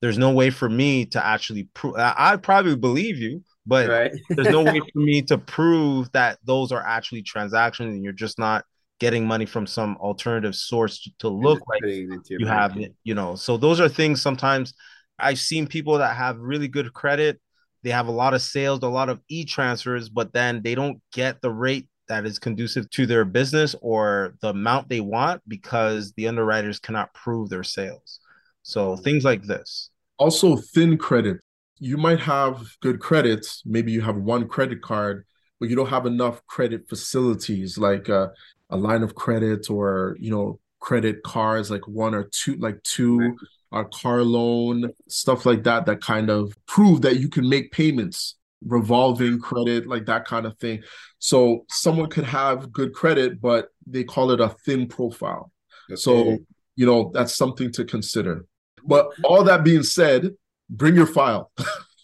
there's 0.00 0.18
no 0.18 0.30
way 0.30 0.50
for 0.50 0.68
me 0.68 1.04
to 1.04 1.24
actually 1.24 1.68
prove 1.74 1.94
i 1.96 2.36
probably 2.36 2.76
believe 2.76 3.18
you 3.18 3.42
but 3.66 3.88
right. 3.88 4.12
there's 4.30 4.48
no 4.48 4.62
way 4.62 4.80
for 4.80 4.98
me 4.98 5.22
to 5.22 5.36
prove 5.38 6.10
that 6.12 6.38
those 6.44 6.72
are 6.72 6.86
actually 6.86 7.22
transactions 7.22 7.94
and 7.94 8.04
you're 8.04 8.12
just 8.12 8.38
not 8.38 8.64
getting 8.98 9.26
money 9.26 9.44
from 9.44 9.66
some 9.66 9.96
alternative 9.98 10.54
source 10.54 11.02
to, 11.02 11.10
to 11.18 11.28
look 11.28 11.60
like 11.68 11.82
you 11.84 12.46
have 12.46 12.76
it, 12.78 12.94
you 13.04 13.14
know. 13.14 13.34
So 13.34 13.56
those 13.56 13.80
are 13.80 13.88
things 13.88 14.22
sometimes 14.22 14.72
I've 15.18 15.38
seen 15.38 15.66
people 15.66 15.98
that 15.98 16.16
have 16.16 16.38
really 16.38 16.68
good 16.68 16.92
credit, 16.92 17.40
they 17.82 17.90
have 17.90 18.08
a 18.08 18.12
lot 18.12 18.34
of 18.34 18.42
sales, 18.42 18.82
a 18.82 18.88
lot 18.88 19.08
of 19.08 19.20
e-transfers, 19.28 20.08
but 20.08 20.32
then 20.32 20.62
they 20.62 20.74
don't 20.74 21.00
get 21.12 21.40
the 21.42 21.50
rate 21.50 21.88
that 22.08 22.26
is 22.26 22.38
conducive 22.38 22.88
to 22.90 23.06
their 23.06 23.24
business 23.24 23.74
or 23.80 24.34
the 24.40 24.48
amount 24.48 24.88
they 24.88 25.00
want 25.00 25.42
because 25.48 26.12
the 26.12 26.28
underwriters 26.28 26.78
cannot 26.78 27.12
prove 27.14 27.48
their 27.48 27.64
sales. 27.64 28.20
So 28.62 28.96
things 28.96 29.24
like 29.24 29.42
this. 29.42 29.90
Also 30.18 30.56
thin 30.56 30.98
credit 30.98 31.38
you 31.78 31.96
might 31.96 32.20
have 32.20 32.76
good 32.80 33.00
credits. 33.00 33.62
Maybe 33.66 33.92
you 33.92 34.00
have 34.00 34.16
one 34.16 34.48
credit 34.48 34.82
card, 34.82 35.26
but 35.60 35.68
you 35.68 35.76
don't 35.76 35.88
have 35.88 36.06
enough 36.06 36.44
credit 36.46 36.88
facilities 36.88 37.76
like 37.78 38.08
uh, 38.08 38.28
a 38.70 38.76
line 38.76 39.02
of 39.02 39.14
credit 39.14 39.70
or 39.70 40.16
you 40.18 40.30
know 40.30 40.58
credit 40.80 41.22
cards, 41.22 41.70
like 41.70 41.86
one 41.86 42.14
or 42.14 42.28
two, 42.32 42.56
like 42.56 42.82
two, 42.82 43.36
a 43.72 43.84
car 43.84 44.22
loan, 44.22 44.90
stuff 45.08 45.44
like 45.44 45.64
that. 45.64 45.86
That 45.86 46.00
kind 46.00 46.30
of 46.30 46.54
prove 46.66 47.02
that 47.02 47.18
you 47.18 47.28
can 47.28 47.48
make 47.48 47.72
payments, 47.72 48.36
revolving 48.66 49.38
credit, 49.40 49.86
like 49.86 50.06
that 50.06 50.24
kind 50.24 50.46
of 50.46 50.58
thing. 50.58 50.82
So 51.18 51.64
someone 51.70 52.10
could 52.10 52.24
have 52.24 52.72
good 52.72 52.92
credit, 52.92 53.40
but 53.40 53.68
they 53.86 54.04
call 54.04 54.30
it 54.30 54.40
a 54.40 54.50
thin 54.64 54.86
profile. 54.86 55.50
Okay. 55.90 55.96
So 55.96 56.38
you 56.74 56.86
know 56.86 57.10
that's 57.14 57.34
something 57.34 57.72
to 57.72 57.84
consider. 57.84 58.44
But 58.84 59.10
all 59.24 59.42
that 59.44 59.64
being 59.64 59.82
said, 59.82 60.30
bring 60.70 60.94
your 60.94 61.06
file. 61.06 61.50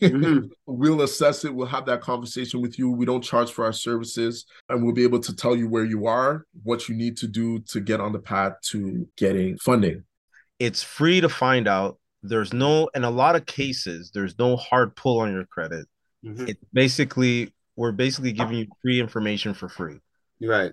mm-hmm. 0.02 0.46
We'll 0.66 1.02
assess 1.02 1.44
it. 1.44 1.54
We'll 1.54 1.66
have 1.66 1.86
that 1.86 2.00
conversation 2.00 2.60
with 2.60 2.78
you. 2.78 2.90
We 2.90 3.04
don't 3.04 3.22
charge 3.22 3.52
for 3.52 3.64
our 3.64 3.72
services, 3.72 4.46
and 4.68 4.82
we'll 4.82 4.94
be 4.94 5.04
able 5.04 5.20
to 5.20 5.36
tell 5.36 5.54
you 5.54 5.68
where 5.68 5.84
you 5.84 6.06
are, 6.06 6.46
what 6.62 6.88
you 6.88 6.94
need 6.96 7.16
to 7.18 7.28
do 7.28 7.60
to 7.68 7.80
get 7.80 8.00
on 8.00 8.12
the 8.12 8.18
path 8.18 8.54
to 8.70 9.06
getting 9.16 9.58
funding. 9.58 10.02
It's 10.58 10.82
free 10.82 11.20
to 11.20 11.28
find 11.28 11.68
out. 11.68 11.98
There's 12.22 12.52
no, 12.52 12.88
in 12.94 13.04
a 13.04 13.10
lot 13.10 13.36
of 13.36 13.46
cases, 13.46 14.12
there's 14.14 14.38
no 14.38 14.56
hard 14.56 14.96
pull 14.96 15.20
on 15.20 15.32
your 15.32 15.44
credit. 15.44 15.86
Mm-hmm. 16.24 16.48
It 16.48 16.58
basically, 16.72 17.52
we're 17.76 17.92
basically 17.92 18.32
giving 18.32 18.56
you 18.56 18.66
free 18.82 19.00
information 19.00 19.54
for 19.54 19.68
free. 19.68 19.98
Right. 20.40 20.72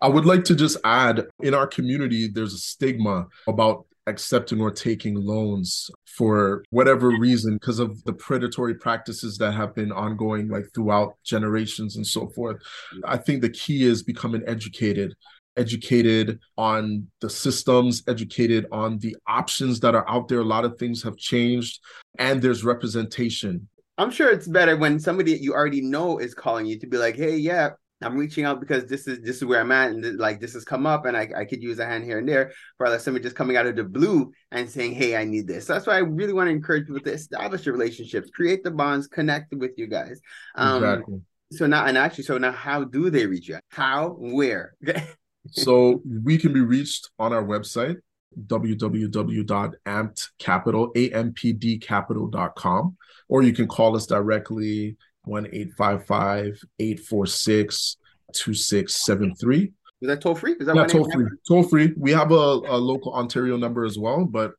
I 0.00 0.08
would 0.08 0.24
like 0.24 0.44
to 0.44 0.54
just 0.54 0.78
add 0.84 1.26
in 1.40 1.54
our 1.54 1.66
community, 1.66 2.28
there's 2.28 2.54
a 2.54 2.58
stigma 2.58 3.26
about 3.46 3.86
accepting 4.06 4.60
or 4.60 4.70
taking 4.70 5.14
loans 5.14 5.90
for 6.06 6.64
whatever 6.70 7.08
reason 7.08 7.54
because 7.54 7.78
of 7.78 8.02
the 8.04 8.12
predatory 8.12 8.74
practices 8.74 9.38
that 9.38 9.52
have 9.52 9.74
been 9.74 9.92
ongoing 9.92 10.48
like 10.48 10.64
throughout 10.74 11.16
generations 11.24 11.96
and 11.96 12.06
so 12.06 12.26
forth 12.28 12.56
i 13.04 13.16
think 13.16 13.40
the 13.40 13.48
key 13.50 13.84
is 13.84 14.02
becoming 14.02 14.42
educated 14.46 15.14
educated 15.56 16.38
on 16.56 17.06
the 17.20 17.28
systems 17.28 18.02
educated 18.08 18.66
on 18.72 18.98
the 18.98 19.14
options 19.28 19.80
that 19.80 19.94
are 19.94 20.08
out 20.08 20.28
there 20.28 20.40
a 20.40 20.44
lot 20.44 20.64
of 20.64 20.78
things 20.78 21.02
have 21.02 21.16
changed 21.16 21.80
and 22.18 22.40
there's 22.40 22.64
representation 22.64 23.68
i'm 24.00 24.10
sure 24.10 24.30
it's 24.30 24.48
better 24.48 24.76
when 24.76 24.98
somebody 24.98 25.32
you 25.32 25.54
already 25.54 25.80
know 25.80 26.18
is 26.18 26.34
calling 26.34 26.66
you 26.66 26.78
to 26.78 26.86
be 26.86 26.96
like 26.96 27.16
hey 27.16 27.36
yeah 27.36 27.70
I'm 28.02 28.16
reaching 28.16 28.44
out 28.44 28.60
because 28.60 28.86
this 28.86 29.06
is 29.06 29.20
this 29.20 29.36
is 29.36 29.44
where 29.44 29.60
I'm 29.60 29.70
at, 29.72 29.90
and 29.90 30.02
th- 30.02 30.14
like 30.14 30.40
this 30.40 30.54
has 30.54 30.64
come 30.64 30.86
up, 30.86 31.04
and 31.04 31.14
I, 31.14 31.28
I 31.36 31.44
could 31.44 31.62
use 31.62 31.78
a 31.78 31.84
hand 31.84 32.04
here 32.04 32.18
and 32.18 32.26
there. 32.28 32.50
Rather 32.78 32.96
than 32.96 33.02
somebody 33.02 33.22
just 33.22 33.36
coming 33.36 33.58
out 33.58 33.66
of 33.66 33.76
the 33.76 33.84
blue 33.84 34.32
and 34.50 34.70
saying, 34.70 34.94
"Hey, 34.94 35.16
I 35.16 35.24
need 35.24 35.46
this." 35.46 35.66
So 35.66 35.74
that's 35.74 35.86
why 35.86 35.96
I 35.96 35.98
really 35.98 36.32
want 36.32 36.46
to 36.46 36.52
encourage 36.52 36.86
people 36.86 37.02
to 37.02 37.12
establish 37.12 37.66
your 37.66 37.74
relationships, 37.74 38.30
create 38.30 38.64
the 38.64 38.70
bonds, 38.70 39.06
connect 39.06 39.54
with 39.54 39.72
you 39.76 39.86
guys. 39.86 40.18
Um, 40.54 40.82
exactly. 40.82 41.20
So 41.52 41.66
now, 41.66 41.84
and 41.84 41.98
actually, 41.98 42.24
so 42.24 42.38
now, 42.38 42.52
how 42.52 42.84
do 42.84 43.10
they 43.10 43.26
reach 43.26 43.48
you? 43.48 43.58
How? 43.68 44.16
Where? 44.18 44.76
so 45.50 46.00
we 46.06 46.38
can 46.38 46.54
be 46.54 46.60
reached 46.60 47.10
on 47.18 47.34
our 47.34 47.44
website 47.44 47.96
www.ampedcapital 48.46 50.94
ampdcapital.com 50.94 52.96
or 53.30 53.42
you 53.42 53.54
can 53.54 53.66
call 53.66 53.96
us 53.96 54.06
directly 54.06 54.96
one 55.24 55.46
eight 55.52 55.72
five 55.78 56.04
five 56.04 56.60
eight 56.78 57.00
four 57.00 57.24
six 57.24 57.96
two 58.34 58.52
six 58.52 58.96
seven 59.06 59.34
three. 59.34 59.72
Is 60.02 60.08
that 60.08 60.20
toll 60.20 60.34
free? 60.34 60.56
Is 60.58 60.66
that 60.66 60.74
yeah, 60.74 60.86
toll 60.86 61.10
free? 61.10 61.26
Toll 61.46 61.62
free. 61.62 61.92
We 61.96 62.10
have 62.12 62.32
a, 62.32 62.34
a 62.34 62.76
local 62.76 63.14
Ontario 63.14 63.56
number 63.56 63.84
as 63.84 63.98
well, 63.98 64.24
but 64.24 64.52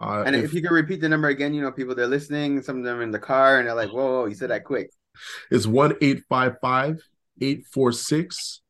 uh, 0.00 0.22
and 0.26 0.36
if, 0.36 0.44
if, 0.44 0.54
you 0.54 0.62
can 0.62 0.72
repeat 0.72 1.00
the 1.00 1.08
number 1.08 1.28
again, 1.28 1.52
you 1.52 1.62
know, 1.62 1.72
people 1.72 1.94
they're 1.94 2.06
listening. 2.06 2.62
Some 2.62 2.78
of 2.78 2.84
them 2.84 2.98
are 2.98 3.02
in 3.02 3.10
the 3.10 3.18
car 3.18 3.58
and 3.58 3.66
they're 3.66 3.74
like, 3.74 3.90
"Whoa, 3.90 4.20
whoa 4.20 4.26
you 4.26 4.34
said 4.34 4.50
that 4.50 4.64
quick." 4.64 4.90
It's 5.50 5.66
one 5.66 5.96
eight 6.00 6.22
five 6.28 6.56
five 6.60 7.02
eight 7.40 7.66
four 7.66 7.90
six 7.92 8.60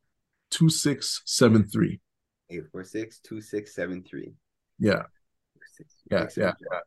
two 0.49 0.69
six 0.69 1.21
seven 1.25 1.67
three. 1.67 1.99
Eight 2.49 2.63
four 2.71 2.83
six 2.83 3.19
two 3.19 3.41
six 3.41 3.75
seven 3.75 4.03
three. 4.03 4.33
Yeah. 4.79 5.03
Yeah, 6.13 6.27
yeah, 6.37 6.79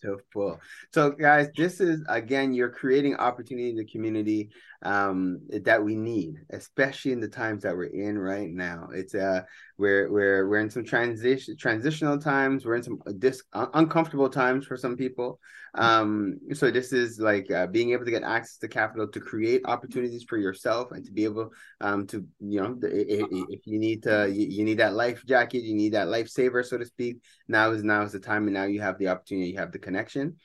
Beautiful. 0.00 0.60
So, 0.92 1.10
guys, 1.10 1.48
this 1.56 1.80
is 1.80 2.02
again, 2.08 2.54
you're 2.54 2.70
creating 2.70 3.16
opportunity 3.16 3.70
in 3.70 3.76
the 3.76 3.84
community 3.84 4.50
um, 4.82 5.40
that 5.64 5.82
we 5.82 5.94
need, 5.94 6.36
especially 6.50 7.12
in 7.12 7.20
the 7.20 7.28
times 7.28 7.62
that 7.62 7.76
we're 7.76 7.84
in 7.84 8.18
right 8.18 8.50
now. 8.50 8.88
It's 8.92 9.14
uh, 9.14 9.42
we're 9.76 10.10
we're 10.10 10.48
we're 10.48 10.60
in 10.60 10.70
some 10.70 10.84
transition 10.84 11.56
transitional 11.56 12.18
times. 12.18 12.64
We're 12.64 12.76
in 12.76 12.82
some 12.82 12.98
dis- 13.18 13.42
uncomfortable 13.52 14.30
times 14.30 14.66
for 14.66 14.76
some 14.76 14.96
people. 14.96 15.38
Um, 15.74 16.38
so 16.52 16.70
this 16.70 16.92
is 16.92 17.20
like 17.20 17.50
uh, 17.50 17.66
being 17.66 17.92
able 17.92 18.04
to 18.04 18.10
get 18.10 18.24
access 18.24 18.56
to 18.58 18.68
capital 18.68 19.06
to 19.06 19.20
create 19.20 19.62
opportunities 19.66 20.24
for 20.24 20.36
yourself 20.36 20.90
and 20.90 21.04
to 21.04 21.12
be 21.12 21.24
able 21.24 21.50
um 21.80 22.06
to 22.08 22.26
you 22.40 22.60
know 22.60 22.76
if, 22.82 23.26
if 23.30 23.66
you 23.66 23.78
need 23.78 24.02
to 24.02 24.28
you, 24.28 24.46
you 24.46 24.64
need 24.64 24.78
that 24.78 24.94
life 24.94 25.24
jacket, 25.26 25.62
you 25.62 25.74
need 25.74 25.92
that 25.92 26.08
lifesaver, 26.08 26.64
so 26.64 26.78
to 26.78 26.86
speak. 26.86 27.18
Now 27.48 27.70
is 27.70 27.84
now 27.84 28.02
is 28.02 28.12
the 28.12 28.18
time, 28.18 28.46
and 28.46 28.54
now 28.54 28.64
you 28.72 28.80
have 28.80 28.98
the 28.98 29.08
opportunity, 29.08 29.50
you 29.50 29.58
have 29.58 29.72
the 29.72 29.78
connection. 29.78 30.36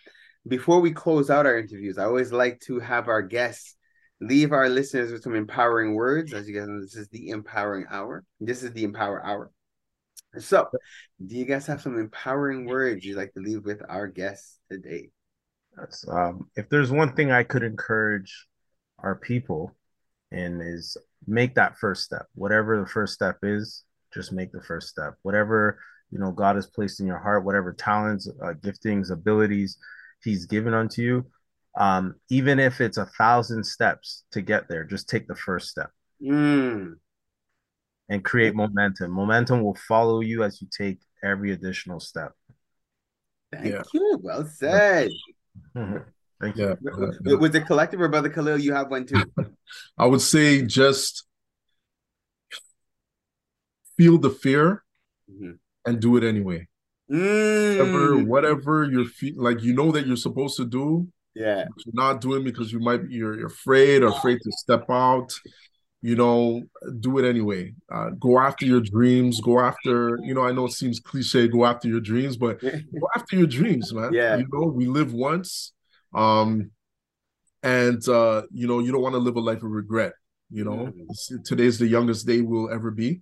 Before 0.48 0.80
we 0.80 0.92
close 0.92 1.30
out 1.30 1.46
our 1.46 1.58
interviews, 1.58 1.98
I 1.98 2.06
always 2.06 2.32
like 2.32 2.60
to 2.62 2.80
have 2.80 3.08
our 3.08 3.22
guests 3.22 3.76
leave 4.22 4.52
our 4.52 4.70
listeners 4.70 5.12
with 5.12 5.24
some 5.24 5.36
empowering 5.36 5.94
words. 5.96 6.34
As 6.34 6.48
you 6.48 6.58
guys 6.58 6.68
know, 6.68 6.82
this 6.82 6.96
is 6.96 7.08
the 7.10 7.30
empowering 7.30 7.86
hour. 7.90 8.24
This 8.40 8.64
is 8.64 8.72
the 8.72 8.84
empower 8.84 9.26
hour. 9.26 9.52
So, 10.38 10.70
do 11.26 11.36
you 11.36 11.46
guys 11.46 11.66
have 11.68 11.82
some 11.82 11.98
empowering 11.98 12.66
words 12.66 13.06
you'd 13.06 13.18
like 13.18 13.34
to 13.34 13.40
leave 13.40 13.64
with 13.66 13.82
our 13.88 14.08
guests 14.08 14.60
today? 14.70 15.10
That's 15.78 16.08
um, 16.08 16.50
if 16.56 16.70
there's 16.70 16.92
one 16.92 17.16
thing 17.16 17.32
I 17.32 17.44
could 17.44 17.64
encourage 17.64 18.48
our 19.00 19.16
people 19.16 19.76
and 20.32 20.62
is 20.62 20.98
make 21.28 21.56
that 21.56 21.78
first 21.78 22.04
step. 22.04 22.28
Whatever 22.34 22.80
the 22.80 22.88
first 22.88 23.14
step 23.14 23.38
is, 23.44 23.84
just 24.14 24.32
make 24.32 24.52
the 24.52 24.62
first 24.62 24.90
step. 24.90 25.16
Whatever 25.22 25.80
you 26.12 26.20
know 26.20 26.32
God 26.32 26.56
has 26.56 26.68
placed 26.68 27.00
in 27.00 27.08
your 27.08 27.20
heart, 27.20 27.46
whatever 27.46 27.74
talents, 27.74 28.30
uh, 28.42 28.54
giftings, 28.54 29.12
abilities 29.12 29.78
He's 30.26 30.48
given 30.48 30.74
unto 30.74 31.04
you, 31.04 31.26
um, 31.78 32.16
even 32.30 32.60
if 32.60 32.82
it's 32.82 32.98
a 32.98 33.06
thousand 33.06 33.64
steps 33.64 34.24
to 34.32 34.42
get 34.42 34.68
there, 34.68 34.84
just 34.84 35.08
take 35.08 35.28
the 35.28 35.36
first 35.36 35.70
step 35.70 35.92
mm. 36.22 36.96
and 38.10 38.26
create 38.26 38.56
momentum. 38.56 39.12
Momentum 39.12 39.62
will 39.62 39.78
follow 39.88 40.22
you 40.22 40.44
as 40.44 40.62
you 40.62 40.68
take 40.76 41.00
every 41.24 41.52
additional 41.52 42.00
step. 42.00 42.32
Thank 43.52 43.68
yeah. 43.68 43.84
you. 43.94 44.20
Well 44.24 44.48
said. 44.48 45.12
Thank 45.76 46.58
you. 46.58 46.76
Yeah. 46.82 47.36
Was 47.36 47.54
it 47.54 47.68
collective 47.68 48.02
or 48.02 48.10
Brother 48.10 48.30
Kaleel? 48.30 48.62
You 48.62 48.74
have 48.74 48.90
one 48.90 49.06
too. 49.06 49.24
I 49.98 50.08
would 50.08 50.22
say 50.22 50.64
just 50.64 51.26
feel 53.96 54.18
the 54.18 54.32
fear 54.32 54.84
mm-hmm. 55.32 55.52
And 55.86 56.00
do 56.00 56.18
it 56.18 56.24
anyway. 56.24 56.68
Mm. 57.12 57.78
Whatever, 57.78 58.24
whatever 58.24 58.84
you're 58.84 59.06
fe- 59.06 59.36
like, 59.36 59.62
you 59.62 59.74
know 59.74 59.92
that 59.92 60.08
you're 60.08 60.16
supposed 60.16 60.58
to 60.58 60.66
do, 60.66 61.08
yeah. 61.36 61.66
You're 61.86 61.94
not 61.94 62.22
doing 62.22 62.44
because 62.44 62.72
you 62.72 62.80
might 62.80 63.08
be 63.08 63.16
you're, 63.16 63.38
you're 63.38 63.48
afraid 63.48 64.02
or 64.02 64.08
afraid 64.08 64.40
to 64.42 64.52
step 64.54 64.90
out. 64.90 65.32
You 66.02 66.16
know, 66.16 66.62
do 67.00 67.18
it 67.18 67.28
anyway. 67.28 67.74
Uh, 67.92 68.12
go 68.12 68.40
after 68.40 68.66
your 68.66 68.80
dreams. 68.80 69.42
Go 69.42 69.60
after, 69.60 70.20
you 70.24 70.34
know, 70.34 70.44
I 70.44 70.52
know 70.52 70.66
it 70.66 70.72
seems 70.72 71.00
cliche, 71.00 71.48
go 71.48 71.66
after 71.66 71.88
your 71.88 72.00
dreams, 72.00 72.38
but 72.38 72.62
go 72.62 73.08
after 73.16 73.36
your 73.36 73.48
dreams, 73.48 73.94
man. 73.94 74.14
Yeah. 74.14 74.38
You 74.38 74.48
know, 74.52 74.68
we 74.68 74.86
live 74.86 75.14
once. 75.14 75.74
Um, 76.14 76.72
and 77.64 78.08
uh, 78.08 78.44
you 78.52 78.68
know, 78.68 78.80
you 78.80 78.92
don't 78.92 79.02
want 79.02 79.14
to 79.14 79.20
live 79.20 79.36
a 79.36 79.40
life 79.40 79.64
of 79.64 79.72
regret. 79.72 80.14
You 80.52 80.64
know, 80.64 80.94
mm-hmm. 80.94 81.42
today's 81.44 81.80
the 81.80 81.88
youngest 81.88 82.28
day 82.28 82.42
we'll 82.42 82.72
ever 82.72 82.92
be. 82.92 83.22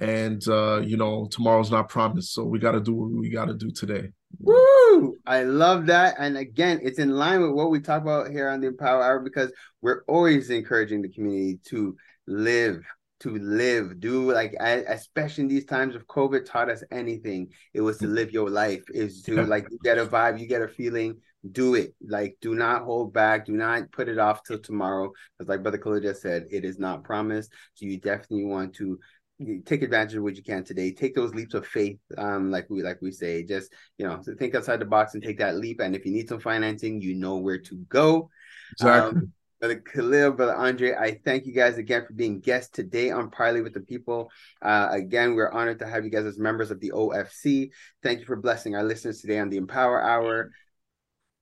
And 0.00 0.42
uh, 0.48 0.80
you 0.82 0.96
know, 0.96 1.28
tomorrow's 1.30 1.70
not 1.70 1.88
promised. 1.88 2.32
So 2.32 2.44
we 2.44 2.58
gotta 2.58 2.80
do 2.80 2.94
what 2.94 3.10
we 3.10 3.28
gotta 3.28 3.54
do 3.54 3.70
today. 3.70 4.08
Woo! 4.38 5.16
I 5.26 5.42
love 5.42 5.86
that. 5.86 6.16
And 6.18 6.36
again, 6.38 6.80
it's 6.82 6.98
in 6.98 7.10
line 7.10 7.42
with 7.42 7.52
what 7.52 7.70
we 7.70 7.80
talk 7.80 8.02
about 8.02 8.30
here 8.30 8.48
on 8.48 8.60
the 8.60 8.68
Empower 8.68 9.02
Hour 9.02 9.20
because 9.20 9.52
we're 9.82 10.02
always 10.08 10.50
encouraging 10.50 11.02
the 11.02 11.08
community 11.08 11.58
to 11.66 11.96
live, 12.26 12.84
to 13.20 13.36
live, 13.36 14.00
do 14.00 14.32
like, 14.32 14.54
especially 14.60 15.42
in 15.42 15.48
these 15.48 15.66
times 15.66 15.94
of 15.94 16.06
COVID, 16.06 16.46
taught 16.46 16.70
us 16.70 16.82
anything. 16.90 17.48
It 17.74 17.82
was 17.82 17.98
to 17.98 18.06
live 18.06 18.32
your 18.32 18.48
life, 18.48 18.82
is 18.88 19.22
to 19.22 19.44
like, 19.44 19.66
you 19.70 19.78
get 19.84 19.98
a 19.98 20.06
vibe, 20.06 20.40
you 20.40 20.46
get 20.46 20.62
a 20.62 20.68
feeling, 20.68 21.18
do 21.52 21.74
it. 21.74 21.94
Like, 22.06 22.36
do 22.40 22.54
not 22.54 22.82
hold 22.82 23.12
back, 23.12 23.46
do 23.46 23.52
not 23.52 23.90
put 23.92 24.08
it 24.08 24.18
off 24.18 24.44
till 24.44 24.58
tomorrow. 24.58 25.12
Because, 25.38 25.48
like 25.48 25.62
Brother 25.62 25.78
Kaleel 25.78 26.02
just 26.02 26.22
said, 26.22 26.46
it 26.50 26.64
is 26.64 26.78
not 26.78 27.04
promised. 27.04 27.52
So, 27.74 27.86
you 27.86 27.98
definitely 27.98 28.44
want 28.44 28.74
to 28.76 28.98
take 29.64 29.82
advantage 29.82 30.14
of 30.14 30.22
what 30.22 30.36
you 30.36 30.42
can 30.42 30.62
today 30.62 30.92
take 30.92 31.14
those 31.14 31.34
leaps 31.34 31.54
of 31.54 31.66
faith 31.66 31.98
um 32.18 32.50
like 32.50 32.66
we 32.68 32.82
like 32.82 33.00
we 33.00 33.10
say 33.10 33.42
just 33.42 33.72
you 33.96 34.06
know 34.06 34.20
so 34.22 34.34
think 34.34 34.54
outside 34.54 34.80
the 34.80 34.84
box 34.84 35.14
and 35.14 35.22
take 35.22 35.38
that 35.38 35.56
leap 35.56 35.80
and 35.80 35.96
if 35.96 36.04
you 36.04 36.12
need 36.12 36.28
some 36.28 36.40
financing 36.40 37.00
you 37.00 37.14
know 37.14 37.36
where 37.36 37.58
to 37.58 37.76
go 37.88 38.28
exactly 38.72 39.20
um, 39.20 39.32
Brother 39.60 39.82
Kaleel, 39.94 40.34
Brother 40.34 40.54
Andre, 40.54 40.94
I 40.94 41.20
thank 41.22 41.44
you 41.44 41.52
guys 41.52 41.76
again 41.76 42.06
for 42.06 42.14
being 42.14 42.40
guests 42.40 42.70
today 42.70 43.10
on 43.10 43.30
Parley 43.30 43.60
with 43.60 43.74
the 43.74 43.80
People. 43.80 44.30
Uh, 44.62 44.88
again, 44.90 45.34
we're 45.34 45.52
honored 45.52 45.80
to 45.80 45.86
have 45.86 46.02
you 46.02 46.10
guys 46.10 46.24
as 46.24 46.38
members 46.38 46.70
of 46.70 46.80
the 46.80 46.92
OFC. 46.92 47.68
Thank 48.02 48.20
you 48.20 48.24
for 48.24 48.36
blessing 48.36 48.74
our 48.74 48.82
listeners 48.82 49.20
today 49.20 49.38
on 49.38 49.50
the 49.50 49.58
Empower 49.58 50.02
Hour. 50.02 50.50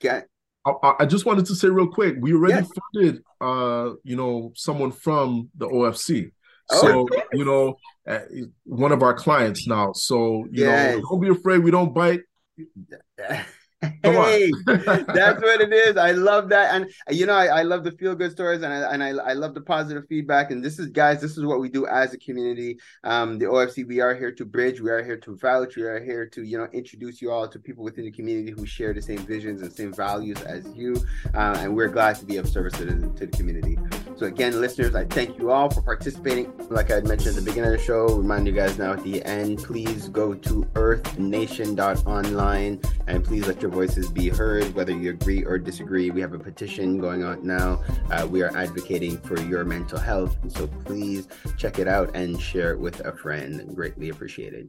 Get 0.00 0.26
I, 0.66 0.94
I 1.00 1.06
just 1.06 1.26
wanted 1.26 1.46
to 1.46 1.54
say 1.54 1.68
real 1.68 1.86
quick, 1.88 2.16
we 2.20 2.32
already 2.32 2.54
yes. 2.54 2.70
funded 2.92 3.22
uh, 3.40 3.90
you 4.02 4.16
know, 4.16 4.52
someone 4.54 4.92
from 4.92 5.50
the 5.56 5.68
OFC. 5.68 6.32
So, 6.70 7.08
oh. 7.10 7.22
you 7.32 7.44
know, 7.44 7.76
uh, 8.06 8.20
one 8.64 8.92
of 8.92 9.02
our 9.02 9.14
clients 9.14 9.66
now. 9.66 9.92
So, 9.92 10.46
you 10.50 10.64
yes. 10.64 10.96
know, 10.96 11.02
don't 11.02 11.20
be 11.20 11.28
afraid. 11.28 11.58
We 11.58 11.70
don't 11.70 11.94
bite. 11.94 12.20
hey, 13.80 14.50
that's 14.66 15.40
what 15.40 15.60
it 15.60 15.72
is. 15.72 15.96
I 15.96 16.12
love 16.12 16.48
that, 16.48 16.74
and 16.74 16.90
you 17.10 17.26
know, 17.26 17.34
I, 17.34 17.46
I 17.46 17.62
love 17.62 17.84
the 17.84 17.92
feel 17.92 18.14
good 18.14 18.32
stories, 18.32 18.62
and 18.62 18.72
I 18.72 18.92
and 18.92 19.02
I, 19.02 19.10
I 19.10 19.32
love 19.34 19.54
the 19.54 19.60
positive 19.60 20.04
feedback. 20.08 20.50
And 20.50 20.64
this 20.64 20.78
is, 20.78 20.88
guys, 20.88 21.20
this 21.20 21.36
is 21.36 21.44
what 21.44 21.60
we 21.60 21.68
do 21.68 21.86
as 21.86 22.12
a 22.12 22.18
community. 22.18 22.78
Um, 23.04 23.38
the 23.38 23.46
OFC, 23.46 23.86
we 23.86 24.00
are 24.00 24.14
here 24.14 24.32
to 24.32 24.44
bridge, 24.44 24.80
we 24.80 24.90
are 24.90 25.02
here 25.02 25.18
to 25.18 25.36
vouch, 25.36 25.76
we 25.76 25.82
are 25.82 26.02
here 26.02 26.26
to 26.26 26.42
you 26.42 26.58
know 26.58 26.68
introduce 26.72 27.22
you 27.22 27.30
all 27.30 27.46
to 27.48 27.58
people 27.58 27.84
within 27.84 28.04
the 28.04 28.12
community 28.12 28.50
who 28.50 28.66
share 28.66 28.92
the 28.92 29.02
same 29.02 29.18
visions 29.18 29.62
and 29.62 29.72
same 29.72 29.92
values 29.92 30.40
as 30.42 30.66
you, 30.74 30.96
uh, 31.34 31.56
and 31.58 31.74
we're 31.74 31.88
glad 31.88 32.16
to 32.16 32.24
be 32.24 32.36
of 32.36 32.48
service 32.48 32.72
to 32.74 32.84
the, 32.84 33.08
to 33.18 33.26
the 33.26 33.36
community. 33.36 33.78
So 34.18 34.26
again, 34.26 34.60
listeners, 34.60 34.96
I 34.96 35.04
thank 35.04 35.38
you 35.38 35.52
all 35.52 35.70
for 35.70 35.80
participating. 35.80 36.52
Like 36.70 36.90
I 36.90 36.98
mentioned 37.02 37.36
at 37.36 37.44
the 37.44 37.50
beginning 37.50 37.72
of 37.72 37.78
the 37.78 37.84
show, 37.84 38.08
remind 38.08 38.48
you 38.48 38.52
guys 38.52 38.76
now 38.76 38.94
at 38.94 39.04
the 39.04 39.24
end, 39.24 39.58
please 39.58 40.08
go 40.08 40.34
to 40.34 40.64
earthnation.online 40.74 42.80
and 43.06 43.24
please 43.24 43.46
let 43.46 43.62
your 43.62 43.70
voices 43.70 44.10
be 44.10 44.28
heard, 44.28 44.74
whether 44.74 44.90
you 44.90 45.10
agree 45.10 45.44
or 45.44 45.56
disagree. 45.56 46.10
We 46.10 46.20
have 46.20 46.32
a 46.32 46.38
petition 46.38 46.98
going 46.98 47.22
on 47.22 47.46
now. 47.46 47.84
Uh, 48.10 48.26
we 48.28 48.42
are 48.42 48.50
advocating 48.56 49.18
for 49.18 49.40
your 49.42 49.64
mental 49.64 50.00
health. 50.00 50.36
So 50.48 50.66
please 50.66 51.28
check 51.56 51.78
it 51.78 51.86
out 51.86 52.16
and 52.16 52.42
share 52.42 52.72
it 52.72 52.80
with 52.80 52.98
a 53.06 53.12
friend. 53.12 53.72
Greatly 53.72 54.08
appreciated. 54.08 54.68